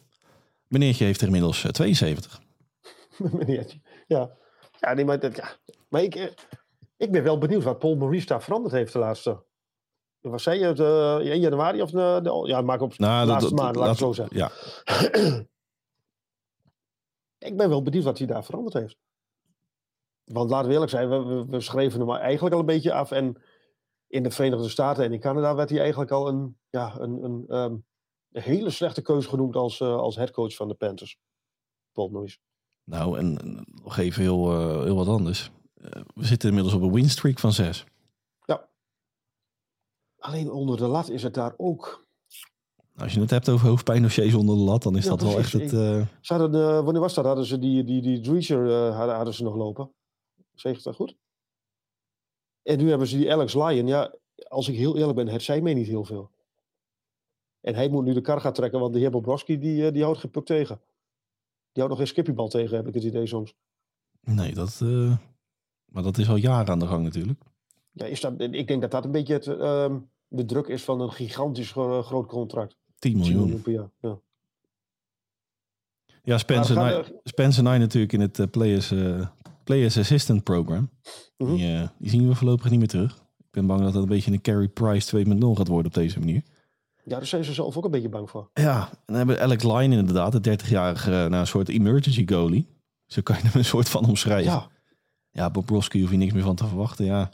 Meneertje 0.66 1.04
heeft 1.04 1.20
er 1.20 1.26
inmiddels 1.26 1.64
eh, 1.64 1.70
72. 1.70 2.40
Meneertje. 3.32 3.80
Ja. 4.06 4.30
Ja, 4.78 4.92
nee, 4.94 5.04
maar, 5.04 5.20
dat, 5.20 5.36
ja. 5.36 5.56
maar 5.88 6.02
ik, 6.02 6.14
ik 6.96 7.12
ben 7.12 7.22
wel 7.22 7.38
benieuwd 7.38 7.62
wat 7.62 7.78
Paul 7.78 7.96
Maurice 7.96 8.26
daar 8.26 8.42
veranderd 8.42 8.74
heeft 8.74 8.92
de 8.92 8.98
laatste. 8.98 9.44
Wat 10.20 10.40
zei 10.40 10.58
je, 10.58 10.64
het, 10.66 10.80
1 11.26 11.40
januari 11.40 11.82
of 11.82 11.90
de, 11.90 12.20
de- 12.22 12.42
ja, 12.48 12.60
maak 12.60 12.80
op 12.80 12.98
Nou, 12.98 13.26
laatste 13.26 13.50
dat- 13.54 13.58
maand, 13.64 13.76
laat 13.76 13.92
ik 13.92 13.98
zo 13.98 14.12
zeggen. 14.12 14.36
Ja, 14.36 14.50
Ik 17.38 17.56
ben 17.56 17.68
wel 17.68 17.82
benieuwd 17.82 18.04
wat 18.04 18.18
hij 18.18 18.26
daar 18.26 18.44
veranderd 18.44 18.74
heeft. 18.74 18.96
Want 20.24 20.50
laten 20.50 20.66
we 20.68 20.72
eerlijk 20.72 20.90
zijn, 20.90 21.08
we, 21.08 21.22
we, 21.22 21.44
we 21.46 21.60
schreven 21.60 22.00
hem 22.00 22.10
eigenlijk 22.10 22.54
al 22.54 22.60
een 22.60 22.66
beetje 22.66 22.92
af. 22.92 23.10
En 23.10 23.42
in 24.06 24.22
de 24.22 24.30
Verenigde 24.30 24.68
Staten 24.68 25.04
en 25.04 25.12
in 25.12 25.20
Canada 25.20 25.54
werd 25.54 25.70
hij 25.70 25.78
eigenlijk 25.80 26.10
al 26.10 26.28
een, 26.28 26.56
ja, 26.70 26.94
een, 26.98 27.24
een, 27.24 27.44
ehm, 27.48 27.72
een 28.32 28.42
hele 28.42 28.70
slechte 28.70 29.02
keuze 29.02 29.28
genoemd 29.28 29.56
als, 29.56 29.80
eh, 29.80 29.96
als 29.96 30.16
headcoach 30.16 30.54
van 30.54 30.68
de 30.68 30.74
Panthers. 30.74 31.18
Paul 31.92 32.08
Maurice. 32.08 32.38
nou 32.84 33.18
en 33.18 33.38
nog 33.82 33.96
even 33.98 34.22
heel, 34.22 34.52
eh, 34.52 34.82
heel 34.82 34.96
wat 34.96 35.08
anders. 35.08 35.50
Eh, 35.74 36.02
we 36.14 36.24
zitten 36.24 36.48
inmiddels 36.48 36.74
op 36.74 36.82
een 36.82 36.92
winstreak 36.92 37.38
van 37.38 37.52
6. 37.52 37.84
Alleen 40.20 40.50
onder 40.50 40.76
de 40.76 40.86
lat 40.86 41.08
is 41.08 41.22
het 41.22 41.34
daar 41.34 41.54
ook. 41.56 42.06
Als 42.96 43.14
je 43.14 43.20
het 43.20 43.30
hebt 43.30 43.48
over 43.48 43.68
hoofdpijndossiers 43.68 44.34
onder 44.34 44.54
de 44.56 44.60
lat, 44.62 44.82
dan 44.82 44.96
is 44.96 45.04
Ja, 45.04 45.10
dat 45.10 45.22
wel 45.22 45.38
echt 45.38 45.52
het... 45.52 45.72
eh, 45.72 46.06
Ze 46.20 46.34
hadden, 46.34 46.54
eh, 46.68 46.84
wanneer 46.84 47.00
was 47.00 47.14
dat? 47.14 47.24
Hadden 47.24 47.44
ze 47.44 47.58
die, 47.58 47.84
die, 47.84 48.02
die 48.02 48.20
Dreaser 48.20 48.66
eh, 48.70 48.96
hadden, 48.96 49.14
hadden 49.16 49.34
ze 49.34 49.42
nog 49.42 49.54
lopen. 49.54 49.90
Zeg 50.54 50.76
ik 50.76 50.82
dat 50.82 50.94
goed? 50.94 51.16
En 52.62 52.78
nu 52.78 52.88
hebben 52.88 53.06
ze 53.06 53.16
die 53.16 53.32
Alex 53.32 53.54
Lyon. 53.54 53.86
Ja, 53.86 54.14
als 54.48 54.68
ik 54.68 54.76
heel 54.76 54.96
eerlijk 54.96 55.14
ben, 55.16 55.28
het 55.28 55.42
zei 55.42 55.60
mij 55.60 55.74
niet 55.74 55.86
heel 55.86 56.04
veel. 56.04 56.30
En 57.60 57.74
hij 57.74 57.88
moet 57.88 58.04
nu 58.04 58.12
de 58.12 58.20
kar 58.20 58.40
gaan 58.40 58.52
trekken, 58.52 58.80
want 58.80 58.92
de 58.92 58.98
heer 58.98 59.10
Bobrovski 59.10 59.58
die, 59.58 59.92
die 59.92 60.02
houdt 60.02 60.18
geen 60.18 60.30
puk 60.30 60.44
tegen. 60.44 60.80
Die 61.72 61.82
houdt 61.82 61.88
nog 61.88 61.98
geen 61.98 62.06
skippiebal 62.06 62.48
tegen, 62.48 62.76
heb 62.76 62.86
ik 62.86 62.94
het 62.94 63.02
idee 63.04 63.26
soms. 63.26 63.54
nee, 64.20 64.54
dat... 64.54 64.80
maar 65.84 66.02
dat 66.02 66.18
is 66.18 66.28
al 66.28 66.36
jaren 66.36 66.68
aan 66.72 66.78
de 66.78 66.86
gang 66.86 67.04
natuurlijk. 67.04 67.40
Ja, 67.92 68.04
is 68.04 68.20
dat, 68.20 68.32
ik 68.40 68.66
denk 68.66 68.80
dat 68.80 68.90
dat 68.90 69.04
een 69.04 69.10
beetje 69.10 69.32
het, 69.32 69.46
ehm, 69.46 69.98
de 70.30 70.44
druk 70.44 70.66
is 70.66 70.82
van 70.84 71.00
een 71.00 71.12
gigantisch 71.12 71.70
gro- 71.70 72.02
groot 72.02 72.26
contract. 72.26 72.76
10 72.98 73.20
10 73.22 73.36
miljoen. 73.36 73.62
per 73.62 73.72
jaar. 73.72 73.90
Ja. 74.00 74.18
Ja, 76.22 76.38
Spencer, 76.38 76.76
Knight, 76.76 77.06
gaan 77.06 77.20
Spencer 77.24 77.62
natuurlijk 77.62 78.12
in 78.12 78.20
het 78.20 78.38
eh, 78.38 78.46
Players, 78.50 78.90
eh, 78.90 79.26
Players 79.64 79.98
Assistant 79.98 80.44
Program. 80.44 80.90
Mhm. 81.36 81.54
Die, 81.54 81.74
eh, 81.76 81.88
die 81.98 82.10
zien 82.10 82.28
we 82.28 82.34
voorlopig 82.34 82.70
niet 82.70 82.78
meer 82.78 82.88
terug. 82.88 83.12
Ik 83.38 83.50
ben 83.50 83.66
bang 83.66 83.80
dat 83.82 83.92
dat 83.92 84.02
een 84.02 84.08
beetje 84.08 84.32
een 84.32 84.40
Carey 84.40 84.68
Price 84.68 85.06
2.0 85.06 85.54
gaat 85.56 85.68
worden 85.68 85.86
op 85.86 85.94
deze 85.94 86.18
manier. 86.18 86.42
Ja, 87.04 87.16
daar 87.16 87.26
zijn 87.26 87.44
ze 87.44 87.52
zelf 87.52 87.76
ook 87.76 87.84
een 87.84 87.90
beetje 87.90 88.08
bang 88.08 88.30
voor. 88.30 88.50
Ja, 88.54 88.88
en 88.90 88.96
dan 89.06 89.16
hebben 89.16 89.34
we 89.36 89.42
Alex 89.42 89.64
Line 89.64 89.96
inderdaad, 89.96 90.32
de 90.32 90.40
30-jarige, 90.40 91.10
nou, 91.10 91.34
een 91.34 91.46
soort 91.46 91.68
emergency 91.68 92.26
goalie. 92.28 92.66
Zo 93.06 93.22
kan 93.22 93.36
je 93.36 93.42
hem 93.42 93.52
een 93.54 93.64
soort 93.64 93.88
van 93.88 94.06
omschrijven. 94.08 94.52
Ja, 94.52 94.68
Ja, 95.30 95.50
Bobrovski 95.50 96.00
hoef 96.00 96.10
je 96.10 96.16
niks 96.16 96.32
meer 96.32 96.42
van 96.42 96.54
te 96.56 96.66
verwachten. 96.66 97.04
Ja. 97.04 97.30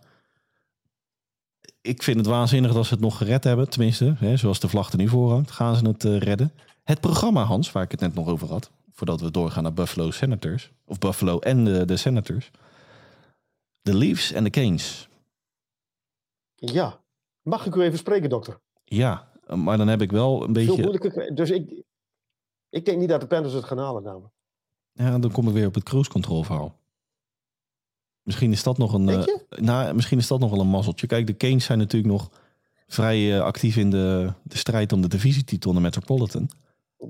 Ik 1.87 2.03
vind 2.03 2.17
het 2.17 2.27
waanzinnig 2.27 2.73
dat 2.73 2.87
ze 2.87 2.93
het 2.93 3.03
nog 3.03 3.17
gered 3.17 3.45
hebben. 3.45 3.69
Tenminste, 3.69 4.15
hè, 4.19 4.37
zoals 4.37 4.61
de 4.61 4.69
vlag 4.69 4.91
er 4.93 4.99
nu 4.99 5.09
voor 5.09 5.31
hangt, 5.31 5.51
gaan 5.51 5.77
ze 5.77 5.87
het 5.87 6.05
eh, 6.05 6.19
redden. 6.19 6.53
Het 6.85 7.01
programma, 7.01 7.43
Hans, 7.43 7.73
waar 7.73 7.83
ik 7.83 7.91
het 7.91 8.01
net 8.01 8.15
nog 8.15 8.29
over 8.29 8.49
had. 8.49 8.71
Voordat 8.93 9.21
we 9.21 9.31
doorgaan 9.31 9.63
naar 9.63 9.73
Buffalo 9.73 10.11
Senators. 10.11 10.71
Of 10.85 10.99
Buffalo 10.99 11.39
en 11.39 11.65
de, 11.65 11.85
de 11.85 11.97
Senators. 11.97 12.51
De 13.83 13.95
Leafs 13.95 14.33
en 14.33 14.45
de 14.45 14.51
Canes. 14.51 15.09
ja. 16.55 17.05
Mag 17.43 17.67
ik 17.67 17.75
u 17.75 17.83
even 17.83 17.99
spreken, 17.99 18.29
dokter? 18.29 18.61
Ja, 18.85 19.29
maar 19.55 19.79
dan 19.79 19.89
heb 19.89 20.03
ik 20.03 20.11
wel 20.11 20.35
een 20.35 20.55
Veel 20.55 20.67
beetje... 20.67 20.83
moeilijker. 20.83 21.35
Dus 21.35 21.51
ik, 21.51 21.83
ik 22.69 22.85
denk 22.85 22.99
niet 22.99 23.09
dat 23.09 23.21
de 23.21 23.27
Panthers 23.27 23.55
het 23.55 23.65
gaan 23.65 23.79
halen, 23.79 24.03
namelijk. 24.03 24.35
Ja, 24.93 25.19
dan 25.19 25.31
kom 25.33 25.49
ik 25.49 25.55
weer 25.55 25.67
op 25.67 25.75
het 25.75 25.85
cruise 25.85 26.11
control 26.11 26.43
verhaal. 26.43 26.79
Misschien 28.27 28.53
is 28.53 28.63
dat 28.63 28.79
nog 28.79 28.93
een... 28.93 29.25
Nou, 29.57 29.95
misschien 29.95 30.19
is 30.19 30.27
dat 30.27 30.41
nog 30.41 30.51
wel 30.51 30.61
een 30.61 30.69
mazzeltje. 30.69 31.07
Kijk, 31.07 31.27
de 31.27 31.37
Canes 31.37 31.65
zijn 31.65 31.79
natuurlijk 31.79 32.13
nog 32.13 32.31
vrij 32.87 33.35
eh, 33.37 33.41
actief 33.41 33.77
in 33.77 33.91
de, 33.91 34.33
de 34.43 34.57
strijd 34.57 34.93
om 34.93 35.01
de 35.01 35.09
divisietitel 35.09 35.71
in 35.71 35.77
de 35.77 35.83
Metropolitan. 35.83 36.51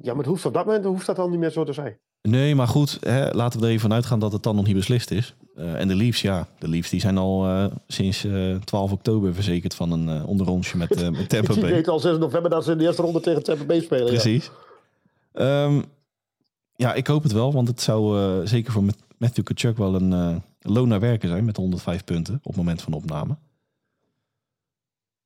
Ja, 0.03 0.09
maar 0.09 0.17
het 0.17 0.27
hoeft 0.27 0.47
op 0.47 0.55
dat 0.55 0.67
moment 0.67 0.85
hoeft 0.85 1.07
dat 1.07 1.17
dan 1.17 1.31
niet 1.31 1.39
meer 1.39 1.51
zo 1.51 1.65
te 1.65 1.73
zijn. 1.73 1.99
Nee, 2.23 2.55
maar 2.55 2.69
goed, 2.69 2.99
hè, 3.01 3.31
laten 3.31 3.59
we 3.61 3.65
er 3.65 3.71
even 3.71 3.83
van 3.89 3.93
uitgaan 3.93 4.19
dat 4.19 4.33
het 4.33 4.43
dan 4.43 4.57
nog 4.57 4.67
niet 4.67 4.75
beslist 4.75 5.11
is. 5.11 5.35
Eh, 5.55 5.81
en 5.81 5.89
de 5.89 5.95
Leafs, 5.95 6.23
ja, 6.23 6.49
de 6.59 6.69
Leafs 6.69 6.91
die 6.91 7.01
zijn 7.01 7.19
al 7.19 7.69
sinds 7.87 8.25
eh 8.25 8.55
12 8.57 8.93
oktober 8.93 9.35
verzekerd 9.35 9.75
van 9.75 9.93
een 9.93 10.25
onderrondje 10.25 10.79
met, 10.79 11.11
met 11.11 11.29
Tampa 11.29 11.55
Bay. 11.55 11.71
weten 11.71 11.93
al 11.93 12.01
6 12.01 12.19
november 12.19 12.51
dat 12.51 12.65
ze 12.65 12.73
in 12.73 12.79
de 12.79 12.85
eerste 12.85 13.03
ronde 13.03 13.21
tegen 13.21 13.43
Tampa 13.43 13.65
Bay 13.65 13.81
spelen. 13.81 14.05
Ja. 14.05 14.11
Precies. 14.11 14.51
Ehm, 15.33 15.81
ja, 16.77 16.95
ik 16.95 17.07
hoop 17.07 17.23
het 17.23 17.33
wel, 17.33 17.53
want 17.53 17.69
het 17.69 17.81
zou 17.81 18.17
zeker 18.47 18.73
voor 18.73 18.85
Met- 18.85 19.05
Matthew 19.19 19.45
Kachuk 19.45 19.77
wel 19.77 19.95
een 19.95 20.13
eh, 20.13 20.37
loon 20.61 20.89
naar 20.89 21.01
werken 21.01 21.29
zijn 21.29 21.45
met 21.45 21.57
105 21.57 22.05
punten 22.05 22.35
op 22.35 22.45
het 22.45 22.57
moment 22.57 22.83
van 22.83 22.93
opname. 22.93 23.37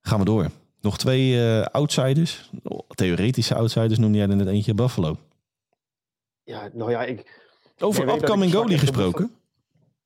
Gaan 0.00 0.18
we 0.18 0.24
door. 0.24 0.50
Nog 0.80 0.98
twee 0.98 1.42
eh, 1.60 1.66
outsiders, 1.66 2.50
theoretische 2.88 3.54
outsiders 3.54 3.98
noemde 3.98 4.18
jij 4.18 4.28
er 4.28 4.36
net 4.36 4.46
eentje, 4.46 4.74
Buffalo. 4.74 5.16
Ja, 6.44 6.70
nou 6.72 6.90
ja, 6.90 7.04
ik... 7.04 7.38
Over 7.78 8.08
upcoming 8.08 8.52
goalie 8.52 8.78
gesproken. 8.78 9.34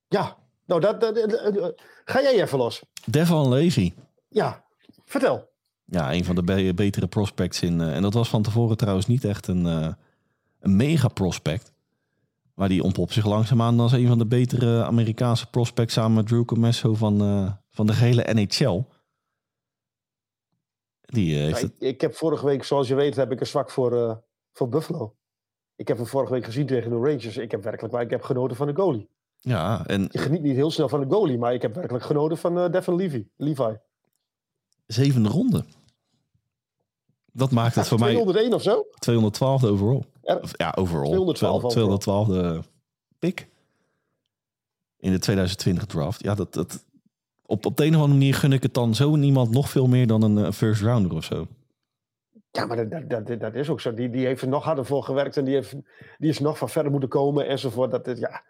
Ja, 0.09 0.37
nou, 0.67 0.81
dat, 0.81 1.01
dat, 1.01 1.15
dat- 1.15 1.55
dat- 1.55 1.83
ga 2.05 2.23
jij 2.23 2.43
even 2.43 2.59
los. 2.59 2.83
Devon 3.07 3.49
Levy. 3.49 3.93
Ja, 4.29 4.65
vertel. 5.05 5.49
Ja, 5.85 6.13
een 6.13 6.25
van 6.25 6.35
de 6.35 6.43
be- 6.43 6.73
betere 6.75 7.07
prospects 7.07 7.61
in. 7.63 7.81
eh, 7.81 7.95
en 7.97 8.03
dat 8.03 8.15
was 8.15 8.29
van 8.29 8.43
tevoren 8.43 8.77
trouwens 8.77 9.07
niet 9.07 9.25
echt 9.25 9.47
een, 9.47 9.65
een 9.65 10.77
mega 10.77 11.09
prospect. 11.09 11.73
Maar 12.55 12.69
die 12.69 12.83
ontpopt 12.83 13.13
zich 13.13 13.27
langzaamaan 13.27 13.81
als 13.81 13.93
een 13.93 14.07
van 14.07 14.19
de 14.19 14.27
betere 14.27 14.85
Amerikaanse 14.85 15.51
prospects 15.51 15.95
samen 15.95 16.15
met 16.15 16.27
Drew 16.27 16.45
Comesso 16.45 16.95
van, 16.95 17.21
eh, 17.21 17.53
van 17.71 17.87
de 17.87 17.93
gehele 17.93 18.35
NHL. 18.35 18.83
Die 21.01 21.37
eh, 21.37 21.43
heeft 21.45 21.61
Ja, 21.61 21.67
het. 21.67 21.75
ik, 21.75 21.81
ik 21.89 22.01
heb 22.01 22.15
vorige 22.15 22.47
week, 22.47 22.65
zoals 22.65 22.89
je 22.89 22.95
weet, 22.95 23.17
heb 23.17 23.33
ik 23.33 23.41
een 23.41 23.47
zwak 23.47 23.71
voor, 23.71 23.93
eh, 24.09 24.17
voor 24.53 24.69
Buffalo. 24.69 25.17
Ik 25.77 25.89
heb 25.89 25.97
hem 25.97 26.07
vorige 26.07 26.33
week 26.33 26.45
gezien 26.45 26.67
tegen 26.67 26.91
de 26.91 26.97
Rangers. 26.97 27.37
Ik 27.37 27.51
heb 27.51 27.63
werkelijk 27.63 27.95
waar, 27.95 28.03
ik 28.03 28.11
heb 28.11 28.23
genoten 28.23 28.57
van 28.57 28.67
de 28.67 28.75
goalie. 28.75 29.09
Ja, 29.39 29.87
en 29.87 30.09
Je 30.11 30.19
geniet 30.19 30.43
niet 30.43 30.55
heel 30.55 30.71
snel 30.71 30.89
van 30.89 31.01
de 31.01 31.15
goalie, 31.15 31.39
maar 31.39 31.55
ik 31.55 31.63
heb 31.63 31.75
werkelijk 31.75 32.05
genoten 32.05 32.39
van 32.39 32.71
Devin 32.71 32.95
Levy. 32.95 33.27
Levi. 33.37 33.77
zevende 34.87 35.29
ronde. 35.29 35.65
Dat 37.33 37.51
maakt 37.51 37.75
het 37.75 37.89
voor 37.89 37.99
mij 37.99 38.13
201 38.13 38.55
of 38.55 38.63
zo? 38.63 38.87
212 38.99 39.65
overall. 39.65 40.03
Of, 40.25 40.51
ja, 40.59 40.75
overall. 40.79 41.05
212 41.11 41.71
212 41.73 42.29
de 42.29 42.61
pick. 43.19 43.49
In 44.97 45.13
de 45.13 45.19
2020 45.19 45.85
draft. 45.87 46.23
Ja, 46.23 46.35
dat, 46.35 46.53
dat, 46.55 46.85
op, 47.47 47.67
op 47.67 47.77
de 47.77 47.85
een 47.85 47.95
of 47.95 48.01
andere 48.01 48.19
manier 48.19 48.35
gun 48.35 48.53
ik 48.53 48.63
het 48.63 48.75
dan 48.75 48.95
zo 48.95 49.17
niemand 49.17 49.51
nog 49.51 49.71
veel 49.71 49.87
meer 49.87 50.07
dan 50.07 50.23
een 50.23 50.45
eh, 50.45 50.53
first 50.53 50.83
rounder 50.83 51.13
of 51.13 51.25
zo. 51.25 51.47
Ja, 52.51 52.67
maar 52.67 52.89
dat, 52.89 53.11
dat, 53.27 53.41
dat, 53.41 53.55
is 53.55 53.69
ook 53.69 53.81
zo. 53.81 53.95
Die, 53.95 54.11
die 54.11 54.27
heeft 54.27 54.43
er 54.43 54.49
nog 54.49 54.65
harder 54.65 54.85
voor 54.87 55.03
gewerkt 55.03 55.37
en 55.37 55.45
die, 55.45 55.55
heeft, 55.55 55.73
die 56.19 56.29
is 56.31 56.39
nog 56.39 56.59
van 56.59 56.69
verder 56.69 56.91
moeten 56.93 57.09
komen 57.09 57.47
enzovoort. 57.47 57.91
Dat, 57.91 58.07
is- 58.07 58.19
ja, 58.19 58.29
En- 58.31 58.43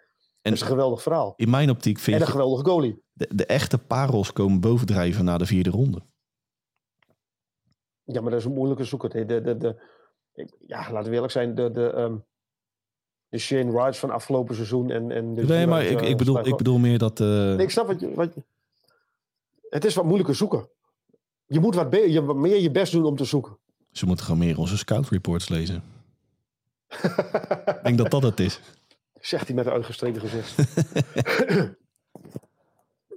dat 0.43 0.53
is 0.53 0.61
een 0.61 0.67
geweldig 0.67 1.03
verhaal. 1.03 1.33
In 1.37 1.51
mijn 1.51 1.71
optiek 1.71 1.97
En 1.97 2.03
vind 2.03 2.21
een 2.21 2.27
je 2.27 2.31
geweldige 2.33 2.65
goalie. 2.65 3.03
de, 3.13 3.29
de 3.35 3.47
echte 3.47 3.79
parels 3.79 4.33
komen 4.33 4.61
bovendrijven 4.61 5.25
na 5.25 5.39
de 5.39 5.47
vierde 5.47 5.71
ronde. 5.71 6.03
Ja, 8.05 8.21
maar 8.21 8.31
dat 8.31 8.41
is 8.41 8.47
een 8.47 8.53
moeilijke 8.53 8.85
zoeker. 8.85 9.11
De, 9.11 9.25
de, 9.25 9.41
de, 9.41 9.57
ik- 9.57 9.77
ja, 10.67 10.93
laten 10.93 11.09
we 11.09 11.15
eerlijk 11.15 11.33
zijn. 11.33 11.55
De, 11.55 11.71
de, 11.71 11.91
ehm, 11.91 12.17
de 13.29 13.39
Shane 13.39 13.73
Wright 13.73 13.97
van 13.99 14.11
afgelopen 14.11 14.55
seizoen. 14.55 14.91
En, 14.91 15.11
en 15.11 15.35
de 15.35 15.45
Nee, 15.45 15.67
maar 15.67 15.85
ik, 15.85 16.01
eh, 16.01 16.09
ik, 16.09 16.17
bedoel, 16.17 16.47
ik 16.47 16.57
bedoel 16.57 16.79
meer 16.79 16.99
dat... 16.99 17.21
eh, 17.21 17.27
Nee, 17.27 17.57
ik 17.59 17.71
snap 17.71 17.87
wat 17.87 18.01
je, 18.01 18.15
wat 18.15 18.35
je- 18.35 18.43
Het 19.71 19.85
is 19.85 19.95
wat 19.95 20.05
moeilijker 20.05 20.35
zoeken. 20.35 20.69
Je 21.47 21.61
moet 21.61 21.75
wat, 21.75 21.93
je, 21.95 22.25
wat 22.25 22.37
meer 22.37 22.57
je 22.61 22.71
best 22.71 22.93
doen 22.93 23.05
om 23.05 23.17
te 23.17 23.25
zoeken. 23.25 23.59
Ze 23.93 24.07
moeten 24.07 24.25
gewoon 24.25 24.41
meer 24.41 24.59
onze 24.59 24.77
scout 24.79 25.09
reports 25.09 25.49
lezen. 25.49 25.83
ik 27.67 27.79
denk 27.83 27.99
dat 27.99 28.11
dat 28.11 28.23
het 28.23 28.41
is. 28.41 28.61
Zegt 29.21 29.47
hij 29.47 29.57
met 29.57 29.67
een 29.67 29.73
uitgestreken 29.73 30.21
gezicht. 30.21 30.55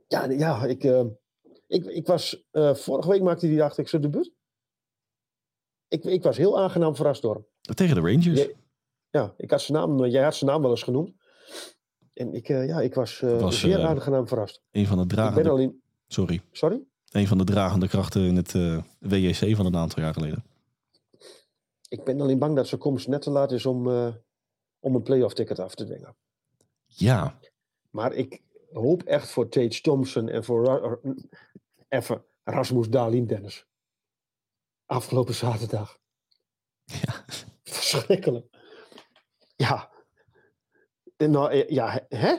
ja, 0.08 0.24
ja 0.26 0.66
ik, 0.66 0.84
eh, 0.84 1.04
ik, 1.68 1.86
ik 1.86 2.08
was... 2.08 2.44
eh, 2.52 2.74
vorige 2.76 3.10
week 3.10 3.22
maakte 3.22 3.48
hij, 3.48 3.56
dacht 3.56 3.78
ik, 3.78 3.88
zijn 3.88 4.02
debuut. 4.02 4.32
Ik, 5.88 6.04
ik 6.04 6.24
was 6.24 6.38
heel 6.38 6.60
aangenaam 6.60 6.96
verrast 6.96 7.22
door 7.22 7.34
hem. 7.34 7.76
Tegen 7.76 7.96
de 7.96 8.02
Rangers. 8.02 8.42
Ja, 8.42 8.48
Ja, 9.10 9.34
ik 9.38 9.52
had 9.52 9.62
zijn 9.62 9.78
naam, 9.78 10.06
jij 10.06 10.24
had 10.24 10.36
zijn 10.36 10.50
naam 10.50 10.62
wel 10.62 10.72
eens 10.72 10.84
genoemd. 10.84 11.12
En 12.14 12.34
ik, 12.34 12.50
eh, 12.50 12.68
ja, 12.68 12.82
ik 12.82 12.94
was, 12.94 13.22
eh, 13.22 13.40
Was, 13.40 13.60
zeer 13.60 13.80
eh, 13.80 13.86
aangenaam 13.86 14.28
verrast. 14.28 14.62
Een 14.72 14.86
van 14.88 14.98
de 14.98 15.06
dragende... 15.06 15.76
Sorry. 16.08 16.42
Sorry? 16.52 16.84
Een 17.12 17.28
van 17.28 17.38
de 17.38 17.44
dragende 17.44 17.88
krachten 17.88 18.22
in 18.22 18.36
het 18.36 18.56
eh, 18.56 18.84
WJC 19.00 19.56
van 19.56 19.66
een 19.66 19.76
aantal 19.76 20.04
jaar 20.04 20.14
geleden. 20.14 20.44
Ik 21.90 22.04
ben 22.04 22.22
alleen 22.22 22.40
bang 22.40 22.56
dat 22.56 22.68
zijn 22.68 22.82
komst 22.82 23.08
net 23.08 23.22
te 23.22 23.30
laat 23.30 23.52
is 23.52 23.66
om, 23.66 23.90
eh, 23.90 24.08
om 24.80 24.96
een 24.96 25.04
playoff 25.04 25.34
ticket 25.34 25.60
af 25.60 25.76
te 25.76 25.86
dwingen. 25.86 26.16
Ja, 26.86 27.40
Maar 27.90 28.14
ik 28.14 28.42
hoop 28.72 29.04
echt 29.04 29.30
voor 29.30 29.50
Tage 29.50 29.82
Thompson 29.82 30.30
en 30.30 30.44
voor 30.44 31.00
even 31.90 32.24
Rasmus 32.44 32.90
Dalin 32.90 33.28
Dennis. 33.28 33.66
Afgelopen 34.88 35.34
zaterdag. 35.34 35.98
verschrikkelijk. 37.64 38.48
Ja. 39.56 39.92
En 41.18 41.32
Nou, 41.32 41.52
eh, 41.52 41.70
ja, 41.70 42.06
hè? 42.10 42.36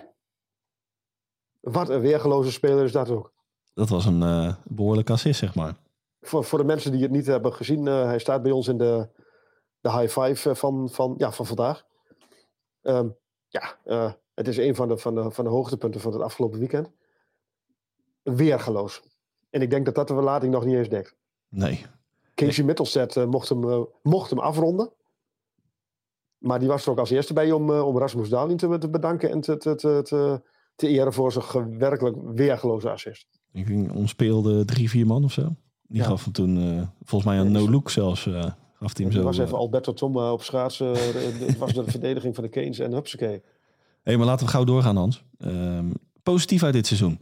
Wat 1.61 1.89
een 1.89 2.01
weergeloze 2.01 2.53
speler 2.53 2.85
is 2.85 2.93
dat 2.93 3.11
ook. 3.11 3.33
Dat 3.75 3.89
was 3.89 4.05
een 4.05 4.23
eh, 4.23 4.55
behoorlijke 4.65 5.13
assist, 5.13 5.39
zeg 5.39 5.55
maar. 5.55 5.77
Voor, 6.21 6.45
voor 6.45 6.59
de 6.59 6.65
mensen 6.65 6.93
die 6.93 7.03
het 7.03 7.11
niet 7.11 7.27
hebben 7.27 7.53
gezien, 7.53 7.87
eh, 7.87 8.05
hij 8.05 8.19
staat 8.19 8.43
bij 8.43 8.53
ons 8.53 8.69
in 8.69 8.79
de, 8.79 9.09
de 9.81 9.91
high 9.91 10.21
five 10.21 10.51
eh, 10.51 10.57
van, 10.57 10.89
van, 10.91 11.15
ja, 11.19 11.33
van 11.33 11.47
vandaag. 11.47 11.87
Ehm, 12.83 13.09
ja, 13.49 13.79
eh, 13.85 14.13
het 14.35 14.49
is 14.49 14.57
een 14.57 14.75
van 14.75 14.89
de, 14.89 14.99
van, 14.99 15.15
de, 15.15 15.31
van 15.31 15.45
de 15.45 15.51
hoogtepunten 15.51 16.01
van 16.01 16.13
het 16.13 16.23
afgelopen 16.23 16.59
weekend. 16.59 16.91
Weergeloos. 18.23 19.03
En 19.51 19.63
ik 19.63 19.71
denk 19.71 19.85
dat 19.85 19.95
dat 19.95 20.09
de 20.09 20.15
verlating 20.15 20.53
nog 20.53 20.65
niet 20.65 20.77
eens 20.77 20.89
dekt. 20.89 21.17
Nee. 21.49 21.87
Casey 22.47 22.65
Mittelstedt 22.65 23.17
eh, 23.17 23.25
mocht, 23.27 23.49
hem, 23.49 23.71
eh, 23.71 23.81
mocht 24.03 24.31
hem 24.31 24.39
afronden. 24.39 24.93
Maar 26.39 26.59
die 26.59 26.69
was 26.69 26.85
er 26.85 26.91
ook 26.91 26.99
als 26.99 27.11
eerste 27.11 27.33
bij 27.33 27.53
om, 27.53 27.71
eh, 27.73 27.87
om 27.87 27.99
Rasmus 27.99 28.29
Dahlin 28.29 28.57
te, 28.57 28.79
te 28.79 28.89
bedanken 28.91 29.31
en 29.31 29.41
te, 29.41 29.57
te, 29.57 29.75
te, 29.75 30.01
te, 30.05 30.43
te 30.77 30.89
eren 30.89 31.13
voor 31.13 31.33
zijn 31.33 31.79
werkelijk 31.79 32.17
weergeloze 32.35 32.91
assist. 32.91 33.27
Ik 33.53 33.67
denk, 33.67 33.95
ons 33.95 34.11
speelde 34.11 34.65
drie, 34.65 34.91
vier 34.91 35.07
man 35.07 35.25
of 35.25 35.33
zo. 35.33 35.43
Die 35.83 36.01
Ja. 36.01 36.05
gaf 36.05 36.25
hem 36.25 36.33
toen, 36.33 36.89
volgens 37.05 37.31
mij 37.31 37.41
een 37.41 37.53
no-look 37.53 37.91
zelfs, 37.91 38.27
eh, 38.27 38.33
gaf 38.33 38.53
hij 38.79 38.89
hem 38.95 39.05
Het 39.05 39.13
zo. 39.15 39.23
was 39.23 39.39
even 39.39 39.57
Alberto 39.59 39.93
Tomba 39.93 40.33
op 40.33 40.43
schaatsen. 40.43 40.89
Het 41.47 41.59
was 41.59 41.73
de 41.73 41.85
verdediging 41.85 42.35
van 42.35 42.45
de 42.45 42.51
Canes 42.51 42.79
en 42.79 42.93
hupsakee. 42.93 43.43
hey, 44.03 44.17
maar 44.17 44.27
laten 44.27 44.47
we 44.47 44.53
gauw 44.53 44.65
doorgaan, 44.65 44.97
Hans. 44.97 45.25
Ehm, 45.39 45.91
positief 46.23 46.63
uit 46.63 46.73
dit 46.73 46.87
seizoen. 46.87 47.21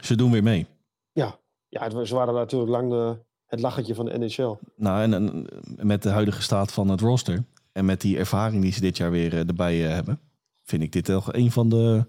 Ze 0.00 0.16
doen 0.16 0.30
weer 0.30 0.42
mee. 0.42 0.66
Ja, 1.12 1.38
ja 1.68 2.04
ze 2.04 2.14
waren 2.14 2.34
natuurlijk 2.34 2.70
lang 2.70 3.16
het 3.48 3.60
lachertje 3.60 3.94
van 3.94 4.04
de 4.04 4.18
NHL. 4.18 4.54
Nou, 4.76 5.02
en, 5.02 5.12
en 5.14 5.46
met 5.86 6.02
de 6.02 6.08
huidige 6.08 6.42
staat 6.42 6.72
van 6.72 6.88
het 6.88 7.00
roster 7.00 7.44
en 7.72 7.84
met 7.84 8.00
die 8.00 8.18
ervaring 8.18 8.62
die 8.62 8.72
ze 8.72 8.80
dit 8.80 8.96
jaar 8.96 9.10
weer 9.10 9.32
eh, 9.32 9.48
erbij 9.48 9.86
eh, 9.86 9.92
hebben, 9.92 10.20
vind 10.62 10.82
ik 10.82 10.92
dit 10.92 11.04
toch 11.04 11.32
een 11.32 11.50
van 11.50 11.68
de. 11.68 12.06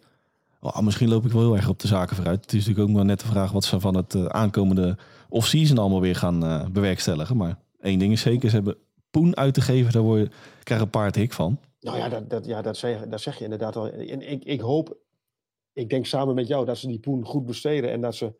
Oh, 0.60 0.80
misschien 0.80 1.10
loop 1.10 1.25
ik 1.25 1.32
wel 1.32 1.41
heel 1.41 1.56
erg 1.56 1.69
op 1.69 1.80
de 1.80 1.88
zaken 1.88 2.15
vooruit. 2.15 2.41
Het 2.41 2.54
is 2.54 2.60
natuurlijk 2.60 2.89
ook 2.89 2.95
maar 2.95 3.06
net 3.06 3.19
de 3.19 3.28
vraag 3.28 3.52
wat 3.52 3.63
ze 3.63 3.80
van 3.80 3.95
het 3.95 4.15
eh, 4.15 4.25
aankomende 4.25 4.97
off-season 5.30 5.78
allemaal 5.78 6.02
weer 6.02 6.15
gaan 6.15 6.69
bewerkstelligen. 6.71 7.38
Maar 7.38 7.60
één 7.82 7.99
ding 7.99 8.12
is 8.12 8.21
zeker, 8.21 8.49
ze 8.49 8.56
hebben 8.56 8.78
poen 9.10 9.38
uit 9.38 9.54
te 9.54 9.62
geven, 9.62 9.91
daar 9.91 10.02
word 10.02 10.21
je, 10.21 10.30
krijg 10.63 10.82
een 10.82 10.89
paard 10.89 11.15
hik 11.15 11.34
van. 11.34 11.60
Nou 11.80 11.97
ja, 11.97 12.10
dat, 12.10 12.30
dat, 12.30 12.45
ja 12.45 12.62
dat, 12.62 12.78
zeg, 12.78 13.08
dat 13.08 13.21
zeg 13.21 13.38
je 13.38 13.43
inderdaad 13.43 13.75
al. 13.75 13.89
En 13.89 14.32
ik, 14.32 14.43
ik 14.43 14.60
hoop, 14.60 14.97
ik 15.73 15.89
denk 15.89 16.06
samen 16.06 16.36
met 16.36 16.47
jou, 16.47 16.65
dat 16.65 16.78
ze 16.78 16.88
die 16.88 16.99
poen 16.99 17.25
goed 17.25 17.45
besteden. 17.45 17.91
En 17.91 18.02
dat 18.02 18.15
ze 18.15 18.34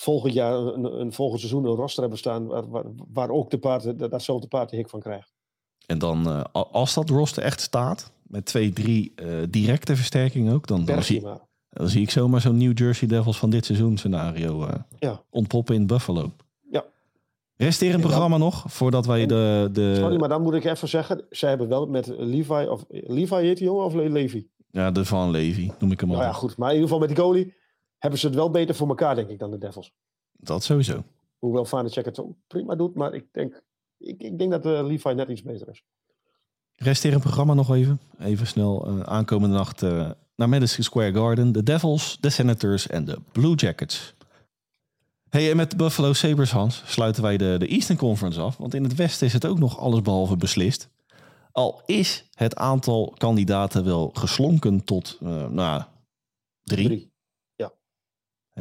volgend 0.00 0.32
jaar, 0.34 0.54
een, 0.56 1.00
een 1.00 1.12
volgend 1.12 1.40
seizoen, 1.40 1.64
een 1.64 1.74
roster 1.74 2.00
hebben 2.00 2.18
staan. 2.18 2.46
Waar, 2.46 2.68
waar, 2.68 2.84
waar 3.12 3.30
ook 3.30 3.50
de 3.50 3.58
paard, 3.58 3.98
dat, 3.98 4.10
datzelfde 4.10 4.46
paard 4.46 4.70
de 4.70 4.76
hik 4.76 4.88
van 4.88 5.00
krijgt. 5.00 5.32
En 5.86 5.98
dan, 5.98 6.26
eh, 6.26 6.40
als 6.52 6.94
dat 6.94 7.08
roster 7.08 7.42
echt 7.42 7.60
staat, 7.60 8.12
met 8.22 8.44
twee, 8.44 8.72
drie 8.72 9.12
eh, 9.14 9.26
directe 9.50 9.96
versterkingen 9.96 10.54
ook, 10.54 10.66
dan, 10.66 10.84
dan, 10.84 11.02
zie, 11.02 11.20
dan 11.70 11.88
zie 11.88 12.02
ik 12.02 12.10
zomaar 12.10 12.40
zo'n 12.40 12.56
New 12.58 12.78
Jersey 12.78 13.08
Devils 13.08 13.38
van 13.38 13.50
dit 13.50 13.64
seizoen 13.64 13.96
scenario 13.98 14.64
eh, 14.64 14.74
Ja. 14.98 15.22
ontpoppen 15.30 15.74
in 15.74 15.86
Buffalo. 15.86 16.30
Ja. 16.70 16.84
Resteert 17.56 17.80
een 17.94 17.96
En 17.96 18.02
dan- 18.02 18.10
programma 18.10 18.36
nog 18.36 18.64
voordat 18.66 19.06
wij 19.06 19.26
de. 19.26 19.68
de 19.72 19.94
Sorry, 19.96 20.16
maar 20.18 20.28
dan 20.28 20.42
moet 20.42 20.54
ik 20.54 20.64
even 20.64 20.88
zeggen, 20.88 21.24
zij 21.30 21.48
hebben 21.48 21.68
wel 21.68 21.86
met 21.86 22.06
Levi, 22.06 22.66
of 22.68 22.84
Levi 22.88 23.34
heet 23.34 23.56
die 23.56 23.66
jongen, 23.66 23.84
of 23.84 23.94
Le- 23.94 24.08
Levi? 24.08 24.48
Ja, 24.70 24.90
de 24.90 25.04
Van 25.04 25.30
Levy 25.30 25.70
noem 25.78 25.92
ik 25.92 26.00
hem 26.00 26.10
al. 26.10 26.16
Nou 26.16 26.28
ja, 26.28 26.32
goed. 26.32 26.56
Maar 26.56 26.68
in 26.68 26.74
ieder 26.74 26.88
geval 26.90 27.06
met 27.06 27.16
die 27.16 27.24
goalie 27.24 27.54
hebben 28.00 28.20
ze 28.20 28.26
het 28.26 28.34
wel 28.34 28.50
beter 28.50 28.74
voor 28.74 28.88
elkaar, 28.88 29.14
denk 29.14 29.28
ik, 29.28 29.38
dan 29.38 29.50
de 29.50 29.58
Devils. 29.58 29.92
Dat 30.32 30.62
sowieso. 30.62 31.04
Hoewel 31.38 31.64
Vanacek 31.64 32.04
het 32.04 32.20
ook 32.20 32.34
prima 32.46 32.74
doet, 32.74 32.94
maar 32.94 33.14
ik 33.14 33.26
denk, 33.32 33.62
ik, 33.98 34.22
ik 34.22 34.38
denk 34.38 34.50
dat 34.50 34.66
eh 34.66 34.86
Levi 34.86 35.14
net 35.14 35.28
iets 35.28 35.42
beter 35.42 35.68
is. 35.68 35.84
Resteert 36.74 37.14
een 37.14 37.20
programma 37.20 37.54
nog 37.54 37.74
even. 37.74 38.00
Even 38.18 38.46
snel 38.46 38.86
eh, 38.86 39.00
aankomende 39.00 39.56
nacht 39.56 39.82
eh, 39.82 40.10
naar 40.36 40.48
Madison 40.48 40.84
Square 40.84 41.12
Garden. 41.12 41.52
De 41.52 41.62
Devils, 41.62 42.18
de 42.20 42.30
Senators 42.30 42.86
en 42.86 43.04
de 43.04 43.18
Blue 43.32 43.54
Jackets. 43.54 44.14
Hey, 45.28 45.50
en 45.50 45.56
met 45.56 45.70
de 45.70 45.76
Buffalo 45.76 46.12
Sabres, 46.12 46.50
Hans, 46.50 46.82
sluiten 46.86 47.22
wij 47.22 47.36
de, 47.36 47.56
de 47.58 47.66
Eastern 47.66 47.98
Conference 47.98 48.40
af. 48.40 48.56
Want 48.56 48.74
in 48.74 48.82
het 48.82 48.94
Westen 48.94 49.26
is 49.26 49.32
het 49.32 49.46
ook 49.46 49.58
nog 49.58 49.78
allesbehalve 49.78 50.36
beslist. 50.36 50.88
Al 51.52 51.82
is 51.86 52.28
het 52.34 52.56
aantal 52.56 53.14
kandidaten 53.16 53.84
wel 53.84 54.10
geslonken 54.12 54.84
tot, 54.84 55.18
nou, 55.20 55.82
drie. 56.62 56.86
Drie. 56.86 57.09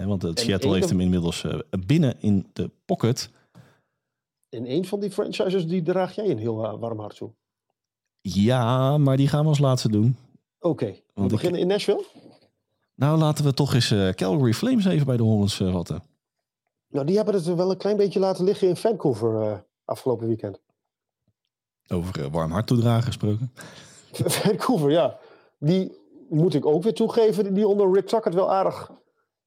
Want 0.08 0.22
het 0.22 0.40
En 0.40 0.46
Seattle 0.46 0.74
heeft 0.74 0.90
hem 0.90 1.00
inmiddels 1.00 1.44
eh, 1.44 1.60
binnen 1.88 2.16
in 2.22 2.50
de 2.54 2.72
pocket. 2.86 3.30
In 4.50 4.66
een 4.66 4.86
van 4.86 5.00
die 5.00 5.12
franchises, 5.12 5.68
die 5.68 5.82
draag 5.82 6.16
jij 6.16 6.30
een 6.30 6.38
heel 6.38 6.66
eh, 6.66 6.80
warm 6.80 7.00
hart 7.00 7.16
toe. 7.16 7.32
Ja, 8.22 8.98
maar 8.98 9.18
die 9.18 9.28
gaan 9.28 9.42
we 9.44 9.48
als 9.50 9.60
laatste 9.60 9.90
doen. 9.90 10.18
Oké, 10.60 10.86
we 10.86 11.02
Want 11.14 11.32
ik- 11.32 11.38
beginnen 11.38 11.60
in 11.62 11.68
Nashville. 11.68 12.06
Nou, 12.96 13.18
laten 13.18 13.46
we 13.46 13.54
toch 13.54 13.74
eens 13.74 13.92
eh, 13.92 14.10
Calgary 14.10 14.54
Flames 14.54 14.86
even 14.86 15.06
bij 15.06 15.18
de 15.18 15.24
horens 15.24 15.60
eh, 15.60 15.72
vatten. 15.72 16.04
Nou, 16.88 17.06
die 17.06 17.16
hebben 17.16 17.34
het 17.34 17.46
wel 17.46 17.72
een 17.72 17.78
klein 17.78 17.98
beetje 17.98 18.20
laten 18.20 18.44
liggen 18.46 18.68
in 18.68 18.76
Vancouver 18.76 19.42
eh, 19.42 19.58
afgelopen 19.86 20.28
weekend. 20.28 20.62
Over 21.88 22.24
eh, 22.24 22.32
warm 22.32 22.52
hart 22.52 22.68
toedragen 22.68 23.04
gesproken. 23.04 23.52
Vancouver, 24.44 24.92
ja. 24.92 25.18
Die 25.60 25.98
moet 26.30 26.54
ik 26.54 26.66
ook 26.66 26.84
weer 26.84 26.94
toegeven, 26.94 27.54
die 27.54 27.68
onder 27.68 27.92
Rick 27.94 28.08
Tuckett 28.08 28.36
wel 28.36 28.52
aardig 28.52 28.92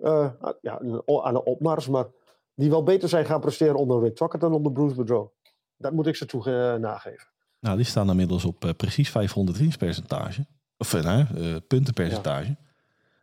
eh, 0.02 0.30
ja, 0.60 0.78
aan 1.22 1.34
de 1.34 1.44
opmars, 1.44 1.88
maar 1.88 2.06
die 2.54 2.70
wel 2.70 2.82
beter 2.82 3.08
zijn 3.08 3.24
gaan 3.24 3.40
presteren 3.40 3.74
onder 3.74 4.02
Rick 4.02 4.16
Tuckett 4.16 4.40
dan 4.42 4.52
onder 4.52 4.72
Bruce 4.72 4.94
Boudreau. 4.94 5.28
Dat 5.76 5.92
moet 5.92 6.06
ik 6.06 6.16
ze 6.16 6.26
toe 6.26 6.44
eh, 6.44 6.80
nageven. 6.80 7.28
Nou, 7.60 7.76
die 7.76 7.84
staan 7.84 8.10
inmiddels 8.10 8.44
op 8.44 8.64
eh, 8.64 8.70
precies 8.76 9.10
500 9.10 9.58
winstpercentage. 9.58 10.46
Of 10.76 11.02
nou, 11.02 11.60
puntenpercentage. 11.60 12.56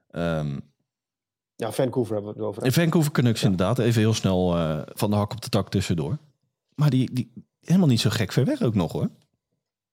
Ehm, 0.10 0.60
Ja, 1.56 1.72
Vancouver 1.72 2.13
hebben 2.13 2.34
we 2.34 2.39
het 2.39 2.48
over. 2.48 2.65
in 2.65 2.72
Vancouver 2.72 3.12
Canucks 3.12 3.44
inderdaad. 3.44 3.80
Even 3.80 4.02
heel 4.02 4.13
snel 4.13 4.50
van 4.94 5.10
de 5.10 5.15
hak 5.15 5.32
op 5.32 5.42
de 5.42 5.50
tak 5.50 5.70
tussendoor. 5.70 6.18
Maar 6.76 6.89
die, 6.89 7.13
die 7.13 7.32
helemaal 7.62 7.88
niet 7.88 8.00
zo 8.00 8.10
gek 8.10 8.32
ver 8.32 8.46
weg 8.46 8.62
ook 8.62 8.76
nog 8.76 8.92
hoor. 8.92 9.10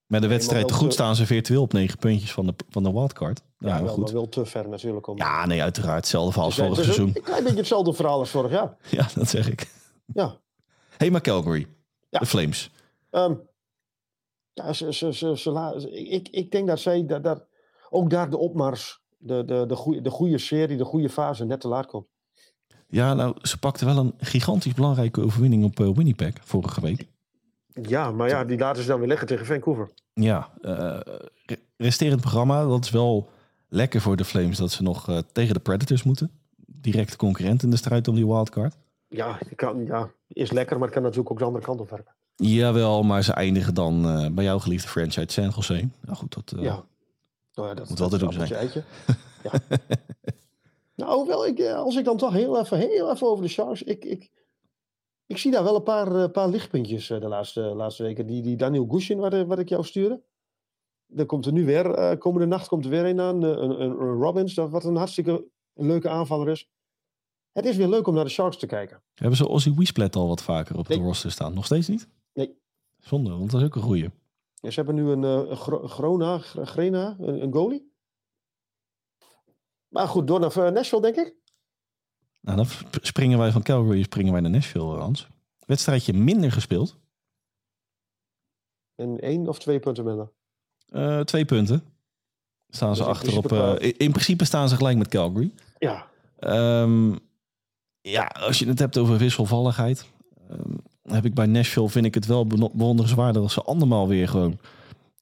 Met 0.07 0.21
de 0.21 0.27
wedstrijd 0.27 0.71
goed 0.71 0.87
te- 0.87 0.93
staan 0.93 1.15
ze 1.15 1.25
virtueel 1.25 1.61
op 1.61 1.73
negen 1.73 1.97
puntjes 1.97 2.31
van 2.33 2.45
de, 2.45 2.53
van 2.69 2.83
de 2.83 2.91
wildcard. 2.91 3.41
ja, 3.59 3.83
wel, 3.83 3.93
goed. 3.93 4.03
maar 4.03 4.13
wel 4.13 4.29
te 4.29 4.45
ver 4.45 4.69
natuurlijk. 4.69 5.07
Om... 5.07 5.17
Ja, 5.17 5.45
nee, 5.45 5.61
uiteraard. 5.61 5.95
Hetzelfde 5.95 6.31
verhaal 6.31 6.47
als 6.49 6.55
Dus, 6.55 6.65
eh, 6.67 6.71
vorig 6.71 6.85
seizoen. 6.85 7.11
Een 7.15 7.21
klein 7.23 7.43
beetje 7.43 7.57
hetzelfde 7.57 7.93
verhaal 7.93 8.19
als 8.19 8.29
vorig 8.29 8.51
jaar. 8.51 8.77
Ja, 8.89 9.07
dat 9.15 9.29
zeg 9.29 9.49
ik. 9.51 9.67
Ja. 10.13 10.37
hey, 10.97 11.11
maar 11.11 11.21
Calgary. 11.21 11.67
Ja. 12.09 12.19
De 12.19 12.25
Flames. 12.25 12.71
Ehm, 13.09 13.33
ja, 14.53 14.73
ze, 14.73 14.93
ze, 14.93 15.13
ze, 15.13 15.35
ze- 15.37 15.91
ik, 16.09 16.27
ik 16.29 16.51
denk 16.51 16.67
dat 16.67 16.79
zij 16.79 17.05
dat, 17.05 17.23
dat 17.23 17.45
ook 17.89 18.09
daar 18.09 18.29
de 18.29 18.37
opmars, 18.37 19.01
de, 19.17 19.45
de, 19.45 19.65
de, 19.67 19.75
goede, 19.75 20.01
de 20.01 20.09
goede 20.09 20.37
serie, 20.37 20.77
de 20.77 20.85
goede 20.85 21.09
fase 21.09 21.45
net 21.45 21.61
te 21.61 21.67
laat 21.67 21.85
komt. 21.85 22.05
Ja, 22.87 23.13
nou, 23.13 23.35
ze 23.41 23.57
pakte 23.59 23.85
wel 23.85 23.97
een 23.97 24.13
gigantisch 24.17 24.73
belangrijke 24.73 25.21
overwinning 25.21 25.63
op 25.63 25.79
eh, 25.79 25.89
Winnipeg 25.95 26.33
vorige 26.41 26.81
week. 26.81 27.07
Ja, 27.81 28.11
maar 28.11 28.29
ja, 28.29 28.43
die 28.45 28.57
laten 28.57 28.81
ze 28.81 28.87
dan 28.87 28.99
weer 28.99 29.07
leggen 29.07 29.27
tegen 29.27 29.45
Vancouver. 29.45 29.89
Ja, 30.13 30.49
eh, 30.61 30.99
re- 31.45 31.59
resterend 31.77 32.21
programma, 32.21 32.65
dat 32.65 32.83
is 32.83 32.89
wel 32.89 33.29
lekker 33.69 34.01
voor 34.01 34.15
de 34.15 34.25
Flames 34.25 34.57
dat 34.57 34.71
ze 34.71 34.83
nog 34.83 35.09
eh, 35.09 35.17
tegen 35.31 35.53
de 35.53 35.59
Predators 35.59 36.03
moeten. 36.03 36.31
Directe 36.65 37.17
concurrent 37.17 37.63
in 37.63 37.69
de 37.69 37.77
strijd 37.77 38.07
om 38.07 38.15
die 38.15 38.25
wildcard. 38.27 38.75
Ja, 39.07 39.37
kan, 39.55 39.85
ja, 39.85 40.09
is 40.27 40.51
lekker, 40.51 40.75
maar 40.75 40.85
het 40.85 40.93
kan 40.93 41.03
natuurlijk 41.03 41.31
ook 41.31 41.37
de 41.39 41.45
andere 41.45 41.65
kant 41.65 41.79
op 41.79 41.89
werken. 41.89 42.13
Jawel, 42.35 43.03
maar 43.03 43.23
ze 43.23 43.33
eindigen 43.33 43.73
dan 43.73 44.05
eh, 44.05 44.29
bij 44.31 44.43
jouw 44.43 44.59
geliefde 44.59 44.87
franchise 44.87 45.25
San 45.31 45.49
Jose. 45.55 45.89
Nou 46.01 46.17
goed, 46.17 46.33
dat, 46.33 46.53
Ja. 46.61 46.83
Nou 47.53 47.67
ja, 47.69 47.73
dat 47.73 47.89
Moet 47.89 47.99
wel 47.99 48.09
te 48.09 48.17
dat 48.17 48.31
doen 48.31 48.41
is 48.43 48.49
een 48.51 48.57
appeltje 48.57 48.81
eitje. 49.43 49.67
ja. 49.77 49.77
nou, 51.05 51.27
wel, 51.27 51.45
ik, 51.47 51.61
als 51.61 51.95
ik 51.95 52.05
dan 52.05 52.17
toch 52.17 52.33
heel 52.33 52.59
even, 52.59 52.77
heel 52.77 53.11
even 53.11 53.27
over 53.27 53.43
de 53.43 53.49
Sharks. 53.49 53.83
Ik, 53.83 54.05
ik, 54.05 54.29
ik 55.27 55.37
zie 55.37 55.51
daar 55.51 55.63
wel 55.63 55.75
een 55.75 55.83
paar, 55.83 56.15
eh, 56.15 56.31
paar 56.31 56.49
lichtpuntjes 56.49 57.09
eh, 57.09 57.19
de 57.21 57.27
laatste, 57.27 57.61
laatste 57.61 58.03
weken. 58.03 58.25
Die, 58.27 58.41
die 58.41 58.55
Daniel 58.57 58.85
Gushin, 58.87 59.17
wat, 59.19 59.33
eh, 59.33 59.43
wat 59.43 59.59
ik 59.59 59.69
jou 59.69 59.83
stuurde. 59.83 60.23
Er 61.15 61.25
komt 61.25 61.45
er 61.45 61.51
nu 61.51 61.65
weer, 61.65 62.17
komende 62.17 62.45
nacht 62.47 62.67
komt 62.67 62.83
er 62.85 62.89
weer 62.89 63.05
een 63.05 63.19
aan. 63.21 63.43
Een, 63.43 63.63
een, 63.63 63.81
een 63.81 63.93
Robbins, 64.21 64.53
dat, 64.53 64.69
wat 64.69 64.83
een 64.83 64.95
hartstikke 64.95 65.47
leuke 65.73 66.09
aanvaller 66.09 66.49
is. 66.49 66.69
Het 67.51 67.65
is 67.65 67.75
weer 67.75 67.87
leuk 67.87 68.07
om 68.07 68.13
naar 68.15 68.23
de 68.23 68.29
Sharks 68.29 68.57
te 68.57 68.65
kijken. 68.65 69.03
hebben 69.13 69.37
ze 69.37 69.47
Ozzy 69.47 69.73
Wiesplet 69.73 70.15
al 70.15 70.27
wat 70.27 70.41
vaker 70.41 70.77
op 70.77 70.87
Nee. 70.87 70.97
de 70.97 71.03
roster 71.03 71.31
staan. 71.31 71.53
Nog 71.53 71.65
steeds 71.65 71.87
niet? 71.87 72.07
Nee. 72.33 72.57
Zonde, 72.99 73.29
want 73.29 73.51
dat 73.51 73.61
is 73.61 73.67
ook 73.67 73.75
een 73.75 73.81
goeie. 73.81 74.09
Ja, 74.53 74.69
ze 74.69 74.75
hebben 74.83 74.95
nu 74.95 75.09
een, 75.11 75.23
een 75.23 75.55
Gro- 75.57 75.87
Grona, 75.87 76.37
Gr- 76.37 76.61
Grena, 76.61 77.15
een, 77.19 77.41
een 77.43 77.53
goalie. 77.53 77.91
Maar 79.87 80.07
goed, 80.07 80.27
door 80.27 80.39
naar 80.39 80.71
Nashville, 80.71 81.01
denk 81.01 81.15
ik. 81.15 81.35
Nou, 82.47 82.59
dan 82.59 82.65
sp- 82.65 82.97
springen 83.01 83.37
wij 83.37 83.51
van 83.51 83.61
Calgary 83.63 84.03
springen 84.03 84.31
wij 84.31 84.41
naar 84.41 84.51
Nashville, 84.51 84.97
Hans. 84.97 85.27
Wedstrijdje 85.65 86.13
minder 86.13 86.51
gespeeld. 86.51 86.97
En 88.95 89.19
één 89.19 89.47
of 89.47 89.59
twee 89.59 89.79
punten 89.79 90.05
minder. 90.05 90.31
Eh, 90.89 91.19
twee 91.19 91.45
punten. 91.45 91.83
Staan 92.69 92.95
ze 92.95 93.01
Dus 93.03 93.11
in 93.11 93.17
achter 93.17 93.37
op... 93.37 93.43
principe 93.47 93.77
eh, 93.79 93.87
in- 93.89 93.97
in 93.97 94.11
principe 94.11 94.45
staan 94.45 94.69
ze 94.69 94.75
gelijk 94.75 94.97
met 94.97 95.07
Calgary. 95.07 95.51
Ja, 95.77 96.07
Ehm, 96.39 97.15
ja, 98.01 98.25
als 98.25 98.59
je 98.59 98.67
het 98.67 98.79
hebt 98.79 98.97
over 98.97 99.17
wisselvalligheid. 99.17 100.05
ehm, 100.49 100.73
heb 101.01 101.25
ik 101.25 101.33
bij 101.33 101.45
Nashville, 101.45 101.89
vind 101.89 102.05
ik 102.05 102.13
het 102.13 102.25
wel 102.25 102.47
bewonderenswaardig 102.47 103.41
als 103.41 103.53
ze 103.53 103.61
andermaal 103.61 104.07
weer 104.07 104.27
gewoon 104.27 104.59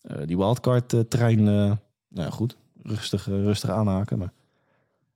eh, 0.01 0.27
die 0.27 0.37
wildcard-trein, 0.37 1.43
nou 1.43 1.77
ja, 2.09 2.29
goed, 2.29 2.57
rustig, 2.83 3.25
rustig 3.25 3.69
aanhaken. 3.69 4.17
Maar 4.17 4.33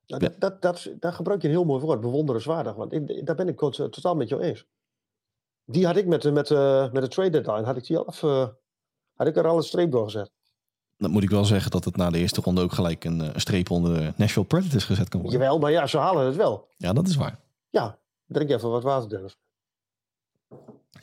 Nou, 0.10 0.22
dat, 0.22 0.40
dat, 0.40 0.62
dat, 0.62 0.90
daar 1.00 1.14
gebruik 1.14 1.42
je 1.42 1.48
een 1.48 1.54
heel 1.54 1.64
mooi 1.66 1.82
woord, 1.82 2.02
bewonderenswaardig. 2.02 2.76
Want 2.76 2.94
ik, 2.94 3.26
daar 3.26 3.36
ben 3.36 3.48
ik 3.48 3.62
eh, 3.62 3.68
totaal 3.70 4.16
met 4.16 4.30
jou 4.30 4.42
eens. 4.42 4.66
Die 5.66 5.86
had 5.86 5.96
ik 5.98 6.06
met, 6.08 6.22
de- 6.22 6.32
met, 6.32 6.48
de- 6.48 6.90
met 6.94 7.04
de 7.04 7.08
trade 7.10 7.30
deadline, 7.30 7.64
had 7.66 7.78
ik, 7.78 7.86
die 7.86 7.98
al 7.98 8.08
even, 8.10 8.58
had 9.14 9.28
ik 9.28 9.36
er 9.38 9.48
al 9.48 9.58
een 9.58 9.64
streep 9.64 9.92
door 9.92 10.04
gezet. 10.04 10.32
dan 10.98 11.12
moet 11.12 11.24
ik 11.24 11.30
wel 11.30 11.46
zeggen 11.46 11.72
dat 11.72 11.86
het 11.86 11.96
na 11.96 12.10
de 12.10 12.18
eerste 12.18 12.42
ronde 12.42 12.62
ook 12.62 12.72
gelijk 12.72 13.04
een, 13.06 13.22
eh, 13.22 13.34
een 13.34 13.42
streep 13.42 13.70
onder 13.70 13.94
de 13.94 14.14
Nashville 14.16 14.46
Predators 14.46 14.84
gezet 14.84 15.10
kan 15.10 15.22
worden. 15.22 15.40
Jawel, 15.40 15.60
maar 15.60 15.72
ja, 15.72 15.88
ze 15.88 15.98
halen 15.98 16.26
het 16.26 16.36
wel. 16.36 16.68
Ja, 16.78 16.94
dat 16.94 17.08
is 17.08 17.16
waar. 17.16 17.40
Ja, 17.70 18.00
drink 18.26 18.50
even 18.50 18.70
wat 18.70 18.84
water, 18.84 19.10
Dennis. 19.10 19.38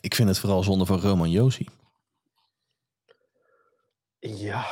Ik 0.01 0.15
vind 0.15 0.29
het 0.29 0.39
vooral 0.39 0.63
zonde 0.63 0.87
van 0.87 1.01
Roman 1.01 1.31
Josi. 1.31 1.67
Ja, 4.19 4.67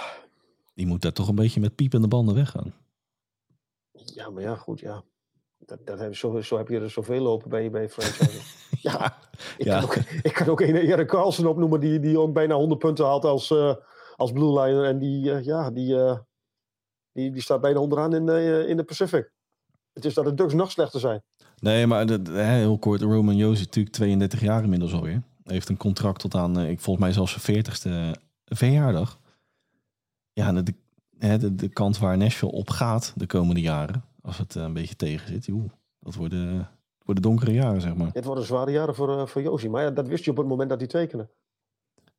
Die 0.74 0.86
moet 0.86 1.02
daar 1.02 1.12
toch 1.12 1.28
een 1.28 1.34
beetje 1.34 1.60
met 1.60 1.74
piepende 1.74 2.08
banden 2.08 2.34
weggaan. 2.34 2.74
Ja, 4.04 4.30
maar 4.30 4.42
ja, 4.42 4.54
goed, 4.54 4.80
ja. 4.80 5.02
Dat, 5.58 5.86
dat 5.86 5.98
heb, 5.98 6.16
zo, 6.16 6.40
zo 6.40 6.56
heb 6.56 6.68
je 6.68 6.80
er 6.80 6.90
zoveel 6.90 7.20
lopen 7.20 7.48
bij, 7.48 7.70
bij 7.70 7.88
franchises. 7.88 8.66
ja, 8.82 9.16
ik, 9.58 9.64
Ja. 9.64 9.74
Kan 9.80 9.84
ook, 9.84 9.94
ik 10.22 10.32
kan 10.32 10.48
ook 10.48 10.60
een 10.60 10.76
Erik 10.76 11.08
Carlsen 11.08 11.46
opnoemen 11.46 11.80
die, 11.80 12.00
die 12.00 12.18
ook 12.18 12.32
bijna 12.32 12.54
100 12.54 12.80
punten 12.80 13.04
haalt 13.04 13.24
als, 13.24 13.50
eh, 13.50 13.74
als 14.16 14.32
blue 14.32 14.60
liner. 14.60 14.84
En 14.84 14.98
die, 14.98 15.32
eh, 15.32 15.44
ja, 15.44 15.70
die, 15.70 15.96
eh, 15.96 16.18
die, 17.12 17.30
die 17.30 17.42
staat 17.42 17.60
bijna 17.60 17.78
onderaan 17.78 18.14
in, 18.14 18.28
in 18.68 18.76
de 18.76 18.84
Pacific. 18.84 19.32
Het 19.92 20.04
is 20.04 20.14
dat 20.14 20.24
de 20.24 20.34
Ducks 20.34 20.54
nog 20.54 20.70
slechter 20.70 21.00
zijn. 21.00 21.22
Nee, 21.58 21.86
maar 21.86 22.06
de, 22.06 22.22
de- 22.22 22.30
hè, 22.30 22.58
heel 22.58 22.78
kort, 22.78 23.00
Roman 23.00 23.36
Josi 23.36 23.52
is 23.60 23.66
natuurlijk 23.66 23.94
32 23.94 24.40
jaar 24.40 24.62
inmiddels 24.62 24.92
alweer. 24.92 25.22
Hij 25.44 25.54
heeft 25.54 25.68
een 25.68 25.76
contract 25.76 26.20
tot 26.20 26.34
aan, 26.34 26.60
ik 26.60 26.80
volgens 26.80 27.04
mij 27.04 27.14
zelfs 27.14 27.40
zijn 27.40 27.64
40ste 27.64 28.20
verjaardag. 28.44 29.18
Ja, 30.32 30.52
de, 30.52 30.74
hè, 31.26 31.38
de, 31.38 31.54
de 31.54 31.68
kant 31.68 31.98
waar 31.98 32.16
Nashville 32.16 32.52
op 32.52 32.70
gaat 32.70 33.12
de 33.16 33.26
komende 33.26 33.60
jaren, 33.60 34.04
als 34.22 34.38
het 34.38 34.56
eh, 34.56 34.62
een 34.62 34.72
beetje 34.72 34.96
tegen 34.96 35.28
zit, 35.28 35.46
joh, 35.46 35.70
dat 36.00 36.14
worden, 36.14 36.70
worden 37.04 37.22
donkere 37.22 37.52
jaren, 37.52 37.80
zeg 37.80 37.94
maar. 37.94 38.10
Het 38.12 38.24
worden 38.24 38.44
zware 38.44 38.70
jaren 38.70 38.94
voor, 38.94 39.18
eh, 39.18 39.26
voor 39.26 39.42
Josie. 39.42 39.70
Maar 39.70 39.82
ja, 39.82 39.90
dat 39.90 40.06
wist 40.06 40.24
je 40.24 40.30
op 40.30 40.36
het 40.36 40.46
moment 40.46 40.68
dat 40.68 40.78
hij 40.78 40.88
tekende. 40.88 41.28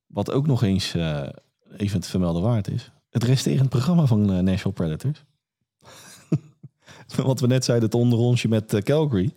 Wat 0.06 0.32
ook 0.32 0.48
nog 0.48 0.64
eens 0.64 0.94
eh, 0.94 1.30
even 1.78 2.00
te 2.00 2.10
vermelden 2.10 2.42
waard 2.42 2.68
is. 2.68 2.92
Het 3.10 3.24
resterend 3.24 3.70
programma 3.70 4.06
van 4.06 4.32
eh, 4.32 4.40
Nashville 4.40 4.74
Predators. 4.74 5.26
Wat 7.16 7.40
we 7.40 7.48
net 7.48 7.66
zeiden, 7.66 7.86
het 7.90 7.98
onderrondje 8.00 8.48
met 8.48 8.84
Calgary. 8.84 9.34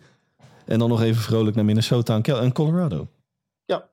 En 0.65 0.79
dan 0.79 0.89
nog 0.89 1.01
even 1.01 1.21
vrolijk 1.21 1.55
naar 1.55 1.65
Minnesota 1.65 2.15
en, 2.15 2.21
Cal- 2.21 2.41
en 2.41 2.53
Colorado. 2.53 3.07
Ja. 3.65 3.89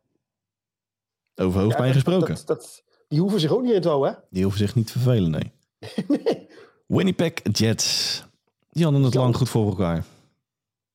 Over 1.35 1.61
hoofdpijn 1.61 1.89
Ja, 1.89 1.95
gesproken. 1.95 2.35
Dat, 2.35 2.47
dat, 2.47 2.83
die 3.09 3.20
hoeven 3.20 3.41
zich 3.41 3.51
ook 3.51 3.62
niet 3.62 3.72
in 3.72 3.81
te 3.81 3.89
houden, 3.89 4.12
hè? 4.12 4.18
Die 4.31 4.43
hoeven 4.43 4.61
zich 4.61 4.74
niet 4.74 4.87
te 4.87 4.93
vervelen, 4.93 5.31
nee. 5.31 5.53
Winnipeg 6.87 7.33
Jets. 7.53 8.24
Die 8.70 8.85
hadden 8.85 9.03
het 9.03 9.12
Zo. 9.12 9.20
lang 9.20 9.37
goed 9.37 9.49
voor 9.49 9.66
elkaar. 9.66 10.05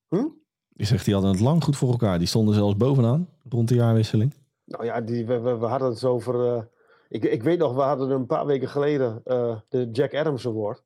Hm? 0.08 0.26
Die 0.68 0.86
zegt, 0.86 1.04
die 1.04 1.14
hadden 1.14 1.32
het 1.32 1.40
lang 1.40 1.64
goed 1.64 1.76
voor 1.76 1.90
elkaar. 1.90 2.18
Die 2.18 2.28
stonden 2.28 2.54
zelfs 2.54 2.76
bovenaan, 2.76 3.28
rond 3.48 3.68
de 3.68 3.74
jaarwisseling. 3.74 4.34
Nou 4.64 4.84
ja, 4.84 5.00
die, 5.00 5.26
we, 5.26 5.40
we, 5.40 5.56
we 5.56 5.66
hadden 5.66 5.88
het 5.88 6.04
over. 6.04 6.56
eh, 6.56 6.62
ik, 7.08 7.24
ik 7.24 7.42
weet 7.42 7.58
nog, 7.58 7.74
we 7.74 7.80
hadden 7.80 8.10
een 8.10 8.26
paar 8.26 8.46
weken 8.46 8.68
geleden 8.68 9.20
eh, 9.24 9.60
de 9.68 9.88
Jack 9.92 10.14
Adams 10.14 10.46
Award. 10.46 10.82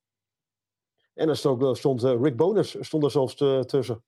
En 1.15 1.29
er 1.29 1.37
stond, 1.37 1.77
stond 1.77 2.03
eh, 2.03 2.21
Rick 2.21 2.37
Bonus 2.37 2.77
stond 2.81 3.05
er 3.05 3.11
zelfs 3.11 3.35
tussen. 3.67 4.03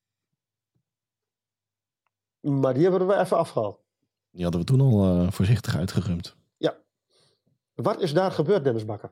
Maar 2.41 2.75
die 2.75 2.83
hebben 2.83 3.07
we 3.07 3.17
even 3.17 3.37
afgehaald. 3.37 3.81
Die 4.31 4.43
hadden 4.43 4.61
we 4.61 4.67
toen 4.67 4.81
al 4.81 5.31
voorzichtig 5.31 5.77
uitgerumd. 5.77 6.37
Wat 7.83 8.01
is 8.01 8.13
daar 8.13 8.31
gebeurd, 8.31 8.65
Dennis 8.65 8.85
Bakker? 8.85 9.11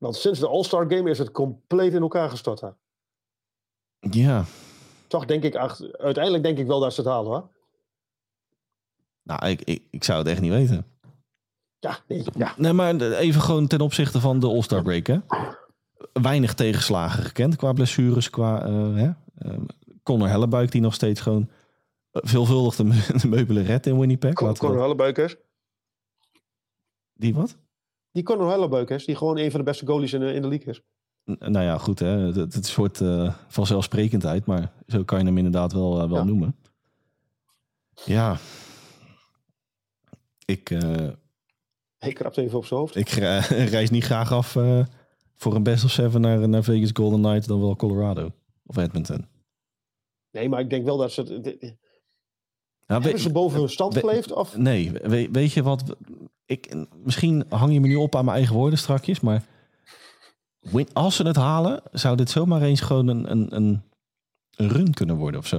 Want 0.00 0.16
sinds 0.16 0.38
de 0.40 0.48
All-Star 0.48 0.84
Game 0.92 1.10
is 1.10 1.18
het 1.18 1.30
compleet 1.30 1.92
in 1.92 2.02
elkaar 2.02 2.30
gestort. 2.30 2.60
Hè? 2.60 2.68
Ja, 4.10 4.44
Toch 5.06 5.24
denk 5.24 5.42
ik, 5.44 5.54
ach, 5.54 5.80
uiteindelijk 5.92 6.44
denk 6.44 6.58
ik 6.58 6.66
wel 6.66 6.80
dat 6.80 6.94
ze 6.94 7.00
het 7.00 7.10
halen 7.10 7.30
hoor. 7.30 7.48
nou, 9.22 9.46
ik, 9.46 9.62
ik, 9.62 9.82
ik 9.90 10.04
zou 10.04 10.18
het 10.18 10.28
echt 10.28 10.40
niet 10.40 10.50
weten. 10.52 10.86
Ja, 11.78 11.98
nee, 12.06 12.24
ja. 12.36 12.54
Nee, 12.56 12.72
maar 12.72 13.00
even 13.00 13.40
gewoon 13.40 13.66
ten 13.66 13.80
opzichte 13.80 14.20
van 14.20 14.40
de 14.40 14.46
All-Star 14.46 14.82
break, 14.82 15.06
hè. 15.06 15.18
Weinig 16.12 16.54
tegenslagen 16.54 17.22
gekend 17.24 17.56
qua 17.56 17.72
blessures, 17.72 18.30
qua... 18.30 18.64
eh 18.64 18.94
hè? 18.94 19.10
eh, 19.34 19.58
Connor 20.02 20.28
Hellebuik 20.28 20.70
die 20.72 20.80
nog 20.80 20.94
steeds 20.94 21.20
gewoon 21.20 21.50
eh, 22.10 22.22
veelvuldig 22.24 22.76
de, 22.76 22.84
me- 22.84 23.06
de 23.22 23.28
meubelen 23.28 23.64
redt 23.64 23.86
in 23.86 23.98
Winnipeg. 23.98 24.32
Con- 24.34 24.46
Laten 24.46 24.62
we- 24.62 24.68
Conor 24.68 24.82
Hellebuikers. 24.82 25.36
Die 27.14 27.34
wat? 27.34 27.56
Die 28.12 28.22
Conor 28.22 28.50
Hellebuikers, 28.50 29.04
die 29.04 29.16
gewoon 29.16 29.38
een 29.38 29.50
van 29.50 29.60
de 29.60 29.66
beste 29.66 29.86
goalies 29.86 30.12
in 30.12 30.20
de, 30.20 30.32
in 30.32 30.42
de 30.42 30.48
league 30.48 30.66
is. 30.72 30.80
N- 31.24 31.50
Nou 31.52 31.64
ja, 31.64 31.78
goed, 31.78 31.98
hè. 31.98 32.06
Het, 32.06 32.36
het 32.36 32.54
is 32.64 32.72
soort 32.72 33.00
eh, 33.00 33.34
vanzelfsprekendheid, 33.48 34.46
maar 34.46 34.72
zo 34.86 35.04
kan 35.04 35.18
je 35.18 35.24
hem 35.24 35.36
inderdaad 35.36 35.72
wel, 35.72 36.00
eh, 36.00 36.08
wel 36.08 36.18
Ja. 36.18 36.24
noemen. 36.24 36.56
Ja. 38.04 38.36
Ik, 40.44 40.70
eh, 40.70 41.08
Hij 41.98 42.12
krapt 42.12 42.36
even 42.36 42.58
op 42.58 42.64
zijn 42.66 42.80
hoofd. 42.80 42.96
ik 42.96 43.08
eh, 43.08 43.42
reis 43.76 43.90
niet 43.90 44.04
graag 44.04 44.32
af 44.32 44.56
eh, 44.56 44.84
voor 45.36 45.54
een 45.54 45.62
best 45.62 45.84
of 45.84 45.90
seven 45.90 46.20
naar, 46.20 46.48
naar 46.48 46.62
Vegas 46.64 46.90
Golden 46.92 47.20
Knights 47.20 47.46
dan 47.46 47.60
wel 47.60 47.76
Colorado 47.76 48.30
of 48.66 48.76
Edmonton. 48.76 49.26
Nee, 50.30 50.48
maar 50.48 50.60
ik 50.60 50.70
denk 50.70 50.84
wel 50.84 50.96
dat 50.96 51.12
ze... 51.12 51.22
het- 51.22 51.76
Hebben 52.86 53.10
weet- 53.10 53.20
ze 53.20 53.32
boven 53.32 53.58
hun 53.60 53.68
stand 53.68 53.94
we- 53.94 54.00
geleefd? 54.00 54.32
Of? 54.32 54.56
Nee, 54.56 54.90
we- 54.92 55.28
weet 55.32 55.52
je 55.52 55.62
wat? 55.62 55.96
Ik, 56.50 56.74
misschien 57.04 57.44
hang 57.48 57.72
je 57.72 57.80
me 57.80 57.86
nu 57.88 57.94
op 57.94 58.14
aan 58.16 58.24
mijn 58.24 58.36
eigen 58.36 58.54
woorden 58.54 58.78
strakjes, 58.78 59.20
maar 59.20 59.44
win- 60.60 60.92
als 60.92 61.16
ze 61.16 61.22
het 61.26 61.36
halen, 61.36 61.82
zou 61.92 62.16
dit 62.16 62.30
zomaar 62.30 62.62
eens 62.62 62.80
gewoon 62.80 63.08
een, 63.08 63.30
een, 63.30 63.56
een, 63.56 63.82
run 64.68 64.94
kunnen 64.94 65.16
worden 65.16 65.40
of 65.40 65.46
zo. 65.46 65.56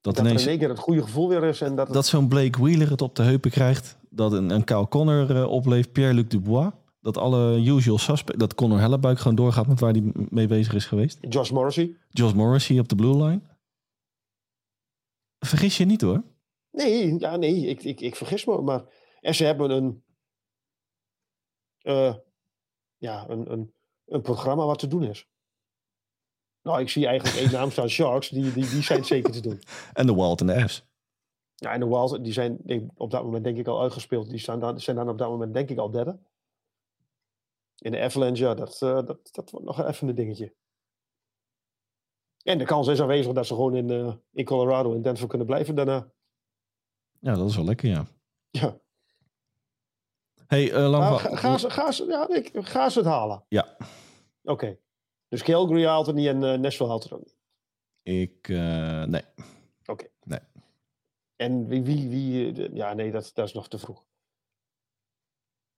Dat, 0.00 0.14
Dat 0.14 0.18
ineens, 0.18 0.42
in 0.42 0.48
één 0.48 0.58
keer 0.58 0.68
het 0.68 0.78
goede 0.78 1.02
gevoel 1.02 1.28
weer 1.28 1.44
is. 1.44 1.60
En 1.60 1.76
dat 1.76 1.86
het- 1.86 1.94
dat 1.94 2.06
zo'n 2.06 2.28
Blake 2.28 2.60
Wheeler 2.62 2.90
het 2.90 3.02
op 3.02 3.14
de 3.14 3.22
heupen 3.22 3.50
krijgt, 3.50 3.96
dat 4.10 4.32
een, 4.32 4.50
een 4.50 4.64
Kyle 4.64 4.88
Connor 4.88 5.36
eh, 5.36 5.48
opleeft, 5.50 5.92
Pierre-Luc 5.92 6.28
Dubois, 6.28 6.70
dat 7.00 7.16
alle 7.16 7.56
usual 7.60 7.98
suspects, 7.98 8.40
dat 8.40 8.54
Connor 8.54 8.78
Hellebuik 8.80 9.18
gewoon 9.18 9.36
doorgaat 9.36 9.66
met 9.66 9.80
waar 9.80 9.92
hij 9.92 10.12
mee 10.14 10.46
bezig 10.46 10.74
is 10.74 10.86
geweest. 10.86 11.18
Josh 11.28 11.50
Morrissey. 11.50 11.96
Josh 12.10 12.32
Morrissey 12.32 12.78
op 12.78 12.88
de 12.88 12.94
blue 12.94 13.24
line. 13.24 13.40
Vergis 15.38 15.76
je 15.76 15.84
niet 15.84 16.00
hoor. 16.00 16.22
Nee, 16.76 17.18
ja, 17.18 17.36
nee 17.36 17.66
ik, 17.66 17.82
ik, 17.82 18.00
ik 18.00 18.16
vergis 18.16 18.44
me. 18.44 18.60
Maar 18.62 18.84
en 19.20 19.34
ze 19.34 19.44
hebben 19.44 19.70
een, 19.70 20.04
eh, 21.78 22.14
ja, 22.96 23.28
een, 23.28 23.52
een, 23.52 23.74
een 24.06 24.22
programma 24.22 24.66
wat 24.66 24.78
te 24.78 24.86
doen 24.86 25.02
is. 25.02 25.28
Nou, 26.62 26.80
ik 26.80 26.88
zie 26.88 27.06
eigenlijk 27.06 27.38
één 27.38 27.52
naam 27.52 27.70
staan, 27.70 27.88
Sharks. 27.88 28.28
Die, 28.28 28.52
die, 28.52 28.68
die 28.68 28.82
zijn 28.82 29.04
zeker 29.04 29.32
te 29.32 29.40
doen. 29.40 29.62
En 29.92 30.06
de 30.06 30.14
Wild 30.14 30.40
en 30.40 30.46
de 30.46 30.68
F's. 30.68 30.84
Ja, 31.54 31.72
en 31.72 31.80
de 31.80 31.86
Wild, 31.86 32.24
die 32.24 32.32
zijn 32.32 32.58
denk- 32.64 32.90
op 32.94 33.10
dat 33.10 33.22
moment 33.24 33.44
denk 33.44 33.58
ik 33.58 33.66
al 33.66 33.82
uitgespeeld. 33.82 34.30
Die 34.30 34.38
staan 34.38 34.60
dan, 34.60 34.80
zijn 34.80 34.96
dan 34.96 35.08
op 35.08 35.18
dat 35.18 35.28
moment 35.28 35.54
denk 35.54 35.70
ik 35.70 35.78
al 35.78 35.90
derde. 35.90 36.18
In 37.78 37.90
de 37.90 38.00
Avalanche, 38.00 38.42
ja, 38.44 38.54
dat, 38.54 38.82
eh, 38.82 39.06
dat, 39.06 39.28
dat 39.32 39.50
wordt 39.50 39.66
nog 39.66 39.82
even 39.82 40.08
een 40.08 40.14
dingetje. 40.14 40.54
En 42.42 42.58
de 42.58 42.64
kans 42.64 42.88
is 42.88 43.00
aanwezig 43.00 43.32
dat 43.32 43.46
ze 43.46 43.54
gewoon 43.54 43.74
in, 43.74 43.90
eh, 43.90 44.14
in 44.32 44.44
Colorado 44.44 44.92
in 44.92 45.02
Denver 45.02 45.28
kunnen 45.28 45.46
blijven 45.46 45.74
daarna. 45.74 46.14
Ja, 47.20 47.34
dat 47.34 47.48
is 47.48 47.56
wel 47.56 47.64
lekker, 47.64 47.88
ja. 47.88 48.06
Ja. 48.50 48.78
Hey, 50.46 50.78
lang 50.78 51.10
Maar 51.10 51.18
ga, 51.18 51.36
gaan 51.36 51.60
ze, 51.60 51.70
gaan 51.70 51.92
ze, 51.92 52.04
ja, 52.04 52.28
ik, 52.28 52.50
gaan 52.52 52.90
ze 52.90 52.98
het 52.98 53.08
halen? 53.08 53.44
Ja. 53.48 53.76
Oké. 54.42 54.78
Dus 55.28 55.42
Calgary 55.42 55.86
haalt 55.86 56.06
het 56.06 56.16
niet 56.16 56.26
en 56.26 56.44
eh, 56.44 56.58
Nashville 56.58 56.88
haalt 56.88 57.02
het 57.02 57.12
ook 57.12 57.18
niet. 57.18 57.36
Ik, 58.02 58.48
eh, 58.48 59.04
nee. 59.04 59.22
En 61.36 61.66
wie, 61.66 61.82
wie, 61.82 62.08
wie 62.08 62.74
ja 62.74 62.92
nee, 62.92 63.10
dat, 63.10 63.30
dat 63.34 63.46
is 63.46 63.52
nog 63.52 63.68
te 63.68 63.78
vroeg. 63.78 64.04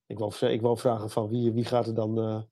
Ik 0.05 0.17
wou, 0.17 0.33
ik 0.45 0.61
wou 0.61 0.77
vragen 0.77 1.09
van 1.09 1.27
wie, 1.27 1.51
wie 1.51 1.65
gaat 1.65 1.87
er 1.87 1.93
dan 1.93 2.47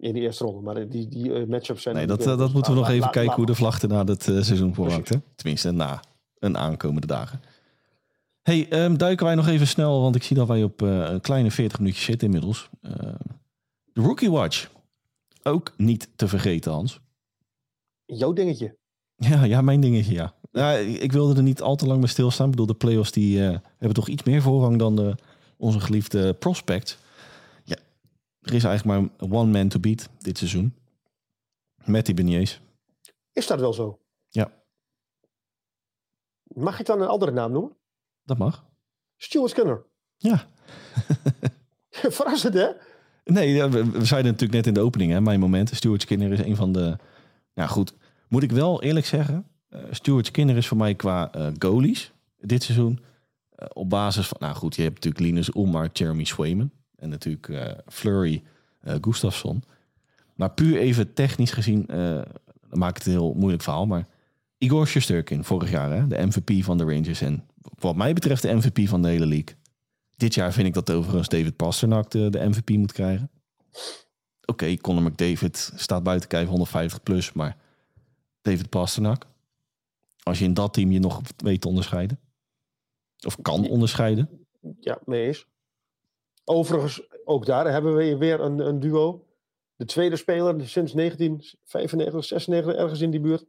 in 0.00 0.14
de 0.14 0.20
eerste 0.20 0.44
ronde. 0.44 0.60
Maar 0.60 0.88
die, 0.88 1.08
die 1.08 1.46
matchups 1.46 1.82
zijn... 1.82 1.94
Nee, 1.96 2.06
dat, 2.06 2.22
dat 2.22 2.52
moeten 2.52 2.72
we 2.72 2.78
nog 2.78 2.88
even 2.88 3.10
kijken 3.10 3.34
hoe 3.34 3.46
de 3.46 3.54
vlachten 3.54 3.88
na 3.88 4.04
het 4.04 4.28
eh, 4.28 4.40
seizoen. 4.40 4.74
Hè? 4.74 5.20
Tenminste, 5.34 5.70
na 5.70 6.00
een 6.38 6.56
aankomende 6.56 7.06
dagen. 7.06 7.40
Hey, 8.42 8.68
ehm, 8.68 8.96
duiken 8.96 9.26
wij 9.26 9.34
nog 9.34 9.46
even 9.46 9.66
snel, 9.66 10.00
want 10.00 10.16
ik 10.16 10.22
zie 10.22 10.36
dat 10.36 10.48
wij 10.48 10.62
op 10.62 10.82
eh, 10.82 10.88
een 10.88 11.20
kleine 11.20 11.50
40 11.50 11.78
minuutjes 11.78 12.04
zitten 12.04 12.26
inmiddels. 12.26 12.68
Eh, 12.80 12.92
de 13.92 14.00
Rookie 14.00 14.30
Watch. 14.30 14.70
Ook 15.42 15.72
niet 15.76 16.08
te 16.16 16.28
vergeten, 16.28 16.72
Hans. 16.72 17.00
Jouw 18.04 18.32
dingetje. 18.32 18.78
Ja, 19.16 19.44
ja, 19.44 19.60
mijn 19.60 19.80
dingetje, 19.80 20.12
ja. 20.12 20.34
ja. 20.52 20.72
Ik 20.76 21.12
wilde 21.12 21.36
er 21.36 21.42
niet 21.42 21.62
al 21.62 21.76
te 21.76 21.86
lang 21.86 22.00
bij 22.00 22.08
stilstaan. 22.08 22.44
Ik 22.44 22.50
bedoel, 22.50 22.66
de 22.66 22.74
playoffs 22.74 23.12
die, 23.12 23.46
eh, 23.46 23.58
hebben 23.68 23.94
toch 23.94 24.08
iets 24.08 24.22
meer 24.22 24.42
voorrang 24.42 24.78
dan 24.78 24.96
de, 24.96 25.14
onze 25.56 25.80
geliefde 25.80 26.34
prospect. 26.34 26.98
Ja, 27.64 27.76
er 28.40 28.54
is 28.54 28.64
eigenlijk 28.64 29.00
maar 29.18 29.30
one 29.30 29.50
man 29.50 29.68
to 29.68 29.80
beat 29.80 30.08
dit 30.18 30.38
seizoen. 30.38 30.74
Matty 31.84 32.14
Beniers. 32.14 32.60
Is 33.32 33.46
dat 33.46 33.60
wel 33.60 33.72
zo? 33.72 33.98
Ja. 34.28 34.52
Mag 36.42 36.80
ik 36.80 36.86
dan 36.86 37.00
een 37.00 37.08
andere 37.08 37.32
naam 37.32 37.52
noemen? 37.52 37.76
Dat 38.30 38.38
mag. 38.38 38.64
Stuart 39.16 39.50
Skinner. 39.50 39.82
Ja. 40.16 40.46
Verrassend, 42.18 42.54
hè? 42.54 42.68
Nee, 43.24 43.64
we, 43.64 44.04
zeiden 44.04 44.30
natuurlijk 44.32 44.52
net 44.52 44.66
in 44.66 44.74
de 44.74 44.80
opening, 44.80 45.12
hè, 45.12 45.20
mijn 45.20 45.40
moment. 45.40 45.70
Stuart 45.74 46.02
Skinner 46.02 46.32
is 46.32 46.38
een 46.38 46.56
van 46.56 46.72
de... 46.72 46.96
Ja, 47.54 47.66
goed. 47.66 47.94
Moet 48.28 48.42
ik 48.42 48.52
wel 48.52 48.82
eerlijk 48.82 49.06
zeggen, 49.06 49.46
eh 49.68 49.80
Stuart 49.90 50.26
Skinner 50.26 50.56
is 50.56 50.66
voor 50.66 50.76
mij 50.76 50.94
qua 50.94 51.32
eh, 51.32 51.46
goalies 51.58 52.12
dit 52.40 52.62
seizoen... 52.62 53.00
eh, 53.50 53.66
op 53.72 53.90
basis 53.90 54.28
van... 54.28 54.36
Nou 54.40 54.54
goed, 54.54 54.76
je 54.76 54.82
hebt 54.82 54.94
natuurlijk 54.94 55.24
Linus 55.24 55.54
Ulmar, 55.54 55.88
Jeremy 55.92 56.24
Swayman. 56.24 56.70
En 56.96 57.08
natuurlijk 57.08 57.74
Flurry, 57.86 58.42
Gustafsson. 59.00 59.62
Maar 60.34 60.50
puur 60.50 60.78
even 60.78 61.12
technisch 61.12 61.52
gezien, 61.52 61.86
maakt 62.70 62.98
het 62.98 63.06
een 63.06 63.12
heel 63.12 63.34
moeilijk 63.34 63.62
verhaal. 63.62 63.86
Maar 63.86 64.06
Igor 64.58 64.86
Shesterkin, 64.86 65.44
vorig 65.44 65.70
jaar, 65.70 65.90
hè, 65.90 66.06
de 66.06 66.26
MVP 66.26 66.64
van 66.64 66.78
de 66.78 66.84
Rangers. 66.84 67.20
En 67.20 67.44
wat 67.60 67.96
mij 67.96 68.12
betreft 68.12 68.42
de 68.42 68.54
MVP 68.54 68.88
van 68.88 69.02
de 69.02 69.08
hele 69.08 69.26
league. 69.26 69.56
Dit 70.16 70.34
jaar 70.34 70.52
vind 70.52 70.66
ik 70.66 70.74
dat 70.74 70.90
overigens 70.90 71.28
David 71.28 71.56
Pasternak 71.56 72.10
de, 72.10 72.30
de 72.30 72.48
MVP 72.48 72.70
moet 72.70 72.92
krijgen. 72.92 73.30
Oké, 74.44 74.76
Conor 74.76 75.02
McDavid 75.02 75.72
staat 75.76 76.02
buiten 76.02 76.28
kijf 76.28 76.48
150 76.48 77.02
plus, 77.02 77.32
maar 77.32 77.56
David 78.42 78.68
Pasternak. 78.68 79.26
Als 80.22 80.38
je 80.38 80.44
in 80.44 80.54
dat 80.54 80.72
team 80.72 80.90
je 80.90 80.98
nog 80.98 81.20
weet 81.36 81.60
te 81.60 81.68
onderscheiden. 81.68 82.18
Of 83.26 83.36
kan 83.42 83.68
onderscheiden. 83.68 84.46
Ja, 84.80 84.98
mee 85.04 85.26
eens. 85.26 85.46
Overigens, 86.44 87.02
ook 87.24 87.46
daar 87.46 87.72
hebben 87.72 87.96
we 87.96 88.16
weer 88.16 88.40
een, 88.40 88.58
een 88.58 88.80
duo. 88.80 89.26
De 89.76 89.84
tweede 89.84 90.16
speler 90.16 90.68
sinds 90.68 90.92
1995, 90.92 92.24
96, 92.24 92.74
ergens 92.74 93.00
in 93.00 93.10
die 93.10 93.20
buurt. 93.20 93.44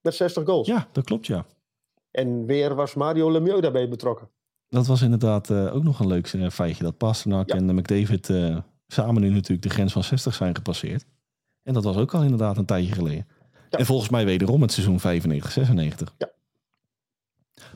Met 0.00 0.14
60 0.14 0.44
goals. 0.44 0.66
Ja, 0.66 0.88
dat 0.92 1.04
klopt 1.04 1.26
ja. 1.26 1.46
En 2.14 2.46
weer 2.46 2.74
was 2.74 2.94
Mario 2.94 3.30
Lemieux 3.30 3.60
daarbij 3.60 3.88
betrokken. 3.88 4.28
Dat 4.68 4.86
was 4.86 5.02
inderdaad 5.02 5.50
eh, 5.50 5.74
ook 5.74 5.82
nog 5.82 6.00
een 6.00 6.06
leuk 6.06 6.26
eh, 6.26 6.50
feitje. 6.50 6.84
Dat 6.84 6.96
Pasternak 6.96 7.48
Ja. 7.48 7.54
en 7.54 7.68
eh, 7.68 7.74
McDavid 7.74 8.26
samen 8.86 9.22
nu 9.22 9.30
natuurlijk 9.30 9.62
de 9.62 9.68
grens 9.68 9.92
van 9.92 10.04
60 10.04 10.34
zijn 10.34 10.54
gepasseerd. 10.54 11.04
En 11.62 11.74
dat 11.74 11.84
was 11.84 11.96
ook 11.96 12.14
al 12.14 12.22
inderdaad 12.22 12.56
een 12.56 12.64
tijdje 12.64 12.92
geleden. 12.92 13.26
Ja. 13.70 13.78
En 13.78 13.86
volgens 13.86 14.08
mij 14.10 14.24
wederom 14.24 14.62
het 14.62 14.72
seizoen 14.72 15.00
95, 15.00 15.52
96. 15.52 16.14
Ja. 16.18 16.30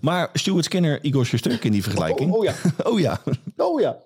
Maar 0.01 0.31
Stuart 0.33 0.65
Skinner, 0.65 1.05
Igor 1.05 1.25
Shesterkin 1.27 1.67
in 1.67 1.73
die 1.73 1.83
vergelijking. 1.83 2.33
Oh, 2.33 2.39
oh 2.39 2.45
ja, 2.45 2.55
oh 2.91 3.01
ja, 3.01 3.21
oh 3.57 3.81
ja. 3.81 3.99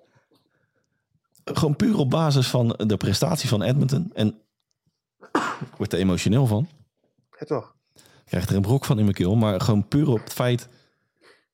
gewoon 1.43 1.75
puur 1.75 1.97
op 1.97 2.09
basis 2.09 2.47
van 2.47 2.67
de 2.67 2.97
prestatie 2.97 3.49
van 3.49 3.61
Edmonton. 3.61 4.11
En 4.13 4.27
ik 5.61 5.77
word 5.77 5.93
er 5.93 5.99
emotioneel 5.99 6.45
van. 6.45 6.67
Het 7.29 7.47
toch. 7.47 7.72
Krijg 8.25 8.49
er 8.49 8.55
een 8.55 8.61
brok 8.61 8.85
van 8.85 8.97
in 8.97 9.03
mijn 9.03 9.15
keel. 9.15 9.35
Maar 9.35 9.61
gewoon 9.61 9.87
puur 9.87 10.09
op 10.09 10.23
het 10.23 10.33
feit... 10.33 10.67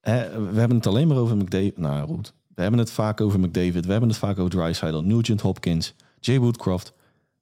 Hè, 0.02 0.42
we 0.52 0.60
hebben 0.60 0.78
het 0.78 0.88
alleen 0.88 1.08
maar 1.08 1.18
over 1.18 1.38
McDavid. 1.38 1.78
Nou 1.78 2.08
goed. 2.08 2.34
We 2.56 2.62
hebben 2.62 2.80
het 2.80 2.92
vaak 2.92 3.22
over 3.22 3.40
McDavid. 3.40 3.86
We 3.86 3.92
hebben 3.92 4.10
het 4.10 4.18
vaak 4.18 4.40
over 4.40 4.52
Drysdale, 4.52 5.02
Nugent 5.02 5.42
Hopkins, 5.42 5.96
Jay 6.20 6.40
Woodcroft. 6.40 6.94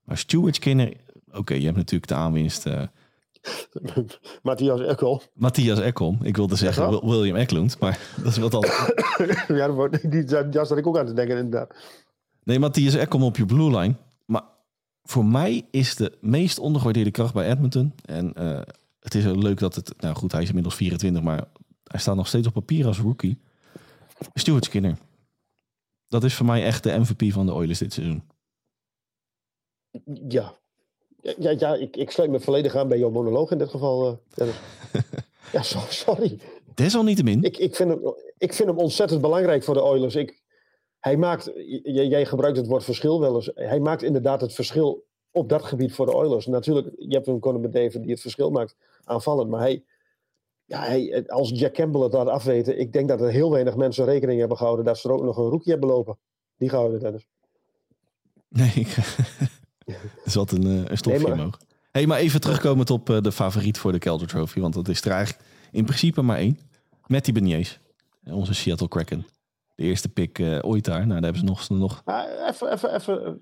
Maar 0.04 0.18
Stuart 0.18 0.56
Skinner... 0.56 0.94
Oké, 1.32 1.54
je 1.54 1.66
hebt 1.66 1.78
natuurlijk 1.78 2.08
de 2.08 2.16
aanwinst... 2.16 2.66
eh, 2.66 2.82
Matthias 4.44 4.82
Ekkel. 4.82 5.22
Matthias 5.34 5.80
Ekholm. 5.80 6.18
Ik 6.22 6.36
wilde 6.36 6.56
zeggen 6.56 7.06
William 7.08 7.36
Eklund. 7.36 7.80
Maar 7.80 8.00
dat 8.24 8.32
is 8.32 8.38
wat 8.38 8.54
anders. 8.54 8.92
ja, 9.48 9.88
die, 10.10 10.24
daar 10.24 10.52
daar 10.52 10.66
zat 10.66 10.78
ik 10.78 10.88
ook 10.88 10.98
aan 10.98 11.06
te 11.06 11.14
denken 11.14 11.38
inderdaad. 11.38 11.76
Nee, 12.44 12.60
Matthias 12.60 12.94
Ekholm 12.94 13.24
op 13.24 13.38
je 13.38 13.46
blue 13.46 13.78
line. 13.78 13.96
Maar 14.26 14.44
voor 15.04 15.26
mij 15.26 15.66
is 15.72 15.96
de 15.96 16.18
meest 16.22 16.60
ondergewaardeerde 16.60 17.12
kracht 17.12 17.34
bij 17.34 17.50
Edmonton. 17.50 17.94
En 18.06 18.34
eh, 18.34 18.62
het 19.14 19.16
is 19.16 19.28
ook 19.28 19.44
leuk 19.44 19.60
dat 19.60 19.76
het... 19.76 20.02
Nou 20.02 20.16
goed, 20.16 20.32
hij 20.32 20.42
is 20.42 20.48
inmiddels 20.48 20.76
24, 20.76 21.24
maar 21.24 21.48
hij 21.84 22.00
staat 22.00 22.16
nog 22.16 22.28
steeds 22.28 22.48
op 22.48 22.54
papier 22.54 22.86
als 22.86 23.00
rookie. 23.00 23.42
Stuart 24.34 24.66
Skinner. 24.66 24.98
Dat 26.08 26.24
is 26.24 26.34
voor 26.34 26.46
mij 26.46 26.64
echt 26.64 26.84
de 26.84 26.98
MVP 27.00 27.32
van 27.34 27.46
de 27.46 27.54
Oilers 27.54 27.80
dit 27.80 27.94
seizoen. 27.94 28.24
Ja. 30.28 30.58
Ja, 31.38 31.50
ja, 31.58 31.76
ik, 31.76 31.96
ik 31.98 32.12
sluit 32.12 32.30
me 32.30 32.40
volledig 32.40 32.76
aan 32.76 32.88
bij 32.88 32.98
jouw 32.98 33.10
monoloog 33.10 33.52
in 33.52 33.58
dit 33.58 33.70
geval. 33.70 34.22
eh, 34.36 34.48
ja, 35.54 35.62
so- 35.62 35.86
sorry. 35.90 36.40
Desalniettemin. 36.74 37.44
Ik, 37.44 37.58
ik, 37.58 37.76
vind 37.76 37.90
hem, 37.90 38.00
ik 38.38 38.54
vind 38.54 38.70
hem 38.70 38.78
ontzettend 38.78 39.22
belangrijk 39.22 39.64
voor 39.64 39.74
de 39.74 39.84
Oilers. 39.84 40.16
Ik, 40.16 40.42
hij 41.00 41.18
maakt, 41.18 41.52
jij 41.84 42.26
gebruikt 42.26 42.58
het 42.58 42.68
woord 42.68 42.84
verschil 42.84 43.20
wel 43.20 43.36
eens. 43.36 43.52
Hij 43.54 43.80
maakt 43.80 44.02
inderdaad 44.04 44.42
het 44.42 44.54
verschil 44.54 45.06
op 45.32 45.50
dat 45.50 45.64
gebied 45.64 45.94
voor 45.94 46.06
de 46.06 46.16
Oilers. 46.16 46.46
Natuurlijk, 46.46 46.88
je 46.98 47.16
hebt 47.16 47.28
een 47.28 47.40
Conor 47.40 47.60
McDavid 47.62 48.02
die 48.02 48.12
het 48.12 48.22
verschil 48.22 48.52
maakt 48.52 48.76
aanvallend. 49.04 49.50
Maar 49.50 49.60
hij, 49.60 49.84
ja, 50.66 50.80
hij, 50.84 51.28
als 51.28 51.50
Jack 51.50 51.74
Campbell 51.74 52.02
het 52.02 52.14
laat 52.14 52.28
afweten, 52.28 52.80
ik 52.80 52.94
denk 52.94 53.08
dat 53.08 53.22
er 53.22 53.30
heel 53.30 53.52
weinig 53.52 53.76
mensen 53.76 54.06
rekening 54.06 54.40
hebben 54.40 54.58
gehouden 54.58 54.86
dat 54.86 54.98
ze 54.98 55.08
er 55.08 55.14
ook 55.16 55.24
nog 55.24 55.38
een 55.38 55.50
rookie 55.50 55.72
hebben 55.72 55.90
lopen. 55.90 56.18
Die 56.58 56.70
gehouden, 56.70 57.00
Dennis. 57.00 57.28
Nee, 58.50 58.72
ik, 58.76 58.96
er 60.26 60.32
zat 60.32 60.52
een, 60.52 60.64
eh, 60.64 60.90
een 60.90 60.98
stofje 60.98 61.28
Nee, 61.28 61.36
maar- 61.36 61.58
hey, 61.92 62.08
maar 62.08 62.20
even 62.20 62.42
terugkomen 62.42 62.90
op 62.90 63.10
eh, 63.10 63.22
de 63.22 63.32
favoriet 63.32 63.78
voor 63.78 63.92
de 63.92 63.98
Calder 63.98 64.28
Trophy. 64.28 64.60
Want 64.60 64.74
dat 64.74 64.88
is 64.88 65.02
er 65.02 65.12
eigenlijk 65.12 65.44
in 65.72 65.86
principe 65.86 66.22
maar 66.22 66.38
één. 66.38 66.60
Matty 67.08 67.32
Beniers. 67.32 67.80
Onze 68.26 68.54
Seattle 68.54 68.88
Kraken. 68.88 69.26
De 69.76 69.84
eerste 69.84 70.10
pick 70.10 70.40
eh, 70.40 70.60
ooit 70.62 70.86
daar. 70.86 71.08
Nou, 71.08 71.22
daar 71.22 71.32
hebben 71.34 71.40
ze 71.40 71.46
nog, 71.46 71.70
nog 71.70 72.02
Ah, 72.06 72.48
even, 72.48 72.72
even, 72.74 72.94
even. 72.96 73.40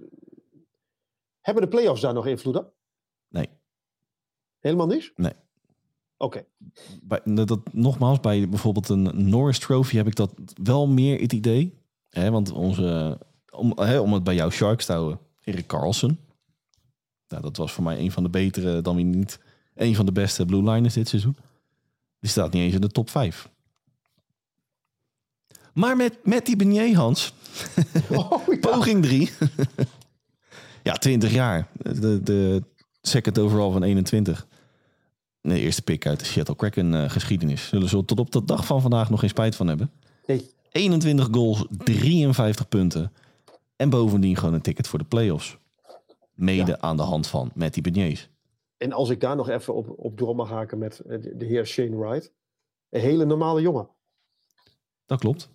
Hebben 1.46 1.64
de 1.64 1.70
playoffs 1.70 2.02
daar 2.02 2.14
nog 2.14 2.28
invloed 2.28 2.56
op? 2.56 2.74
Nee. 3.30 3.50
Helemaal 4.60 4.88
niet? 4.88 5.12
Nee. 5.16 5.34
Oké. 6.18 6.46
dat, 7.24 7.60
nogmaals, 7.74 8.20
bij 8.20 8.50
bijvoorbeeld 8.50 8.90
een 8.90 9.30
Norris 9.30 9.60
Trophy 9.60 9.96
heb 9.96 10.08
ik 10.08 10.16
dat 10.16 10.34
wel 10.64 10.88
meer 10.88 11.20
het 11.20 11.34
idee. 11.34 11.78
Hè, 12.10 12.32
want 12.32 12.52
onze, 12.52 13.20
om, 13.52 13.80
hè, 13.80 14.00
om 14.00 14.14
het 14.14 14.24
bij 14.24 14.36
jouw 14.36 14.50
Sharks 14.50 14.86
te 14.86 14.92
houden, 14.92 15.20
Erik 15.44 15.68
Carlson. 15.68 16.20
Nou, 17.28 17.42
dat 17.42 17.58
was 17.58 17.72
voor 17.72 17.84
mij 17.84 18.00
een 18.00 18.12
van 18.12 18.24
de 18.24 18.30
betere, 18.30 18.82
dan 18.82 18.96
weer 18.96 19.06
niet 19.06 19.40
een 19.76 19.96
van 19.96 20.06
de 20.06 20.12
beste 20.12 20.46
Blue 20.46 20.72
Liners 20.72 20.94
dit 20.94 21.08
seizoen. 21.08 21.38
Die 22.20 22.30
staat 22.30 22.54
niet 22.54 22.64
eens 22.64 22.76
in 22.76 22.82
de 22.82 22.90
top 22.90 23.10
5. 23.10 23.50
Maar 25.74 25.96
met, 25.96 26.18
met 26.24 26.46
die 26.46 26.56
Benier, 26.56 26.96
Hans, 26.96 27.34
Oh, 28.12 28.48
ja. 28.48 28.58
poging 28.60 29.04
3. 29.04 29.32
ja, 30.86 30.94
20 30.94 31.32
jaar. 31.34 31.68
De, 31.82 32.24
de 32.24 32.64
second 33.02 33.40
overall 33.40 33.72
van 33.72 33.84
21. 33.84 34.48
De 35.42 35.60
eerste 35.60 35.82
pick 35.82 36.08
uit 36.08 36.20
de 36.20 36.26
Seattle 36.26 36.56
Kraken 36.56 36.94
eh, 36.94 37.10
geschiedenis. 37.10 37.68
Zullen 37.68 37.90
ze 37.90 38.06
tot 38.06 38.20
op 38.20 38.32
de 38.32 38.46
dag 38.46 38.66
van 38.66 38.82
vandaag 38.82 39.10
nog 39.10 39.20
geen 39.20 39.30
spijt 39.30 39.56
van 39.56 39.68
hebben. 39.68 39.92
Nee. 40.26 40.50
21 40.72 41.28
goals, 41.32 41.66
53 41.70 42.68
punten. 42.68 43.12
En 43.76 43.90
bovendien 43.90 44.36
gewoon 44.38 44.54
een 44.54 44.62
ticket 44.62 44.88
voor 44.88 45.00
de 45.00 45.06
playoffs. 45.06 45.58
Mede 46.34 46.72
Ja. 46.72 46.78
aan 46.80 46.98
de 46.98 47.04
hand 47.04 47.28
van 47.28 47.52
Matty 47.56 47.82
Beniers. 47.82 48.30
En 48.78 48.92
als 48.92 49.10
ik 49.10 49.20
daar 49.20 49.36
nog 49.36 49.50
even 49.50 49.76
op, 49.76 49.94
op 49.98 50.18
door 50.18 50.36
mag 50.36 50.50
haken 50.50 50.78
met 50.78 51.00
eh, 51.00 51.22
de, 51.22 51.38
de 51.38 51.46
heer 51.46 51.66
Shane 51.66 51.98
Wright. 51.98 52.32
Een 52.90 53.02
hele 53.02 53.26
normale 53.26 53.62
jongen. 53.62 53.90
Dat 55.06 55.20
klopt. 55.20 55.50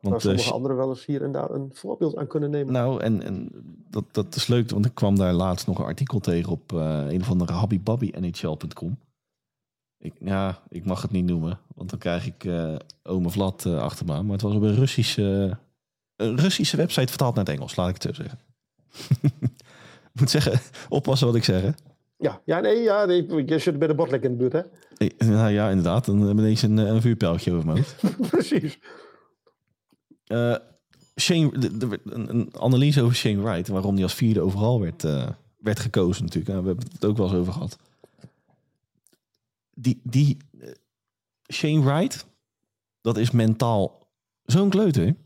Want, 0.00 0.14
eh, 0.14 0.20
sommige 0.20 0.52
anderen 0.52 0.76
wel 0.76 0.88
eens 0.88 1.06
hier 1.06 1.22
en 1.22 1.32
daar 1.32 1.50
een 1.50 1.70
voorbeeld 1.72 2.16
aan 2.16 2.26
kunnen 2.26 2.50
nemen. 2.50 2.72
nou, 2.72 3.00
en, 3.00 3.22
en 3.22 3.48
dat, 3.90 4.04
dat 4.12 4.34
is 4.34 4.46
leuk, 4.46 4.70
want 4.70 4.86
ik 4.86 4.94
kwam 4.94 5.16
daar 5.16 5.32
laatst 5.32 5.66
nog 5.66 5.78
een 5.78 5.84
artikel 5.84 6.20
tegen 6.20 6.52
op 6.52 6.72
eh, 6.72 7.04
een 7.08 7.20
of 7.20 7.30
andere 7.30 7.52
habbybabby.nhl.com. 7.52 8.98
Ik, 9.98 10.14
ja, 10.20 10.62
ik 10.68 10.84
mag 10.84 11.02
het 11.02 11.10
niet 11.10 11.24
noemen, 11.24 11.58
want 11.74 11.90
dan 11.90 11.98
krijg 11.98 12.26
ik 12.26 12.44
eh 12.44 12.74
ome 13.02 13.30
Vlad 13.30 13.66
achter 13.66 14.06
me 14.06 14.12
aan. 14.12 14.24
Maar 14.24 14.32
het 14.32 14.42
was 14.42 14.54
op 14.54 14.62
een 14.62 14.74
Russische, 14.74 15.58
een 16.16 16.36
Russische 16.36 16.76
website 16.76 17.08
vertaald 17.08 17.34
naar 17.34 17.44
het 17.44 17.54
Engels, 17.54 17.76
laat 17.76 17.88
ik 17.88 18.02
het 18.02 18.02
zo 18.02 18.22
zeggen. 18.22 18.38
Ik 20.14 20.20
moet 20.20 20.30
zeggen, 20.30 20.60
oppassen 20.88 21.26
wat 21.26 21.36
ik 21.36 21.44
zeg. 21.44 21.62
Hè? 21.62 21.70
Ja, 22.16 22.40
ja, 22.44 22.60
nee, 22.60 22.82
ja, 22.82 23.04
nee, 23.04 23.46
je 23.46 23.58
zit 23.58 23.78
bij 23.78 23.88
de 23.88 23.94
botlek 23.94 24.22
in 24.22 24.30
de 24.30 24.36
buurt, 24.36 24.52
hè? 24.52 24.62
Nou 25.26 25.50
ja, 25.50 25.68
inderdaad. 25.68 26.04
Dan 26.04 26.16
hebben 26.16 26.36
we 26.36 26.42
ineens 26.42 26.62
een, 26.62 26.76
een 26.76 27.00
vuurpijltje 27.00 27.52
over 27.52 27.66
mijn 27.66 27.76
hoofd. 27.78 28.02
Precies. 28.30 28.78
Eh, 30.30 30.56
Shane, 31.20 31.58
de- 31.58 31.76
de- 31.76 32.00
een, 32.04 32.50
analyse 32.58 33.02
over 33.02 33.16
Shane 33.16 33.42
Wright. 33.42 33.68
Waarom 33.68 33.94
hij 33.94 34.02
als 34.02 34.14
vierde 34.14 34.40
overal 34.40 34.80
werd, 34.80 35.04
eh, 35.04 35.28
werd 35.58 35.78
gekozen 35.80 36.24
natuurlijk. 36.24 36.52
Nou, 36.52 36.62
we 36.62 36.68
hebben 36.68 36.88
het 36.92 37.04
ook 37.04 37.16
wel 37.16 37.26
eens 37.26 37.36
over 37.36 37.52
gehad. 37.52 37.78
Die, 39.74 40.00
die 40.04 40.36
eh, 40.60 40.68
Shane 41.52 41.82
Wright, 41.82 42.26
dat 43.00 43.16
is 43.16 43.30
mentaal 43.30 44.08
zo'n 44.42 44.70
kleuter. 44.70 45.16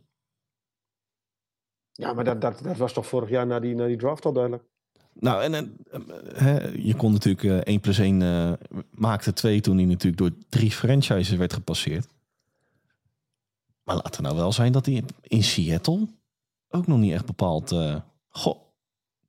Ja, 1.93 2.13
maar 2.13 2.25
dat, 2.25 2.41
dat, 2.41 2.61
dat 2.63 2.77
was 2.77 2.93
toch 2.93 3.07
vorig 3.07 3.29
jaar 3.29 3.47
na 3.47 3.61
die, 3.61 3.75
na 3.75 3.87
die 3.87 3.97
draft 3.97 4.25
al 4.25 4.33
duidelijk. 4.33 4.63
Nou, 5.13 5.43
en, 5.43 5.55
en 5.55 5.77
hè, 6.35 6.69
je 6.69 6.95
kon 6.97 7.13
natuurlijk 7.13 7.45
eh 7.45 7.73
1 7.75 7.81
plus 7.81 7.99
1 7.99 8.23
eh, 8.23 8.53
maakte 8.91 9.33
2 9.33 9.61
toen 9.61 9.77
hij 9.77 9.87
natuurlijk 9.87 10.17
door 10.17 10.31
drie 10.49 10.71
franchises 10.71 11.37
werd 11.37 11.53
gepasseerd. 11.53 12.07
Maar 13.85 13.95
laat 13.97 14.17
er 14.17 14.23
nou 14.23 14.37
wel 14.37 14.53
zijn 14.53 14.73
dat 14.73 14.87
hij 14.87 15.03
in 15.21 15.43
Seattle 15.43 16.07
ook 16.69 16.87
nog 16.87 16.99
niet 16.99 17.13
echt 17.13 17.27
bepaald... 17.27 17.73
eh, 17.73 17.97
goh, 18.29 18.63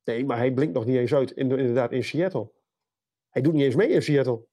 Nee, 0.04 0.24
maar 0.24 0.36
hij 0.36 0.52
blinkt 0.52 0.74
nog 0.74 0.84
niet 0.84 0.96
eens 0.96 1.14
uit, 1.14 1.30
in, 1.30 1.50
inderdaad, 1.50 1.92
in 1.92 2.04
Seattle. 2.04 2.50
Hij 3.28 3.42
doet 3.42 3.52
niet 3.52 3.62
eens 3.62 3.74
mee 3.74 3.88
in 3.88 4.02
Seattle. 4.02 4.46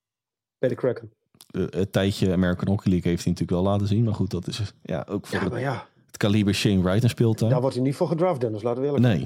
Bij 0.57 0.69
de 0.69 0.75
Kraken. 0.75 1.13
eh, 1.51 1.65
het 1.69 1.91
tijdje 1.91 2.31
American 2.31 2.67
Hockey 2.67 2.91
League 2.91 3.11
heeft 3.11 3.23
hij 3.23 3.31
natuurlijk 3.33 3.61
wel 3.61 3.71
laten 3.71 3.87
zien. 3.87 4.03
Maar 4.03 4.13
goed, 4.13 4.31
dat 4.31 4.47
is 4.47 4.73
ja, 4.81 5.05
ook 5.09 5.27
voor 5.27 5.37
Ja, 5.37 5.43
het, 5.43 5.51
maar 5.51 5.61
ja, 5.61 5.87
het 6.05 6.17
kaliber 6.17 6.53
Shane 6.53 6.81
Wright 6.81 7.03
een 7.03 7.09
speeltuin. 7.09 7.51
daar 7.51 7.61
wordt 7.61 7.75
hij 7.75 7.85
niet 7.85 7.95
voor 7.95 8.07
gedraft, 8.07 8.41
Dennis. 8.41 8.63
Laten 8.63 8.81
we 8.81 8.87
eerlijk 8.87 9.05
nee, 9.05 9.25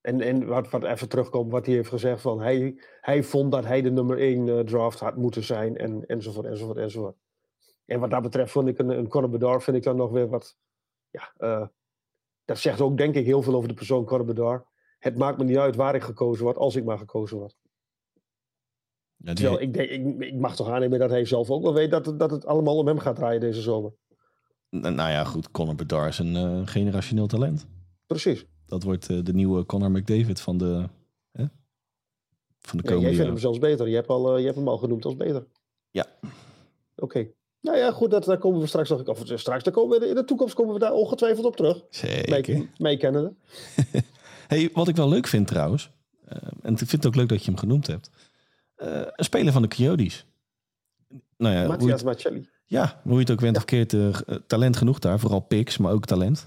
En, 0.00 0.20
en 0.20 0.46
wat, 0.46 0.70
wat 0.70 0.84
even 0.84 1.08
terugkomt, 1.08 1.52
wat 1.52 1.66
hij 1.66 1.74
heeft 1.74 1.88
gezegd 1.88 2.20
van 2.20 2.40
hij, 2.40 2.80
hij 3.00 3.22
vond 3.22 3.52
dat 3.52 3.64
hij 3.64 3.82
de 3.82 3.90
nummer 3.90 4.18
1 4.18 4.66
draft 4.66 5.00
had 5.00 5.16
moeten 5.16 5.44
zijn 5.44 5.76
en, 5.76 6.06
enzovoort, 6.06 6.46
enzovoort, 6.46 6.76
enzovoort. 6.78 7.16
En 7.84 8.00
wat 8.00 8.10
dat 8.10 8.22
betreft 8.22 8.52
vond 8.52 8.68
ik 8.68 8.78
een, 8.78 8.88
een 8.88 9.08
Conor 9.08 9.30
Bedard 9.30 9.62
vind 9.62 9.76
ik 9.76 9.82
dan 9.82 9.96
nog 9.96 10.10
weer 10.10 10.28
wat, 10.28 10.56
ja, 11.10 11.32
eh, 11.36 11.66
dat 12.44 12.58
zegt 12.58 12.80
ook 12.80 12.96
denk 12.96 13.14
ik 13.14 13.24
heel 13.24 13.42
veel 13.42 13.54
over 13.54 13.68
de 13.68 13.74
persoon 13.74 14.04
Conor 14.04 14.24
Bedard. 14.26 14.66
Het 14.98 15.18
maakt 15.18 15.38
me 15.38 15.44
niet 15.44 15.56
uit 15.56 15.76
waar 15.76 15.94
ik 15.94 16.02
gekozen 16.02 16.44
word, 16.44 16.56
als 16.56 16.76
ik 16.76 16.84
maar 16.84 16.98
gekozen 16.98 17.36
word. 17.38 17.56
ja, 19.16 19.32
die, 19.32 19.34
Terwijl 19.34 19.60
ik, 19.60 19.72
denk, 19.74 19.90
ik, 19.90 20.18
ik 20.20 20.34
mag 20.34 20.56
toch 20.56 20.68
aannemen 20.68 20.98
dat 20.98 21.10
hij 21.10 21.24
zelf 21.24 21.50
ook 21.50 21.62
wel 21.62 21.74
weet 21.74 21.90
dat, 21.90 22.06
het- 22.06 22.18
dat 22.18 22.30
het 22.30 22.46
allemaal 22.46 22.76
om 22.78 22.86
hem 22.86 22.98
gaat 22.98 23.16
draaien 23.16 23.40
deze 23.40 23.60
zomer. 23.62 23.92
nou 24.70 24.94
ja, 24.96 25.24
goed, 25.24 25.50
Conor 25.50 25.74
Bedard 25.74 26.08
is 26.08 26.18
een 26.18 26.36
eh, 26.36 26.60
generationeel 26.66 27.26
talent. 27.26 27.66
Precies. 28.06 28.46
Dat 28.66 28.82
wordt 28.82 29.08
eh, 29.10 29.22
de 29.22 29.32
nieuwe 29.32 29.66
Conor 29.66 29.90
McDavid 29.90 30.40
van 30.40 30.58
de, 30.58 30.88
hè? 31.32 31.44
van 32.60 32.78
de 32.78 32.82
Nee, 32.82 32.82
komende 32.82 33.00
jij 33.00 33.00
vindt 33.00 33.16
hem 33.16 33.24
jaren. 33.26 33.40
zelfs 33.40 33.58
beter. 33.58 33.88
Je 33.88 33.94
hebt, 33.94 34.08
al, 34.08 34.36
je 34.38 34.44
hebt 34.44 34.56
hem 34.56 34.68
al 34.68 34.78
genoemd 34.78 35.04
als 35.04 35.16
beter. 35.16 35.46
Ja. 35.90 36.06
Oké. 36.96 37.28
Nou 37.64 37.78
ja, 37.78 37.92
goed, 37.92 38.10
dat, 38.10 38.24
daar 38.24 38.38
komen 38.38 38.60
we 38.60 38.66
straks 38.66 38.88
nog. 38.88 39.04
Of 39.04 39.22
straks, 39.24 39.64
daar 39.64 39.72
komen 39.72 40.00
we, 40.00 40.08
in 40.08 40.14
de 40.14 40.24
toekomst 40.24 40.54
komen 40.54 40.74
we 40.74 40.80
daar 40.80 40.92
ongetwijfeld 40.92 41.46
op 41.46 41.56
terug. 41.56 41.82
Zeker. 41.90 42.68
Kennende. 42.98 43.32
Hey, 44.46 44.70
wat 44.72 44.88
ik 44.88 44.96
wel 44.96 45.08
leuk 45.08 45.26
vind 45.26 45.46
trouwens, 45.46 45.90
eh, 46.24 46.36
en 46.62 46.72
ik 46.72 46.78
vind 46.78 46.92
het 46.92 47.06
ook 47.06 47.14
leuk 47.14 47.28
dat 47.28 47.44
je 47.44 47.50
hem 47.50 47.58
genoemd 47.58 47.86
hebt, 47.86 48.10
eh, 48.74 49.00
een 49.16 49.24
speler 49.24 49.52
van 49.52 49.62
de 49.62 49.68
Coyotes. 49.68 50.26
Nou 51.36 51.54
ja, 51.54 51.66
Matthias 51.66 51.92
het, 51.92 52.04
Marcelli. 52.04 52.48
ja, 52.66 53.00
hoe 53.02 53.12
je 53.12 53.20
het 53.20 53.30
ook 53.30 53.40
went 53.40 53.56
of 53.56 53.64
keert, 53.64 53.92
eh, 53.92 54.08
talent 54.46 54.76
genoeg 54.76 54.98
daar. 54.98 55.18
Vooral 55.18 55.40
picks, 55.40 55.78
maar 55.78 55.92
ook 55.92 56.04
talent. 56.04 56.44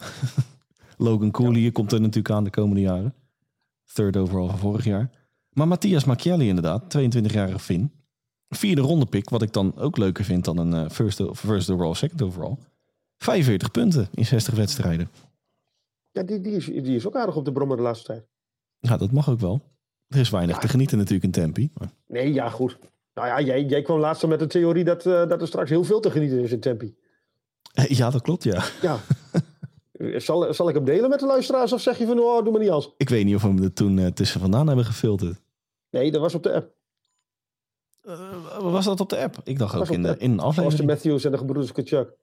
Logan 0.97 1.32
Cooley 1.32 1.72
komt 1.72 1.91
er 1.91 2.01
natuurlijk 2.01 2.36
aan 2.36 2.43
de 2.43 2.49
komende 2.49 2.82
jaren. 2.82 3.13
Third 3.93 4.18
overall 4.18 4.47
van 4.49 4.59
vorig 4.59 4.86
jaar. 4.86 5.09
Maar 5.49 5.68
Matthias 5.68 6.03
Macchielli 6.03 6.47
inderdaad, 6.47 6.97
22-jarige 6.97 7.59
Fin. 7.59 7.91
Vierde 8.50 8.82
ronde 8.82 9.06
pick, 9.06 9.30
wat 9.30 9.41
ik 9.41 9.54
dan 9.54 9.78
ook 9.78 9.98
leuker 9.98 10.24
vind 10.24 10.45
dan 10.45 10.58
een 10.58 10.74
eh, 10.74 10.89
first, 10.89 11.22
first 11.34 11.70
overall, 11.70 11.93
second 11.93 12.22
overall. 12.22 12.58
45 13.18 13.72
punten 13.72 14.08
in 14.14 14.26
60 14.26 14.56
wedstrijden. 14.56 15.10
Ja, 16.12 16.24
die, 16.24 16.41
die, 16.41 16.56
is, 16.56 16.66
die 16.66 16.95
is 16.95 17.08
ook 17.08 17.16
aardig 17.16 17.36
op 17.36 17.45
de 17.45 17.52
brommer 17.52 17.78
de 17.78 17.84
laatste 17.84 18.06
tijd. 18.06 18.26
Ja, 18.80 18.98
dat 18.98 19.12
mag 19.12 19.30
ook 19.30 19.39
wel. 19.39 19.62
Er 20.08 20.20
is 20.20 20.30
weinig 20.30 20.58
te 20.58 20.68
genieten 20.68 20.98
natuurlijk 20.98 21.38
in. 21.38 21.72
Maar... 21.74 21.89
Nee, 22.08 22.34
ja, 22.34 22.50
goed. 22.50 22.78
Nou 23.14 23.28
ja, 23.28 23.41
jij, 23.41 23.64
jij 23.64 23.82
kwam 23.82 24.00
laatst 24.00 24.28
met 24.28 24.39
de 24.39 24.48
theorie 24.48 24.84
dat, 24.84 25.06
eh, 25.06 25.28
dat 25.28 25.41
er 25.41 25.48
straks 25.48 25.70
heel 25.70 25.84
veel 25.84 26.00
te 26.00 26.12
genieten 26.12 26.39
is 26.39 26.52
in 26.52 26.60
Tempi. 26.60 26.95
Ja, 27.88 28.10
dat 28.10 28.22
klopt, 28.22 28.43
ja. 28.43 28.64
Ja. 28.82 29.00
zal, 30.20 30.54
zal 30.54 30.70
ik 30.70 30.76
hem 30.76 30.86
delen 30.86 31.10
met 31.10 31.20
de 31.20 31.26
luisteraars 31.26 31.74
of 31.74 31.82
zeg 31.82 31.98
je 31.98 32.06
van, 32.06 32.20
oh, 32.20 32.43
doe 32.43 32.52
maar 32.52 32.62
niet 32.62 32.70
als? 32.70 32.93
Ik 32.98 33.10
weet 33.10 33.26
niet 33.26 33.36
of 33.36 33.41
we 33.41 33.48
hem 33.48 33.64
er 33.64 33.74
toen 33.74 34.00
eh, 34.00 34.08
tussen 34.08 34.39
vandaan 34.39 34.68
hebben 34.68 34.86
gefilterd. 34.86 35.41
Nee, 35.89 36.12
dat 36.12 36.22
was 36.22 36.36
op 36.36 36.43
de 36.43 36.54
app. 36.54 36.76
Eh, 38.08 38.72
was 38.72 38.86
dat 38.86 38.99
op 38.99 39.10
de 39.10 39.18
app? 39.18 39.41
Ik 39.43 39.58
dacht 39.58 39.76
ook 39.76 39.89
in, 39.89 40.01
de 40.01 40.08
de, 40.08 40.18
in 40.18 40.32
een 40.32 40.39
Zoals 40.39 40.55
de 40.55 40.62
aflevering. 40.62 40.89
Matthews 40.89 41.26
en 41.26 41.32
de 41.32 41.38
gebroeders 41.38 41.72
Kachuk. 41.72 42.14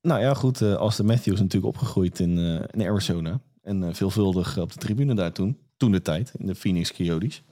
Nou 0.00 0.20
ja, 0.20 0.34
goed. 0.34 0.60
eh 0.60 0.76
als 0.76 0.96
de 0.96 1.04
Matthews 1.04 1.40
natuurlijk 1.40 1.74
opgegroeid 1.74 2.18
in, 2.18 2.38
eh, 2.38 2.64
in 2.70 2.88
Arizona. 2.88 3.40
En 3.62 3.82
eh, 3.82 3.94
veelvuldig 3.94 4.58
op 4.58 4.72
de 4.72 4.78
tribune 4.78 5.14
daar 5.14 5.32
toen. 5.32 5.58
Toen 5.76 5.92
de 5.92 6.02
tijd, 6.02 6.32
in 6.38 6.46
de 6.46 6.54
Phoenix 6.54 6.92
Coyotes. 6.92 7.42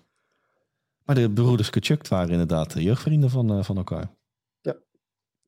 Maar 1.04 1.14
de 1.14 1.30
broeders 1.30 1.70
Kachuk 1.70 2.08
waren 2.08 2.30
inderdaad 2.30 2.72
de 2.72 2.82
jeugdvrienden 2.82 3.30
van, 3.30 3.64
van 3.64 3.76
elkaar. 3.76 4.14
Ja. 4.60 4.76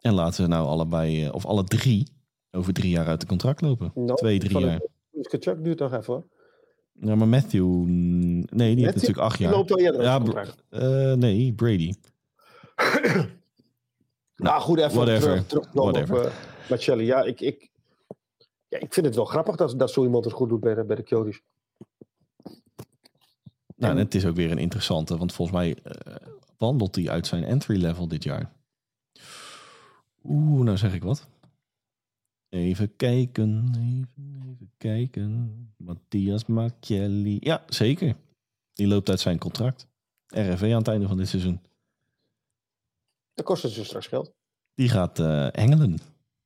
En 0.01 0.15
laten 0.15 0.35
ze 0.35 0.47
nou 0.47 0.67
allebei, 0.67 1.29
of 1.29 1.47
alle 1.47 1.65
drie, 1.65 2.09
over 2.51 2.73
drie 2.73 2.91
jaar 2.91 3.07
uit 3.07 3.21
de 3.21 3.27
contract 3.27 3.61
lopen. 3.61 3.93
Nou, 3.95 4.15
Twee, 4.15 4.39
drie 4.39 4.59
de 4.59 4.61
jaar. 4.61 4.81
Kachuk 5.21 5.65
duurt 5.65 5.79
nog 5.79 5.93
even 5.93 6.13
hoor. 6.15 6.27
Ja, 7.01 7.15
maar 7.15 7.29
Matthew, 7.29 7.65
mm, 7.67 8.45
nee, 8.51 8.75
die 8.75 8.85
heeft 8.85 8.95
natuurlijk 8.97 9.19
acht 9.27 9.39
Die 9.39 9.47
jaar. 9.47 9.57
loopt 9.57 9.71
al 9.73 9.79
eerder 9.79 10.03
Ja, 10.03 10.23
eh, 10.71 11.13
nee, 11.13 11.53
Brady. 11.53 11.93
Nou 14.37 14.61
goed, 14.61 14.79
even 14.79 14.95
whatever. 14.95 15.47
terug, 15.47 15.73
Whatever. 15.73 16.19
op 16.19 16.25
uh, 16.27 16.33
Marcelli. 16.69 17.05
Ja, 17.05 17.23
ik, 17.23 17.41
ik, 17.41 17.71
ja, 18.69 18.79
ik 18.79 18.93
vind 18.95 19.07
het 19.07 19.15
wel 19.15 19.25
grappig 19.25 19.57
dat, 19.57 19.79
dat 19.79 19.91
zo 19.91 20.03
iemand 20.03 20.25
het 20.25 20.35
goed 20.35 20.49
doet 20.49 20.61
bij 20.61 20.75
de, 20.75 20.85
bij 20.85 20.97
de 20.97 21.03
Coyotes. 21.05 21.41
Nou, 22.43 22.53
en 23.77 23.91
En- 23.91 23.97
het 23.97 24.15
is 24.15 24.27
ook 24.27 24.37
weer 24.37 24.51
een 24.51 24.59
interessante, 24.59 25.17
want 25.17 25.33
volgens 25.33 25.57
mij 25.59 25.77
eh, 25.83 26.15
wandelt 26.59 26.95
hij 26.95 27.09
uit 27.11 27.27
zijn 27.27 27.45
entry 27.45 27.81
level 27.81 28.09
dit 28.09 28.23
jaar. 28.25 28.53
Oeh, 30.25 30.65
nou 30.65 30.77
zeg 30.77 30.95
ik 30.95 31.03
wat. 31.03 31.29
Even 32.49 32.97
kijken, 32.97 33.69
even, 33.71 34.43
even 34.55 34.71
kijken. 34.77 35.75
Matthias 35.77 36.47
Macchielli. 36.47 37.37
Ja, 37.41 37.65
zeker. 37.69 38.17
Die 38.73 38.87
loopt 38.87 39.09
uit 39.09 39.21
zijn 39.21 39.39
contract. 39.39 39.89
RFV 40.27 40.63
aan 40.63 40.79
het 40.79 40.89
einde 40.89 41.09
van 41.09 41.17
dit 41.17 41.29
seizoen. 41.29 41.61
Dat 43.35 43.45
kost 43.45 43.63
het 43.63 43.75
dus 43.75 43.87
straks 43.87 44.07
geld. 44.07 44.33
Die 44.75 44.89
gaat 44.89 45.19
eh 45.19 45.49
hengelen. 45.51 45.99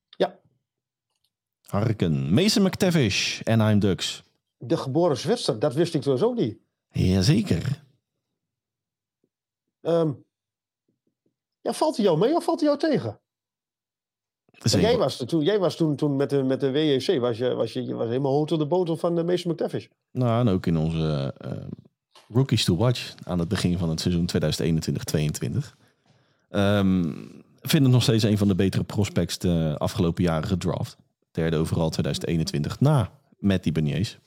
Ja. 0.08 0.40
Harken. 1.62 2.32
Mason 2.32 2.62
McTavish, 2.62 3.42
Anaheim 3.42 3.78
Ducks. 3.78 4.22
De 4.56 4.76
geboren 4.76 5.16
Zwitser, 5.16 5.58
dat 5.58 5.74
wist 5.74 5.94
ik 5.94 6.02
dus 6.02 6.22
ook 6.22 6.36
niet. 6.36 6.58
Jazeker. 6.88 7.82
Ehm, 9.80 10.12
ja, 11.60 11.72
valt 11.72 11.96
hij 11.96 12.04
jou 12.04 12.18
mee 12.18 12.34
of 12.36 12.44
valt 12.44 12.60
hij 12.60 12.68
jou 12.68 12.80
tegen? 12.80 13.20
Zeker. 14.62 14.88
Jij 14.88 14.98
was, 14.98 15.16
toen, 15.16 15.42
jij 15.42 15.58
was 15.58 15.76
toen, 15.76 15.96
toen 15.96 16.16
met, 16.16 16.30
de, 16.30 16.42
met 16.42 16.60
de 16.60 16.70
WEC, 16.70 17.20
was 17.20 17.38
je, 17.38 17.54
was 17.54 17.72
je, 17.72 17.84
je 17.84 17.94
was 17.94 18.08
helemaal 18.08 18.32
hoog 18.32 18.46
de 18.46 18.66
boter 18.66 18.96
van 18.96 19.14
de 19.14 19.24
Mason 19.24 19.52
McTavish. 19.52 19.86
Nou, 20.12 20.40
en 20.40 20.52
ook 20.52 20.66
in 20.66 20.76
onze 20.76 21.34
eh, 21.38 21.52
Rookies 22.28 22.64
to 22.64 22.76
Watch 22.76 23.14
aan 23.22 23.38
het 23.38 23.48
begin 23.48 23.78
van 23.78 23.88
het 23.88 24.00
seizoen 24.00 24.28
2021-22. 25.52 25.56
Ehm 26.50 27.02
vind 27.60 27.82
het 27.82 27.92
nog 27.92 28.02
steeds 28.02 28.24
een 28.24 28.38
van 28.38 28.48
de 28.48 28.54
betere 28.54 28.84
prospects 28.84 29.38
de 29.38 29.74
afgelopen 29.78 30.22
jaren 30.22 30.48
gedraft. 30.48 30.96
Derde 31.30 31.56
overal 31.56 31.90
2021 31.90 32.80
na 32.80 33.10
Matty 33.38 33.72
Beniers. 33.72 34.18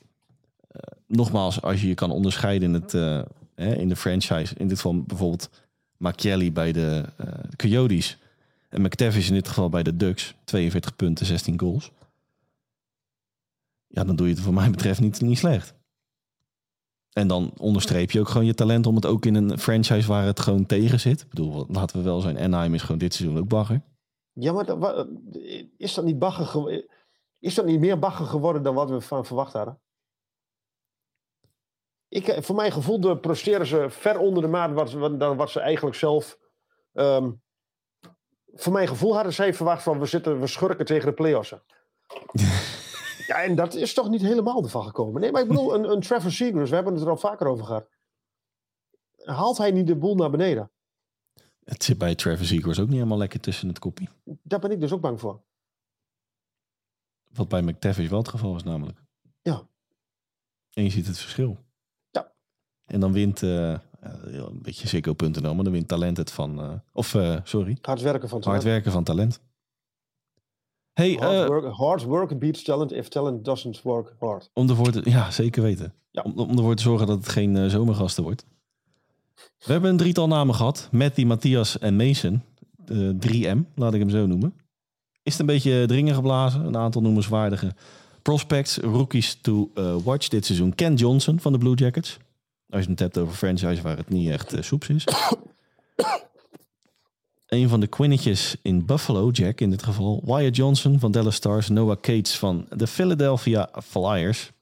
Eh, 0.68 0.80
nogmaals, 1.06 1.62
als 1.62 1.80
je 1.80 1.88
je 1.88 1.94
kan 1.94 2.10
onderscheiden 2.10 2.68
in, 2.68 2.74
het, 2.74 2.94
eh, 2.94 3.20
hè, 3.54 3.74
in 3.74 3.88
de 3.88 3.96
franchise, 3.96 4.54
in 4.56 4.68
dit 4.68 4.76
geval 4.76 5.02
bijvoorbeeld 5.02 5.50
Macchielli 5.96 6.52
bij 6.52 6.72
de 6.72 7.04
eh, 7.16 7.28
Coyotes 7.56 8.18
en 8.74 8.82
McTavish 8.82 9.28
in 9.28 9.34
dit 9.34 9.48
geval 9.48 9.68
bij 9.68 9.82
de 9.82 9.96
Ducks, 9.96 10.34
42 10.44 10.96
punten, 10.96 11.26
16 11.26 11.60
goals. 11.60 11.92
Ja, 13.86 14.04
dan 14.04 14.16
doe 14.16 14.26
je 14.26 14.34
het 14.34 14.42
voor 14.42 14.54
mij 14.54 14.70
betreft 14.70 15.00
niet, 15.00 15.20
niet 15.20 15.38
slecht. 15.38 15.74
En 17.12 17.28
dan 17.28 17.52
onderstreep 17.58 18.10
je 18.10 18.20
ook 18.20 18.28
gewoon 18.28 18.46
je 18.46 18.54
talent 18.54 18.86
om 18.86 18.94
het 18.94 19.06
ook 19.06 19.26
in 19.26 19.34
een 19.34 19.58
franchise 19.58 20.08
waar 20.08 20.24
het 20.24 20.40
gewoon 20.40 20.66
tegen 20.66 21.00
zit. 21.00 21.20
Ik 21.20 21.28
bedoel, 21.28 21.66
laten 21.68 21.96
we 21.96 22.02
wel 22.02 22.20
zijn, 22.20 22.38
Anaheim 22.38 22.74
is 22.74 22.82
gewoon 22.82 22.98
dit 22.98 23.14
seizoen 23.14 23.38
ook 23.38 23.48
bagger. 23.48 23.82
Ja, 24.32 24.52
maar 24.52 25.06
is, 25.76 25.94
dat 25.94 26.04
niet 26.04 26.18
bagger 26.18 26.84
is 27.38 27.54
dat 27.54 27.64
niet 27.64 27.80
meer 27.80 27.98
bagger 27.98 28.26
geworden 28.26 28.62
dan 28.62 28.74
wat 28.74 28.90
we 28.90 29.00
van 29.00 29.26
verwacht 29.26 29.52
hadden? 29.52 29.80
Ik, 32.08 32.28
eh, 32.28 32.42
voor 32.42 32.54
mijn 32.54 32.72
gevoel 32.72 33.18
presteren 33.18 33.66
ze 33.66 33.90
ver 33.90 34.18
onder 34.18 34.42
de 34.42 34.48
maat 34.48 34.90
dan 35.18 35.36
wat 35.36 35.50
ze 35.50 35.60
eigenlijk 35.60 35.96
zelf... 35.96 36.38
ehm, 36.92 37.32
voor 38.54 38.72
mijn 38.72 38.88
gevoel 38.88 39.14
hadden 39.14 39.32
zij 39.32 39.54
verwacht 39.54 39.82
van 39.82 39.98
we, 39.98 40.06
zitten, 40.06 40.40
we 40.40 40.46
schurken 40.46 40.86
tegen 40.86 41.08
de 41.08 41.14
play-offs. 41.14 41.50
ja, 43.26 43.42
en 43.42 43.54
dat 43.54 43.74
is 43.74 43.94
toch 43.94 44.08
niet 44.08 44.20
helemaal 44.20 44.62
ervan 44.62 44.84
gekomen. 44.84 45.20
Nee, 45.20 45.32
maar 45.32 45.42
ik 45.42 45.48
bedoel, 45.48 45.74
een, 45.74 45.90
een 45.90 46.00
Trevor 46.00 46.30
Seagrass, 46.30 46.68
we 46.70 46.74
hebben 46.74 46.94
het 46.94 47.02
er 47.02 47.08
al 47.08 47.16
vaker 47.16 47.46
over 47.46 47.64
gehad. 47.64 47.88
Haalt 49.16 49.58
hij 49.58 49.70
niet 49.70 49.86
de 49.86 49.96
boel 49.96 50.14
naar 50.14 50.30
beneden? 50.30 50.70
Het 51.64 51.84
zit 51.84 51.98
bij 51.98 52.14
Trevor 52.14 52.46
Zegers 52.46 52.78
ook 52.78 52.86
niet 52.86 52.96
helemaal 52.96 53.18
lekker 53.18 53.40
tussen 53.40 53.68
het 53.68 53.78
koppie. 53.78 54.08
Daar 54.24 54.58
ben 54.58 54.70
ik 54.70 54.80
dus 54.80 54.92
ook 54.92 55.00
bang 55.00 55.20
voor. 55.20 55.42
Wat 57.32 57.48
bij 57.48 57.62
McTavish 57.62 58.08
wel 58.08 58.18
het 58.18 58.28
geval 58.28 58.56
is 58.56 58.62
namelijk. 58.62 59.02
Ja. 59.42 59.66
En 60.72 60.82
je 60.82 60.90
ziet 60.90 61.06
het 61.06 61.18
verschil. 61.18 61.58
Ja. 62.10 62.32
En 62.84 63.00
dan 63.00 63.12
wint, 63.12 63.42
eh, 63.42 63.78
ja, 64.30 64.38
een 64.38 64.62
beetje 64.62 64.88
Ziggo.nl, 64.88 65.54
maar 65.54 65.64
dan 65.64 65.72
wint 65.72 65.88
talent 65.88 66.16
het 66.16 66.30
van... 66.30 66.60
eh, 66.60 66.70
of, 66.92 67.14
eh, 67.14 67.36
sorry, 67.44 67.78
Hard 67.80 68.00
werken 68.00 68.28
van 68.28 68.42
hard 68.44 68.62
werken 68.62 68.92
van 68.92 69.04
talent. 69.04 69.40
Hey, 70.92 71.16
Hard, 71.20 71.32
eh, 71.42 71.46
work, 71.46 71.74
hard 71.74 72.02
work 72.02 72.38
beats 72.38 72.62
talent 72.62 72.92
if 72.92 73.08
talent 73.08 73.44
doesn't 73.44 73.82
work 73.82 74.14
hard. 74.18 74.50
om 74.52 74.68
ervoor 74.68 74.90
te... 74.90 75.00
Ja, 75.04 75.30
zeker 75.30 75.62
weten. 75.62 75.94
Ja. 76.10 76.22
Om, 76.22 76.32
om 76.32 76.50
ervoor 76.50 76.74
te 76.74 76.82
zorgen 76.82 77.06
dat 77.06 77.16
het 77.16 77.28
geen 77.28 77.70
zomergasten 77.70 78.22
wordt. 78.22 78.46
We 79.34 79.72
hebben 79.72 79.90
een 79.90 79.96
drietal 79.96 80.26
namen 80.26 80.54
gehad. 80.54 80.88
Matty, 80.92 81.24
Matthias 81.24 81.78
en 81.78 81.96
Mason. 81.96 82.42
De 82.76 83.16
3M, 83.26 83.74
laat 83.74 83.94
ik 83.94 84.00
hem 84.00 84.10
zo 84.10 84.26
noemen. 84.26 84.54
Is 85.22 85.32
het 85.32 85.40
een 85.40 85.46
beetje 85.46 85.86
dringen 85.86 86.14
geblazen. 86.14 86.66
Een 86.66 86.76
aantal 86.76 87.02
noemenswaardige 87.02 87.74
prospects. 88.22 88.76
Rookies 88.76 89.34
to 89.40 89.70
watch 90.04 90.28
dit 90.28 90.44
seizoen. 90.44 90.74
Ken 90.74 90.94
Johnson 90.94 91.40
van 91.40 91.52
de 91.52 91.58
Blue 91.58 91.74
Jackets. 91.74 92.18
Als 92.74 92.84
je 92.84 92.90
het 92.90 92.98
hebt 92.98 93.18
over 93.18 93.34
franchise 93.34 93.82
waar 93.82 93.96
het 93.96 94.08
niet 94.08 94.30
echt 94.30 94.52
eh, 94.52 94.62
soeps 94.62 94.88
is. 94.88 95.06
een 97.46 97.68
van 97.68 97.80
de 97.80 97.86
Quinnetjes 97.86 98.56
in 98.62 98.86
Buffalo, 98.86 99.30
Jack 99.30 99.60
in 99.60 99.70
dit 99.70 99.82
geval. 99.82 100.22
Wyatt 100.24 100.56
Johnson 100.56 100.98
van 100.98 101.12
Dallas 101.12 101.34
Stars. 101.34 101.68
Noah 101.68 102.00
Cates 102.00 102.38
van 102.38 102.66
de 102.76 102.86
Philadelphia 102.86 103.68
Flyers. 103.82 104.52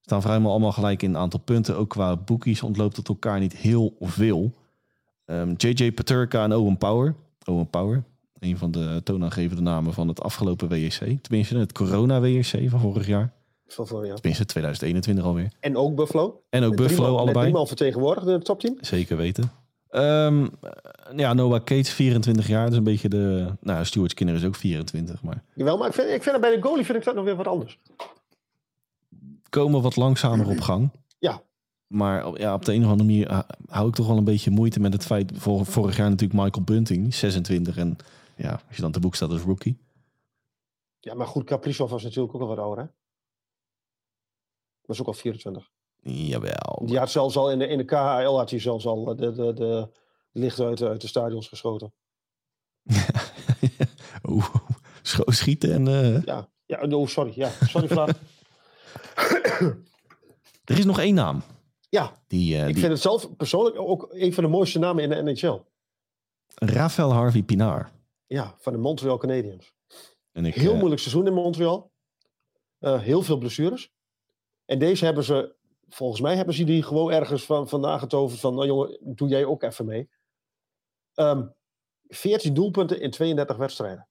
Staan 0.00 0.22
vrijwel 0.22 0.50
allemaal 0.50 0.72
gelijk 0.72 1.02
in 1.02 1.10
een 1.10 1.16
aantal 1.16 1.40
punten. 1.40 1.76
Ook 1.76 1.88
qua 1.88 2.16
bookies 2.16 2.62
ontloopt 2.62 2.96
het 2.96 3.08
elkaar 3.08 3.40
niet 3.40 3.56
heel 3.56 3.96
veel. 4.00 4.54
Ehm, 5.24 5.54
JJ 5.56 5.92
Paterka 5.92 6.44
en 6.44 6.54
Owen 6.54 6.78
Power. 6.78 7.14
Owen 7.44 7.70
Power, 7.70 8.04
een 8.38 8.58
van 8.58 8.70
de 8.70 9.00
toonaangevende 9.04 9.62
namen 9.62 9.92
van 9.92 10.08
het 10.08 10.22
afgelopen 10.22 10.68
WEC. 10.68 11.22
Tenminste, 11.22 11.56
het 11.56 11.72
corona-WEC 11.72 12.70
van 12.70 12.80
vorig 12.80 13.06
jaar. 13.06 13.32
Van 13.68 13.86
voor, 13.86 14.06
ja. 14.06 14.14
Tenminste, 14.14 14.44
2021 14.44 15.24
alweer. 15.24 15.52
En 15.60 15.76
ook 15.76 15.94
Buffalo. 15.94 16.42
En 16.50 16.62
ook 16.62 16.68
Met 16.70 16.78
Buffalo 16.80 17.10
met 17.10 17.18
allebei. 17.20 17.40
driemaal 17.44 17.66
vertegenwoordigd 17.66 18.26
in 18.26 18.32
het 18.32 18.44
topteam. 18.44 18.76
Zeker 18.80 19.16
weten. 19.16 19.50
Ehm, 19.88 20.46
ja, 21.16 21.32
Noah 21.34 21.58
Cates, 21.64 21.90
24 21.92 22.46
jaar. 22.46 22.62
Dat 22.62 22.72
is 22.72 22.78
een 22.78 22.84
beetje 22.84 23.08
de... 23.08 23.52
Nou, 23.60 23.84
Stuart 23.84 24.10
Skinner 24.10 24.34
is 24.34 24.44
ook 24.44 24.54
24. 24.56 25.22
Maar 25.22 25.42
Jawel, 25.54 25.76
maar 25.78 25.88
ik 25.88 25.94
vind, 25.94 26.08
ik 26.08 26.22
vind 26.22 26.32
het 26.36 26.40
bij 26.40 26.56
de 26.56 26.62
goalie 26.62 26.84
vind 26.84 26.98
ik 26.98 27.04
dat 27.04 27.14
nog 27.14 27.24
weer 27.24 27.36
wat 27.36 27.46
anders. 27.46 27.78
komen 29.48 29.82
wat 29.82 29.96
langzamer 29.96 30.48
op 30.48 30.60
gang. 30.60 30.90
Ja. 31.18 31.42
Maar 31.86 32.26
op- 32.26 32.38
ja, 32.38 32.54
op 32.54 32.64
de 32.64 32.72
een 32.72 32.84
of 32.84 32.90
andere 32.90 33.08
manier 33.08 33.30
ha- 33.32 33.46
hou 33.68 33.88
ik 33.88 33.94
toch 33.94 34.06
wel 34.06 34.16
een 34.16 34.24
beetje 34.24 34.50
moeite 34.50 34.80
met 34.80 34.92
het 34.92 35.04
feit... 35.04 35.32
Vor, 35.34 35.66
vorig 35.66 35.96
jaar 35.96 36.10
natuurlijk 36.10 36.40
Michael 36.42 36.64
Bunting, 36.64 37.14
26. 37.14 37.76
En 37.76 37.96
ja, 38.36 38.50
als 38.68 38.76
je 38.76 38.82
dan 38.82 38.92
te 38.92 39.00
boek 39.00 39.14
staat 39.14 39.30
als 39.30 39.42
rookie. 39.42 39.78
Ja, 41.00 41.14
maar 41.14 41.26
goed, 41.26 41.44
Kaprizov 41.44 41.90
was 41.90 42.02
natuurlijk 42.02 42.34
ook 42.34 42.40
al 42.40 42.46
wat 42.48 42.58
ouder, 42.58 42.84
hè? 42.84 42.90
Was 44.88 45.00
ook 45.00 45.06
al 45.06 45.12
24. 45.12 45.70
Jawel. 46.02 46.82
Die 46.86 46.98
had 46.98 47.10
zelfs 47.10 47.36
al 47.36 47.50
in 47.50 47.58
de, 47.58 47.66
in 47.66 47.78
de 47.78 47.84
KHL 47.84 48.36
had 48.36 48.50
hij 48.50 48.58
zelfs 48.60 48.86
al 48.86 49.04
de, 49.16 49.32
de, 49.32 49.52
de 49.52 49.88
lichten 50.32 50.66
uit, 50.66 50.78
de- 50.78 50.88
uit 50.88 51.00
de 51.00 51.06
stadions 51.06 51.48
geschoten. 51.48 51.92
Oeh, 54.28 54.54
schieten 55.26 55.72
en... 55.72 55.88
eh, 55.88 56.22
Ja, 56.24 56.48
ja 56.66 56.80
oh, 56.88 57.06
sorry. 57.06 57.32
Ja, 57.34 57.50
sorry. 57.66 57.88
Er 60.64 60.78
is 60.78 60.84
nog 60.84 60.98
één 60.98 61.14
naam. 61.14 61.42
ja, 61.88 62.12
Die, 62.26 62.54
eh, 62.56 62.60
ik 62.60 62.72
die 62.72 62.78
vind 62.82 62.92
het 62.92 63.02
zelf 63.02 63.36
persoonlijk 63.36 63.78
ook 63.78 64.06
een 64.10 64.32
van 64.34 64.44
de 64.44 64.50
mooiste 64.50 64.78
namen 64.78 65.02
in 65.02 65.10
de 65.24 65.32
NHL. 65.32 65.60
Rafael 66.54 67.12
Harvey 67.12 67.42
Pinar. 67.42 67.90
Ja, 68.26 68.54
van 68.58 68.72
de 68.72 68.78
Montreal 68.78 69.18
Canadiens. 69.18 69.74
En 70.32 70.44
ik, 70.44 70.54
Heel 70.54 70.72
eh, 70.72 70.76
moeilijk 70.78 71.00
seizoen 71.00 71.26
in 71.26 71.32
Montreal. 71.32 71.90
Heel 72.78 73.22
veel 73.22 73.38
blessures. 73.38 73.92
En 74.68 74.78
deze 74.78 75.04
hebben 75.04 75.24
ze, 75.24 75.54
volgens 75.88 76.20
mij 76.20 76.36
hebben 76.36 76.54
ze 76.54 76.64
die 76.64 76.82
gewoon 76.82 77.12
ergens 77.12 77.44
van, 77.44 77.68
vandaan 77.68 77.98
getoverd 77.98 78.40
van, 78.40 78.54
nou 78.54 78.66
jongen, 78.66 78.98
doe 79.00 79.28
jij 79.28 79.44
ook 79.44 79.62
even 79.62 79.84
mee. 79.84 80.08
Ehm 81.14 81.46
14 82.08 82.54
doelpunten 82.54 83.00
in 83.00 83.10
32 83.10 83.56
wedstrijden. 83.56 84.08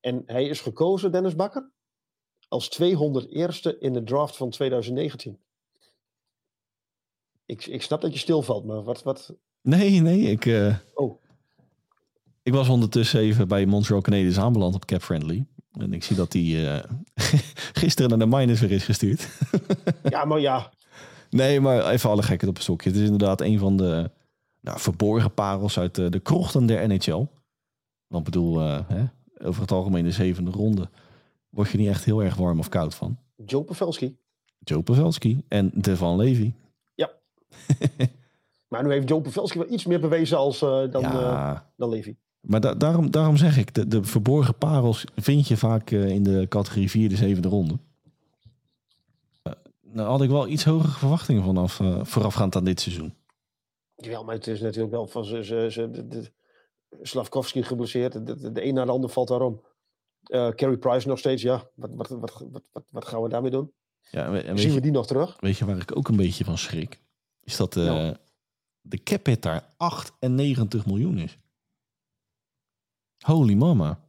En 0.00 0.22
hij 0.26 0.46
is 0.46 0.60
gekozen, 0.60 1.12
Dennis 1.12 1.34
Bakker, 1.34 1.70
als 2.48 2.80
201ste 2.82 3.78
in 3.78 3.92
de 3.92 4.02
draft 4.04 4.36
van 4.36 4.50
2019. 4.50 5.40
Ik, 7.46 7.66
ik 7.66 7.82
snap 7.82 8.00
dat 8.00 8.12
je 8.12 8.18
stilvalt, 8.18 8.64
maar 8.64 8.82
wat, 8.82 9.02
wat... 9.02 9.34
Nee, 9.60 10.00
nee, 10.00 10.20
ik... 10.20 10.46
eh, 10.46 10.78
Oh. 10.94 11.22
Ik 12.42 12.52
was 12.52 12.68
ondertussen 12.68 13.20
even 13.20 13.48
bij 13.48 13.66
Montreal 13.66 14.00
Canadiens 14.00 14.38
aanbeland 14.38 14.74
op 14.74 14.84
Cap 14.84 15.02
Friendly. 15.02 15.46
En 15.72 15.92
ik 15.92 16.04
zie 16.04 16.16
dat 16.16 16.32
die 16.32 16.68
eh, 16.68 16.84
gisteren 17.82 18.10
naar 18.10 18.28
de 18.28 18.36
miners 18.36 18.60
weer 18.60 18.70
is 18.70 18.84
gestuurd. 18.84 19.28
Ja, 20.10 20.24
maar 20.24 20.40
ja, 20.40 20.72
nee, 21.30 21.60
maar 21.60 21.86
even 21.86 22.10
alle 22.10 22.22
gekheid 22.22 22.50
op 22.50 22.56
een 22.56 22.62
stokje. 22.62 22.88
Het 22.90 22.98
is 22.98 23.04
inderdaad 23.04 23.40
een 23.40 23.58
van 23.58 23.76
de 23.76 24.10
nou, 24.60 24.80
verborgen 24.80 25.34
parels 25.34 25.78
uit 25.78 25.94
de, 25.94 26.08
de 26.08 26.20
krochten 26.20 26.66
der 26.66 26.88
NHL. 26.88 27.26
Want 28.06 28.26
ik 28.26 28.32
bedoel, 28.32 28.60
eh, 28.60 28.80
hè, 28.86 29.04
over 29.46 29.62
het 29.62 29.70
algemeen 29.70 30.04
de 30.04 30.10
zevende 30.10 30.50
ronde 30.50 30.88
word 31.48 31.70
je 31.70 31.78
niet 31.78 31.88
echt 31.88 32.04
heel 32.04 32.22
erg 32.22 32.34
warm 32.34 32.58
of 32.58 32.68
koud 32.68 32.94
van. 32.94 33.18
Joe 33.46 33.62
Pavelski. 33.62 34.16
Joe 34.58 34.82
Pavelski 34.82 35.44
en 35.48 35.70
Devan 35.74 36.16
Levy. 36.16 36.52
Maar 38.68 38.82
nu 38.82 38.90
heeft 38.92 39.08
Joe 39.08 39.20
Pavelski 39.20 39.58
wel 39.58 39.70
iets 39.70 39.84
meer 39.84 40.00
bewezen 40.00 40.38
als, 40.38 40.62
eh, 40.62 40.90
dan, 40.90 41.04
eh, 41.04 41.12
ja, 41.12 41.72
dan 41.76 41.88
Levy. 41.88 42.16
Maar 42.42 42.60
da- 42.60 42.74
daarom, 42.74 43.10
daarom 43.10 43.36
zeg 43.36 43.56
ik, 43.56 43.74
de, 43.74 43.88
de 43.88 44.04
verborgen 44.04 44.54
parels 44.54 45.04
vind 45.16 45.48
je 45.48 45.56
vaak 45.56 45.90
eh, 45.90 46.08
in 46.08 46.22
de 46.22 46.46
categorie 46.48 46.90
vierde, 46.90 47.16
zevende 47.16 47.48
ronde. 47.48 47.78
Eh, 49.42 49.52
nou 49.82 50.08
had 50.08 50.22
ik 50.22 50.30
wel 50.30 50.48
iets 50.48 50.64
hogere 50.64 50.92
verwachtingen 50.92 51.42
vanaf 51.42 51.80
eh, 51.80 52.04
voorafgaand 52.04 52.56
aan 52.56 52.64
dit 52.64 52.80
seizoen. 52.80 53.14
Ja, 53.96 54.22
maar 54.22 54.34
het 54.34 54.46
is 54.46 54.60
natuurlijk 54.60 54.92
wel 54.92 55.06
van 55.06 55.24
ze, 55.24 56.30
Slavkovski 57.02 57.62
geblesseerd. 57.62 58.12
De, 58.12 58.22
de, 58.36 58.52
de 58.52 58.66
een 58.66 58.74
na 58.74 58.84
de 58.84 58.90
ander 58.90 59.10
valt 59.10 59.28
daarom. 59.28 59.62
Carey 60.30 60.76
Price 60.76 61.08
nog 61.08 61.18
steeds, 61.18 61.42
ja. 61.42 61.68
Wat, 61.74 61.90
wat, 62.08 62.08
wat, 62.08 62.62
wat, 62.90 63.04
gaan 63.04 63.22
we 63.22 63.28
daarmee 63.28 63.50
doen? 63.50 63.72
Ja, 64.10 64.34
en 64.42 64.58
Zien 64.58 64.74
we 64.74 64.80
die 64.80 64.90
nog 64.90 65.06
terug? 65.06 65.36
weet 65.40 65.56
je 65.56 65.64
waar 65.64 65.76
ik 65.76 65.96
ook 65.96 66.08
een 66.08 66.16
beetje 66.16 66.44
van 66.44 66.58
schrik? 66.58 67.00
Is 67.40 67.56
dat 67.56 67.72
de 67.72 69.02
cap 69.04 69.26
hit 69.26 69.42
daar 69.42 69.74
98 69.76 70.86
miljoen 70.86 71.18
is. 71.18 71.38
Holy 73.22 73.54
mama. 73.54 74.00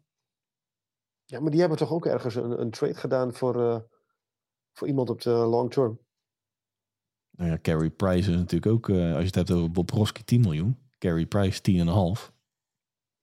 Ja, 1.25 1.39
maar 1.39 1.51
die 1.51 1.59
hebben 1.59 1.77
toch 1.77 1.91
ook 1.91 2.05
ergens 2.05 2.35
een, 2.35 2.61
een 2.61 2.71
trade 2.71 2.93
gedaan 2.95 3.33
voor, 3.33 3.61
eh, 3.69 3.79
voor 4.73 4.87
iemand 4.87 5.09
op 5.09 5.21
de 5.21 5.29
long 5.29 5.71
term. 5.71 5.99
Nou 7.31 7.49
ja, 7.49 7.57
Carey 7.61 7.89
Price 7.89 8.29
is 8.31 8.35
natuurlijk 8.37 8.71
ook, 8.71 8.89
eh, 8.89 9.09
als 9.11 9.19
je 9.19 9.25
het 9.25 9.35
hebt 9.35 9.51
over 9.51 9.71
Bob 9.71 9.89
Roski 9.89 10.23
10 10.23 10.41
miljoen. 10.41 10.77
Carey 10.97 11.25
Price 11.25 11.61
10,5. 11.61 12.31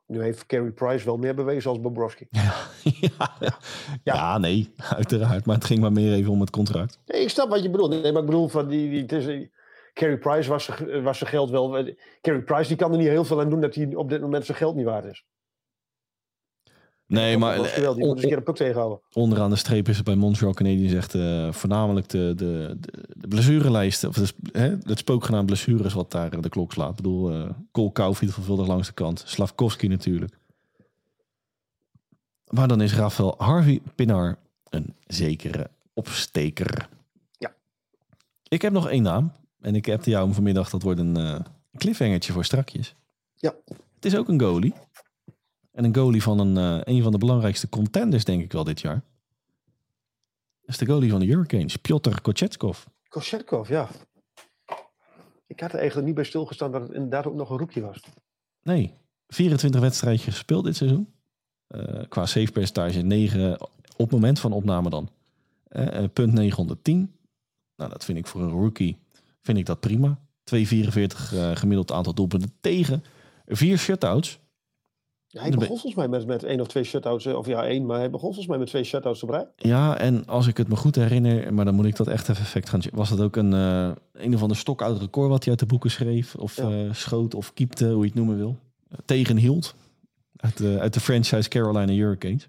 Nu 0.07 0.22
heeft 0.22 0.47
Carey 0.47 0.70
Price 0.70 1.05
wel 1.05 1.16
meer 1.16 1.34
bewezen 1.34 1.70
als 1.70 1.80
Bobrovski. 1.80 2.26
Ja, 2.30 2.55
ja. 3.41 3.59
ja, 4.03 4.38
nee, 4.38 4.74
uiteraard. 4.76 5.47
Maar 5.47 5.55
het 5.55 5.64
ging 5.64 5.80
maar 5.80 5.93
meer 5.93 6.12
even 6.12 6.32
om 6.32 6.41
het 6.41 6.51
contract. 6.51 6.99
Nee, 7.07 7.22
ik 7.22 7.28
snap 7.28 7.49
wat 7.49 7.62
je 7.62 7.70
bedoelt. 7.70 7.91
Nee, 7.91 8.12
maar 8.12 8.20
ik 8.20 8.26
bedoel, 8.28 8.49
van 8.49 8.68
die, 8.68 8.91
die, 8.91 9.01
het 9.03 9.12
is, 9.12 9.49
Carey 9.93 10.18
Price 10.18 10.49
was, 10.49 10.64
zijn- 10.64 11.03
was 11.03 11.18
zijn 11.18 11.30
geld 11.30 11.51
wel... 11.51 11.95
Carey 12.20 12.43
Price 12.43 12.68
die 12.68 12.76
kan 12.76 12.93
er 12.93 12.99
niet 12.99 13.09
heel 13.09 13.24
veel 13.24 13.41
aan 13.41 13.51
doen 13.51 13.61
dat 13.61 13.74
hij 13.74 13.95
op 13.95 14.09
dit 14.09 14.20
moment 14.20 14.45
zijn 14.45 14.57
geld 14.59 14.74
niet 14.76 14.84
waard 14.84 15.05
is. 15.05 15.26
Nee, 17.11 17.39
maar 17.39 17.55
Bobrovski 17.55 17.81
wel, 17.81 17.95
die 17.95 18.05
moet 18.05 18.15
eens 18.15 18.23
een 18.23 18.29
keer 18.29 18.43
een 18.47 18.55
tegenhouden. 18.55 19.01
onderaan 19.13 19.51
de 19.51 19.57
streep 19.57 19.89
is 19.89 19.97
het 19.97 20.05
bij 20.05 20.15
Montreal 20.15 20.55
Canadiens 20.55 20.93
echt 20.93 21.13
voornamelijk 21.57 22.09
de, 22.09 22.33
de, 22.37 22.77
de, 22.81 22.91
de 23.17 23.29
blessurelijst. 23.29 24.05
Of 24.05 24.15
de, 24.15 24.29
hè, 24.53 24.77
het 24.83 24.99
spookgenaamd 24.99 25.47
blessures 25.47 25.93
wat 25.93 26.11
daar 26.11 26.41
de 26.41 26.49
klok 26.49 26.73
slaat. 26.73 26.91
Ik 26.91 26.97
bedoel, 26.97 27.33
eh 27.33 27.51
Cole 27.73 27.93
Caulfield 27.93 28.33
veelvuldig 28.33 28.67
langs 28.67 28.87
de 28.87 28.95
kant. 28.95 29.23
Slavkovski 29.27 29.89
natuurlijk. 29.89 30.39
Maar 32.51 32.69
dan 32.69 32.81
is 32.81 32.95
Rafael 32.95 33.35
Harvey 33.39 33.81
Pinar 33.95 34.39
een 34.69 34.95
zekere 35.07 35.71
opsteker. 35.95 36.89
Ja. 37.39 37.55
Ik 38.49 38.63
heb 38.63 38.73
nog 38.73 38.89
één 38.89 39.03
naam. 39.03 39.33
En 39.61 39.75
ik 39.75 39.87
heb 39.87 40.05
jou 40.05 40.33
vanmiddag. 40.33 40.71
Dat 40.71 40.83
wordt 40.83 41.01
een 41.01 41.17
eh 41.17 41.41
cliffhangertje 41.77 42.33
voor 42.33 42.45
strakjes. 42.45 42.95
Ja. 43.35 43.55
Het 43.95 44.05
is 44.05 44.17
ook 44.17 44.29
een 44.29 44.41
goalie. 44.41 44.75
En 45.73 45.85
een 45.85 45.95
goalie 45.95 46.23
van 46.23 46.39
een, 46.39 46.57
eh, 46.57 46.95
een 46.95 47.03
van 47.03 47.12
de 47.12 47.18
belangrijkste 47.18 47.68
contenders, 47.68 48.25
denk 48.25 48.43
ik 48.43 48.53
wel, 48.53 48.64
dit 48.64 48.81
jaar. 48.81 49.03
Dat 50.61 50.68
is 50.68 50.79
de 50.79 50.87
goalie 50.87 51.11
van 51.11 51.21
de 51.21 51.27
Hurricanes, 51.27 51.77
Piotr 51.77 52.21
Kochetkov. 52.21 52.85
Koshetkov, 53.09 53.68
ja. 53.68 53.89
Ik 55.47 55.61
had 55.61 55.73
er 55.73 55.79
eigenlijk 55.79 56.07
niet 56.07 56.16
bij 56.16 56.25
stilgestaan 56.25 56.73
dat 56.73 56.83
het 56.83 56.93
inderdaad 56.93 57.27
ook 57.27 57.35
nog 57.35 57.51
een 57.51 57.59
roepje 57.59 57.81
was. 57.81 58.01
Nee, 58.62 58.93
24 59.29 59.81
wedstrijdjes 59.81 60.35
gespeeld 60.35 60.64
dit 60.64 60.77
seizoen. 60.77 61.12
Eh, 61.66 62.03
qua 62.09 62.27
save 62.27 62.53
percentage 62.53 63.01
9 63.01 63.61
op 63.61 63.71
het 63.97 64.11
moment 64.11 64.41
van 64.41 64.53
opname 64.53 64.91
dan. 64.91 65.09
Eh, 65.68 66.05
punt 66.12 66.33
910. 66.33 67.14
Nou, 67.77 67.91
dat 67.91 68.05
vind 68.05 68.18
ik 68.18 68.27
voor 68.27 68.43
een 68.43 68.51
rookie 68.51 68.99
vind 69.43 69.59
ik 69.59 69.66
dat 69.66 69.81
prima. 69.81 70.18
2,44 70.45 71.35
eh, 71.35 71.57
gemiddeld 71.57 71.93
aantal 71.93 72.14
doelpunten 72.14 72.53
tegen. 72.61 73.05
Vier 73.47 73.79
shutouts. 73.79 74.39
Ja, 75.33 75.41
hij 75.41 75.51
begon 75.51 75.66
volgens 75.66 75.95
mij 75.95 76.09
met, 76.09 76.26
met 76.26 76.43
één 76.45 76.61
of 76.61 76.66
twee 76.66 76.85
shutouts. 76.85 77.26
eh, 77.26 77.37
Of 77.37 77.47
ja, 77.47 77.64
één, 77.66 77.87
maar 77.87 77.99
hij 77.99 78.11
begon 78.11 78.26
volgens 78.28 78.47
mij 78.47 78.59
met 78.59 78.66
twee 78.68 78.85
shutouts 78.85 79.20
erbij. 79.20 79.47
Ja, 79.57 79.99
en 79.99 80.26
als 80.26 80.47
ik 80.47 80.57
het 80.57 80.68
me 80.68 80.76
goed 80.76 80.95
herinner, 80.95 81.55
maar 81.55 81.64
dan 81.64 81.74
moet 81.74 81.85
ik 81.85 81.97
dat 81.97 82.07
echt 82.09 82.28
even 82.28 82.43
effect 82.43 82.68
gaan. 82.68 82.81
Was 82.93 83.09
dat 83.09 83.20
ook 83.20 83.37
een, 83.37 83.53
eh, 83.53 83.91
een 84.12 84.35
of 84.35 84.43
ander 84.43 84.57
stokoud 84.57 85.01
record 85.01 85.28
wat 85.28 85.41
hij 85.41 85.51
uit 85.51 85.59
de 85.59 85.66
boeken 85.66 85.91
schreef? 85.91 86.35
Of 86.35 86.57
Ja. 86.57 86.70
eh, 86.70 86.93
schoot 86.93 87.35
of 87.35 87.53
kiepte, 87.55 87.89
hoe 87.91 88.01
je 88.01 88.07
het 88.07 88.14
noemen 88.14 88.37
wil. 88.37 88.57
Eh, 88.89 88.99
tegenhield. 89.05 89.74
Uit 90.37 90.57
de, 90.57 90.76
uit 90.81 90.95
de 90.95 91.01
franchise 91.01 91.49
Carolina 91.49 91.93
Hurricanes. 91.93 92.49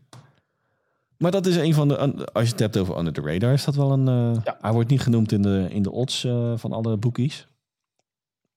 Maar 1.17 1.31
dat 1.31 1.45
is 1.45 1.55
een 1.55 1.73
van 1.73 1.87
de, 1.87 1.97
als 2.33 2.43
je 2.45 2.51
het 2.51 2.59
hebt 2.59 2.77
over 2.77 2.97
under 2.97 3.13
the 3.13 3.21
radar, 3.21 3.53
is 3.53 3.65
dat 3.65 3.75
wel 3.75 3.91
een. 3.91 4.05
Ja. 4.43 4.57
Hij 4.61 4.71
wordt 4.71 4.89
niet 4.89 5.01
genoemd 5.01 5.31
in 5.31 5.41
de, 5.41 5.67
in 5.69 5.81
de 5.83 5.91
odds 5.91 6.27
van 6.55 6.71
alle 6.71 6.97
boekies. 6.97 7.47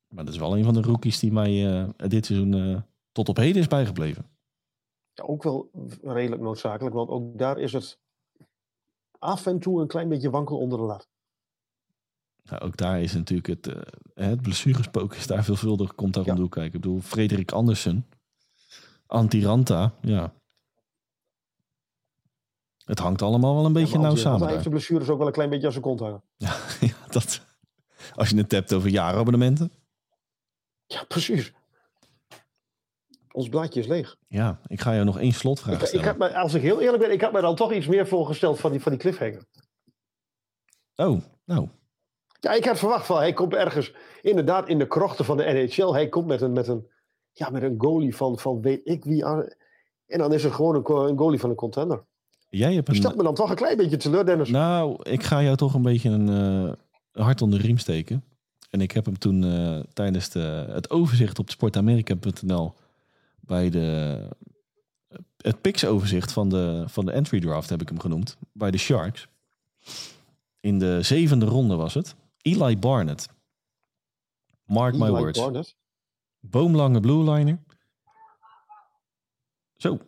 Maar 0.09 0.25
dat 0.25 0.35
is 0.35 0.41
wel 0.41 0.57
een 0.57 0.65
van 0.65 0.75
de 0.75 0.81
rookies 0.83 1.19
die 1.19 1.33
mij 1.33 1.87
dit 1.97 2.27
seizoen 2.27 2.85
tot 3.15 3.29
op 3.29 3.37
heden 3.37 3.61
is 3.61 3.67
bijgebleven. 3.67 4.29
Ja, 5.13 5.25
ook 5.25 5.43
wel 5.43 5.71
redelijk 6.03 6.43
noodzakelijk, 6.43 6.95
want 6.95 7.09
ook 7.11 7.39
daar 7.39 7.59
is 7.59 7.73
het 7.73 7.99
af 9.19 9.47
en 9.47 9.59
toe 9.59 9.81
een 9.81 9.87
klein 9.87 10.09
beetje 10.09 10.31
wankel 10.31 10.59
onder 10.59 10.79
de 10.79 10.85
lat. 10.85 11.09
Nou, 12.43 12.63
ook 12.63 12.77
daar 12.77 13.01
is 13.01 13.13
natuurlijk 13.15 13.47
het, 13.49 13.67
eh 13.67 13.83
het 14.15 14.43
blessurespook 14.43 15.15
is 15.15 15.27
daar 15.27 15.45
veelvuldig, 15.45 15.95
komt 15.95 16.15
daar 16.15 16.25
Ja. 16.27 16.35
kijken. 16.35 16.65
Ik 16.65 16.73
bedoel, 16.73 17.01
Frederik 17.01 17.53
Andersen, 17.53 18.09
Antiranta, 19.07 19.95
ja. 20.01 20.35
Het 22.85 22.99
hangt 22.99 23.23
allemaal 23.23 23.55
wel 23.55 23.65
een 23.65 23.73
beetje 23.73 23.97
Ja, 23.97 24.03
nauw 24.03 24.17
samen. 24.17 24.43
Hij 24.43 24.51
heeft 24.53 24.65
de 24.65 24.71
blessures 24.71 25.09
ook 25.09 25.19
wel 25.19 25.27
een 25.27 25.33
klein 25.33 25.51
beetje 25.51 25.67
aan 25.67 25.73
zijn 25.73 25.85
kont 25.85 26.01
hangen. 26.01 26.23
Ja, 26.81 27.07
dat, 27.09 27.47
als 28.15 28.29
je 28.29 28.37
het 28.37 28.51
hebt 28.51 28.73
over 28.73 28.89
jaarabonnementen. 28.91 29.73
Ja, 30.87 31.05
precies. 31.05 31.53
Ons 33.35 33.49
blaadje 33.49 33.81
is 33.81 33.87
leeg. 33.87 34.17
Ja, 34.29 34.61
ik 34.67 34.81
ga 34.81 34.93
jou 34.93 35.05
nog 35.05 35.19
één 35.19 35.33
slotvraag 35.33 35.93
Ik, 35.93 36.05
had 36.05 36.33
als 36.35 36.55
ik 36.55 36.63
heel 36.63 36.81
eerlijk 36.81 37.03
ben, 37.03 37.13
ik 37.13 37.21
had 37.21 37.33
me 37.33 37.41
dan 37.41 37.57
toch 37.57 37.73
iets 37.73 37.87
meer 37.87 38.07
voorgesteld 38.07 38.61
van 38.61 38.71
die, 38.71 38.81
van 38.81 38.93
die 38.93 39.01
cliffhanger. 39.01 39.45
Oh, 40.97 41.21
nou. 41.45 41.69
Ja, 42.41 42.53
ik 42.53 42.65
had 42.65 42.79
verwacht 42.79 43.07
van 43.07 43.17
hij 43.17 43.33
komt 43.33 43.55
ergens 43.55 43.93
inderdaad 44.23 44.69
in 44.69 44.79
de 44.79 44.87
krochten 44.87 45.25
van 45.25 45.37
de 45.37 45.45
NHL. 45.45 45.93
Hij 45.93 46.09
komt 46.09 46.27
met 46.27 46.41
een, 46.41 46.53
met 46.53 46.69
een, 46.69 46.87
ja, 47.33 47.51
met 47.51 47.63
een 47.63 47.75
goalie 47.79 48.17
van, 48.17 48.39
van 48.39 48.61
weet 48.61 48.81
ik 48.85 49.05
wie. 49.05 49.25
aan- 49.25 49.49
En 50.07 50.19
dan 50.19 50.33
is 50.33 50.45
het 50.45 50.53
gewoon 50.53 50.75
een, 50.75 51.09
een 51.09 51.19
goalie 51.19 51.41
van 51.41 51.51
een 51.51 51.57
contender. 51.57 52.05
Jij 52.49 52.75
hebt 52.75 52.89
een... 52.89 52.95
stelt 52.95 53.17
me 53.17 53.23
dan 53.23 53.35
toch 53.35 53.51
een 53.51 53.57
klein 53.57 53.77
beetje 53.77 53.97
teleur, 53.97 54.25
Dennis. 54.27 54.49
Nou, 54.51 54.97
ik 55.03 55.23
ga 55.23 55.43
jou 55.43 55.57
toch 55.57 55.75
een 55.75 55.83
beetje 55.83 56.11
een 56.11 56.29
eh, 57.13 57.23
hart 57.25 57.43
onder 57.43 57.59
de 57.59 57.67
riem 57.67 57.79
steken. 57.79 58.25
En 58.71 58.81
ik 58.81 58.93
heb 58.93 59.05
hem 59.05 59.19
toen 59.19 59.45
eh, 59.45 59.81
tijdens 59.93 60.29
de, 60.31 60.67
het 60.69 60.91
overzicht 60.91 61.39
op 61.39 61.51
sportamerika.nl 61.51 62.75
bij 63.47 63.71
de 63.71 64.19
het 65.37 65.61
picks-overzicht 65.61 66.33
van 66.33 66.49
de, 66.49 66.85
van 66.87 67.05
de 67.07 67.13
entry 67.13 67.41
draft 67.41 67.69
heb 67.71 67.81
ik 67.81 67.89
hem 67.89 68.01
genoemd. 68.01 68.37
Bij 68.53 68.71
de 68.71 68.79
Sharks. 68.79 69.29
In 70.61 70.79
de 70.79 71.03
zevende 71.03 71.47
ronde 71.47 71.77
was 71.77 71.95
het. 71.95 72.15
Eli 72.43 72.79
Barnett. 72.79 73.29
Mark 74.65 74.95
my 74.97 75.11
words. 75.11 75.39
Barnett. 75.41 75.77
Boomlange 76.41 77.01
blue 77.01 77.31
liner. 77.33 77.59
Zo, 79.77 79.99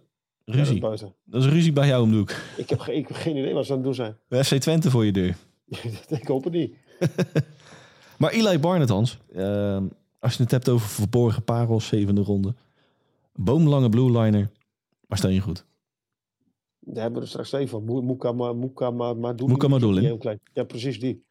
Ja, 0.45 0.53
dat 0.53 0.55
is 0.55 0.69
ruzie. 0.69 1.15
dat 1.25 1.43
is 1.43 1.49
ruzie 1.49 1.73
bij 1.73 1.87
jou 1.87 2.03
om 2.03 2.11
de 2.11 2.17
hoek. 2.17 2.31
Ik 2.57 2.69
heb, 2.71 2.81
ik 2.81 3.09
heb 3.09 3.17
geen 3.17 3.37
idee 3.37 3.55
wat 3.55 3.65
ze 3.67 3.71
aan 3.73 3.77
het 3.77 3.87
doen 3.87 3.95
zijn. 3.95 4.45
FC 4.45 4.55
Twente 4.55 4.91
voor 4.91 5.05
je 5.05 5.13
deur. 5.13 5.37
ik 6.21 6.27
hoop 6.27 6.45
het 6.45 6.53
niet. 6.53 6.75
Maar 8.19 8.31
Eli 8.31 8.59
Barnett, 8.59 8.91
Hans. 8.91 9.19
ehm, 9.33 9.87
als 10.19 10.37
je 10.37 10.43
het 10.43 10.51
hebt 10.51 10.69
over 10.69 10.89
verborgen 10.89 11.45
parels, 11.45 11.87
zevende 11.87 12.21
ronde. 12.21 12.55
Boomlange 13.37 13.89
blue 13.89 14.21
liner. 14.21 14.51
Maar 15.07 15.19
stel 15.19 15.31
je 15.31 15.41
goed. 15.41 15.67
Daar 16.79 17.03
hebben 17.03 17.15
we 17.15 17.21
er 17.21 17.29
straks 17.29 17.49
twee 17.49 17.69
van. 17.69 17.85
Mo- 17.85 18.03
Moeka 18.03 18.33
Ma- 18.33 18.53
Moeka 18.53 18.91
Ma- 18.91 19.15
Maduli. 19.15 19.49
Moeka 19.51 19.69
Maduli. 19.69 20.01
Die 20.01 20.09
is 20.09 20.13
ook 20.13 20.19
niet 20.23 20.25
heel 20.25 20.37
klein. 20.37 20.41
Ja, 20.53 20.65
precies 20.65 21.01
die. 21.01 21.25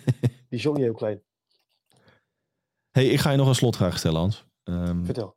die 0.50 0.68
niet 0.68 0.76
heel 0.76 0.94
klein. 0.94 1.22
hey, 2.90 3.06
ik 3.06 3.18
ga 3.20 3.30
je 3.30 3.36
nog 3.36 3.48
een 3.48 3.54
slotvraag 3.54 3.98
stellen, 3.98 4.20
Hans. 4.20 4.46
Ehm, 4.62 5.04
Vertel. 5.04 5.36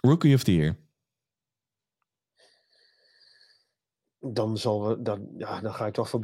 Rookie 0.00 0.34
of 0.34 0.42
the 0.42 0.54
Year. 0.54 0.76
Dan, 4.20 4.58
zal 4.58 4.88
we, 4.88 5.02
dan, 5.02 5.28
ja, 5.36 5.60
dan 5.60 5.74
ga 5.74 5.86
ik 5.86 5.94
toch 5.94 6.08
voor 6.08 6.20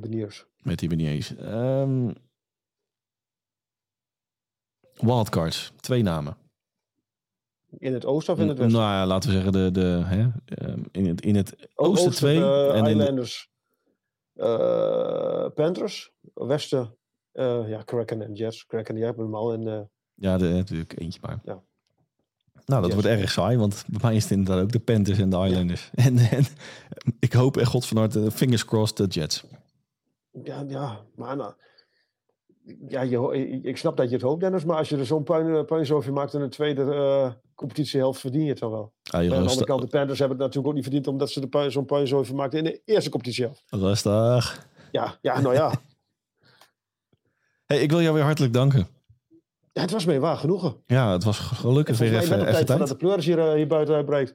Beniers. 0.00 0.46
Met 0.62 0.78
die 0.78 0.88
Beniers. 0.88 1.34
Ehm 1.36 2.12
wildcards. 4.92 5.72
Twee 5.76 6.02
namen. 6.02 6.36
In 7.78 7.92
het 7.92 8.04
oosten 8.06 8.34
of 8.34 8.40
in 8.40 8.48
het 8.48 8.58
westen? 8.58 8.80
Nou 8.80 8.92
ja, 8.92 9.06
laten 9.06 9.28
we 9.30 9.34
zeggen 9.34 9.52
de, 9.52 9.70
de, 9.70 10.02
hè, 10.04 10.28
ehm, 10.44 10.80
in, 10.92 11.06
het, 11.06 11.20
in 11.20 11.36
het 11.36 11.68
O- 11.74 11.84
oosten 11.86 12.10
twee. 12.12 12.38
eh, 12.40 12.68
en 12.78 12.86
in 12.86 12.96
de, 12.96 13.02
Islanders. 13.02 13.48
eh, 14.34 15.46
Panthers. 15.54 16.12
Westen. 16.34 16.96
eh, 17.32 17.68
ja, 17.68 17.82
Kraken 17.82 18.22
en 18.22 18.32
Jets. 18.34 18.66
Kraken, 18.66 18.94
die 18.94 19.04
hebben 19.04 19.24
hem 19.24 19.34
al. 19.34 19.52
En, 19.52 19.68
eh, 19.68 19.80
ja, 20.14 20.38
de, 20.38 20.44
natuurlijk 20.48 21.00
eentje 21.00 21.20
maar. 21.22 21.40
Ja. 21.44 21.62
Nou, 22.64 22.82
dat 22.82 22.92
Yes. 22.92 23.02
wordt 23.02 23.18
erg 23.20 23.30
saai, 23.30 23.56
want 23.56 23.84
bij 23.86 24.00
mij 24.02 24.16
is 24.16 24.22
het 24.22 24.32
inderdaad 24.32 24.62
ook 24.64 24.72
de 24.72 24.80
Panthers 24.80 25.18
en 25.18 25.30
de 25.30 25.36
Islanders. 25.46 25.90
En, 25.94 26.16
en 26.18 26.44
ik 27.18 27.32
hoop 27.32 27.56
echt 27.56 27.70
god 27.70 27.86
van 27.86 27.96
harte, 27.96 28.30
fingers 28.30 28.64
crossed, 28.64 28.96
de 28.96 29.06
Jets. 29.06 29.44
ja, 30.44 30.64
ja, 30.68 31.00
maar 31.14 31.36
nou, 31.36 31.54
ja, 32.88 33.02
je, 33.02 33.58
ik 33.62 33.76
snap 33.76 33.96
dat 33.96 34.08
je 34.08 34.14
het 34.14 34.24
hoopt, 34.24 34.40
Dennis. 34.40 34.64
Maar 34.64 34.76
als 34.76 34.88
je 34.88 34.96
er 34.96 35.06
zo'n 35.06 35.22
puin, 35.22 35.64
puinzoofje 35.64 36.12
maakt 36.12 36.34
in 36.34 36.40
de 36.40 36.48
tweede 36.48 36.82
eh, 36.94 37.30
competitiehelft, 37.54 38.20
verdien 38.20 38.42
je 38.42 38.48
het 38.48 38.58
dan 38.58 38.70
wel. 38.70 38.92
Ah, 39.02 39.20
aan 39.20 39.28
de 39.28 39.34
andere 39.34 39.64
kant, 39.64 39.80
de 39.80 39.86
Panthers 39.86 40.18
hebben 40.18 40.36
het 40.36 40.46
natuurlijk 40.46 40.66
ook 40.66 40.74
niet 40.74 40.82
verdiend... 40.82 41.06
omdat 41.06 41.30
ze 41.30 41.48
puin, 41.48 41.72
zo'n 41.72 41.84
puinzoofje 41.84 42.34
maakten 42.34 42.58
in 42.58 42.64
de 42.64 42.80
eerste 42.84 43.10
competitiehelft. 43.10 43.64
Rustig. 43.68 44.66
Ja, 44.92 45.18
ja, 45.20 45.40
nou 45.40 45.54
ja. 45.54 45.72
Hey, 47.66 47.80
ik 47.80 47.90
wil 47.90 48.02
jou 48.02 48.14
weer 48.14 48.22
hartelijk 48.22 48.52
danken. 48.52 48.88
Ja, 49.72 49.80
het 49.80 49.90
was 49.90 50.04
mee 50.04 50.20
waar 50.20 50.36
genoegen. 50.36 50.76
Ja, 50.86 51.12
het 51.12 51.24
was 51.24 51.38
gelukkig 51.38 51.98
weer 51.98 52.10
mij 52.10 52.20
even, 52.20 52.38
tijd 52.38 52.66
tijd. 52.66 52.88
de 52.88 52.96
pleuris 52.96 53.26
hier, 53.26 53.38
eh, 53.38 53.54
hier 53.54 53.66
buiten 53.66 53.94
uitbreekt. 53.94 54.34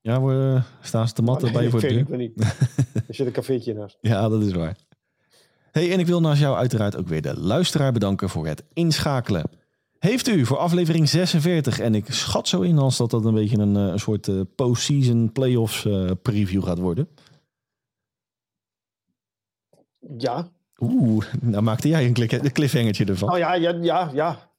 Ja, 0.00 0.22
we 0.22 0.62
staan 0.80 1.08
ze 1.08 1.14
te 1.14 1.22
matten 1.22 1.48
Oh, 1.48 1.54
bij 1.54 1.62
je 1.62 1.70
voor 1.70 1.80
de 1.80 1.86
deur. 1.88 1.98
ik 1.98 2.08
weet 2.08 2.18
niet. 2.18 2.34
Er 3.08 3.14
zit 3.14 3.26
een 3.26 3.32
cafeetje 3.32 3.74
naast. 3.74 3.98
Ja, 4.00 4.28
dat 4.28 4.42
is 4.42 4.52
waar. 4.52 4.76
Hey, 5.78 5.92
en 5.92 5.98
ik 5.98 6.06
wil 6.06 6.20
naast 6.20 6.40
jou 6.40 6.56
uiteraard 6.56 6.96
ook 6.96 7.08
weer 7.08 7.22
de 7.22 7.40
luisteraar 7.40 7.92
bedanken 7.92 8.28
voor 8.28 8.46
het 8.46 8.64
inschakelen. 8.72 9.50
Heeft 9.98 10.28
u 10.28 10.46
voor 10.46 10.56
aflevering 10.56 11.08
46, 11.08 11.78
en 11.78 11.94
ik 11.94 12.12
schat 12.12 12.48
zo 12.48 12.60
in 12.60 12.78
als 12.78 12.96
dat 12.96 13.10
dat 13.10 13.24
een 13.24 13.34
beetje 13.34 13.58
een, 13.58 13.76
eh, 13.76 13.82
een 13.82 13.98
soort 13.98 14.28
eh, 14.28 14.40
postseason 14.54 15.32
playoffs 15.32 15.84
eh, 15.84 16.10
preview 16.22 16.64
gaat 16.64 16.78
worden. 16.78 17.08
Ja, 20.16 20.48
Oeh, 20.78 21.24
nou 21.40 21.62
maakte 21.62 21.88
jij 21.88 22.06
een, 22.06 22.52
cliffhangertje 22.52 23.04
ervan. 23.04 23.28
nou 23.28 23.40
ja, 23.40 23.54
ja, 23.54 23.78
ja, 23.80 24.10
ja. 24.14 24.50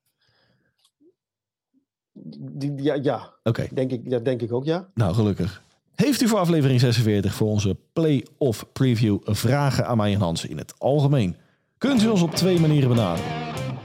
Die, 2.13 2.84
ja, 2.84 2.93
ja. 2.93 3.34
Oké, 3.43 3.67
Denk 3.74 3.91
ik, 3.91 4.01
ja, 4.03 4.20
denk 4.20 4.41
ik 4.41 4.53
ook, 4.53 4.65
ja. 4.65 4.89
nou 4.93 5.13
gelukkig. 5.13 5.63
Heeft 6.00 6.22
u 6.22 6.28
voor 6.28 6.39
aflevering 6.39 6.80
46 6.80 7.34
voor 7.34 7.47
onze 7.47 7.78
play-off 7.93 8.66
preview 8.74 9.18
vragen 9.24 9.88
aan 9.88 9.97
mij 9.97 10.14
en 10.14 10.20
Hans 10.20 10.45
in 10.45 10.58
het 10.58 10.74
algemeen? 10.78 11.36
Kunt 11.78 12.04
u 12.04 12.08
ons 12.08 12.22
op 12.22 12.36
twee 12.36 12.60
manieren 12.60 12.89
benaderen. 12.89 13.32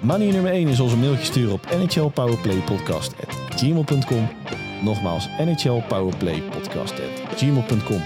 Manier 0.01 0.33
nummer 0.33 0.53
1 0.53 0.69
is 0.69 0.81
onze 0.81 0.97
mailtje 0.97 1.25
sturen 1.25 1.53
op 1.53 1.67
nhlpowerplaypodcast.gmail.com 1.71 4.29
Nogmaals, 4.83 5.29
nhlpowerplaypodcast.gmail.com 5.39 8.01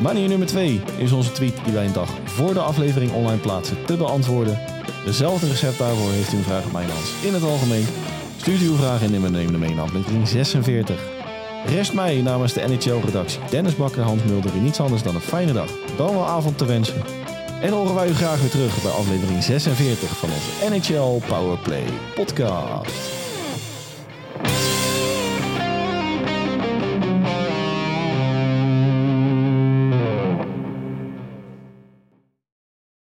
Manier 0.00 0.28
nummer 0.28 0.46
2 0.46 0.80
is 0.98 1.12
onze 1.12 1.32
tweet 1.32 1.64
die 1.64 1.72
wij 1.72 1.86
een 1.86 1.92
dag 1.92 2.10
voor 2.24 2.54
de 2.54 2.60
aflevering 2.60 3.12
online 3.12 3.40
plaatsen 3.40 3.84
te 3.84 3.96
beantwoorden. 3.96 4.58
Dezelfde 5.04 5.48
recept 5.48 5.78
daarvoor 5.78 6.10
heeft 6.10 6.32
u 6.32 6.36
een 6.36 6.42
vraag 6.42 6.64
aan 6.64 6.72
mij 6.72 6.84
en 6.84 6.90
Hans 6.90 7.24
in 7.24 7.34
het 7.34 7.42
algemeen. 7.42 7.86
Stuurt 8.36 8.60
uw 8.60 8.74
vraag 8.74 9.02
in 9.02 9.14
en 9.14 9.22
we 9.22 9.28
nemen 9.28 9.50
hem 9.50 9.60
mee 9.60 9.70
in 9.70 9.78
aflevering 9.78 10.28
46. 10.28 11.19
Rest 11.66 11.92
mij 11.92 12.20
namens 12.22 12.52
de 12.52 12.68
NHL-redactie 12.68 13.40
Dennis 13.50 13.76
Bakker, 13.76 14.02
Hans 14.02 14.22
Mulder 14.22 14.52
weer 14.52 14.62
niets 14.62 14.80
anders 14.80 15.02
dan 15.02 15.14
een 15.14 15.20
fijne 15.20 15.52
dag, 15.52 15.70
dan 15.96 16.12
wel 16.14 16.26
avond 16.26 16.58
te 16.58 16.64
wensen. 16.64 17.02
En 17.60 17.72
horen 17.72 17.94
wij 17.94 18.08
u 18.08 18.14
graag 18.14 18.40
weer 18.40 18.50
terug 18.50 18.82
bij 18.82 18.90
aflevering 18.92 19.42
46 19.42 20.08
van 20.08 20.28
onze 20.28 20.76
NHL 20.76 21.26
Powerplay 21.28 21.84
podcast. 22.14 23.29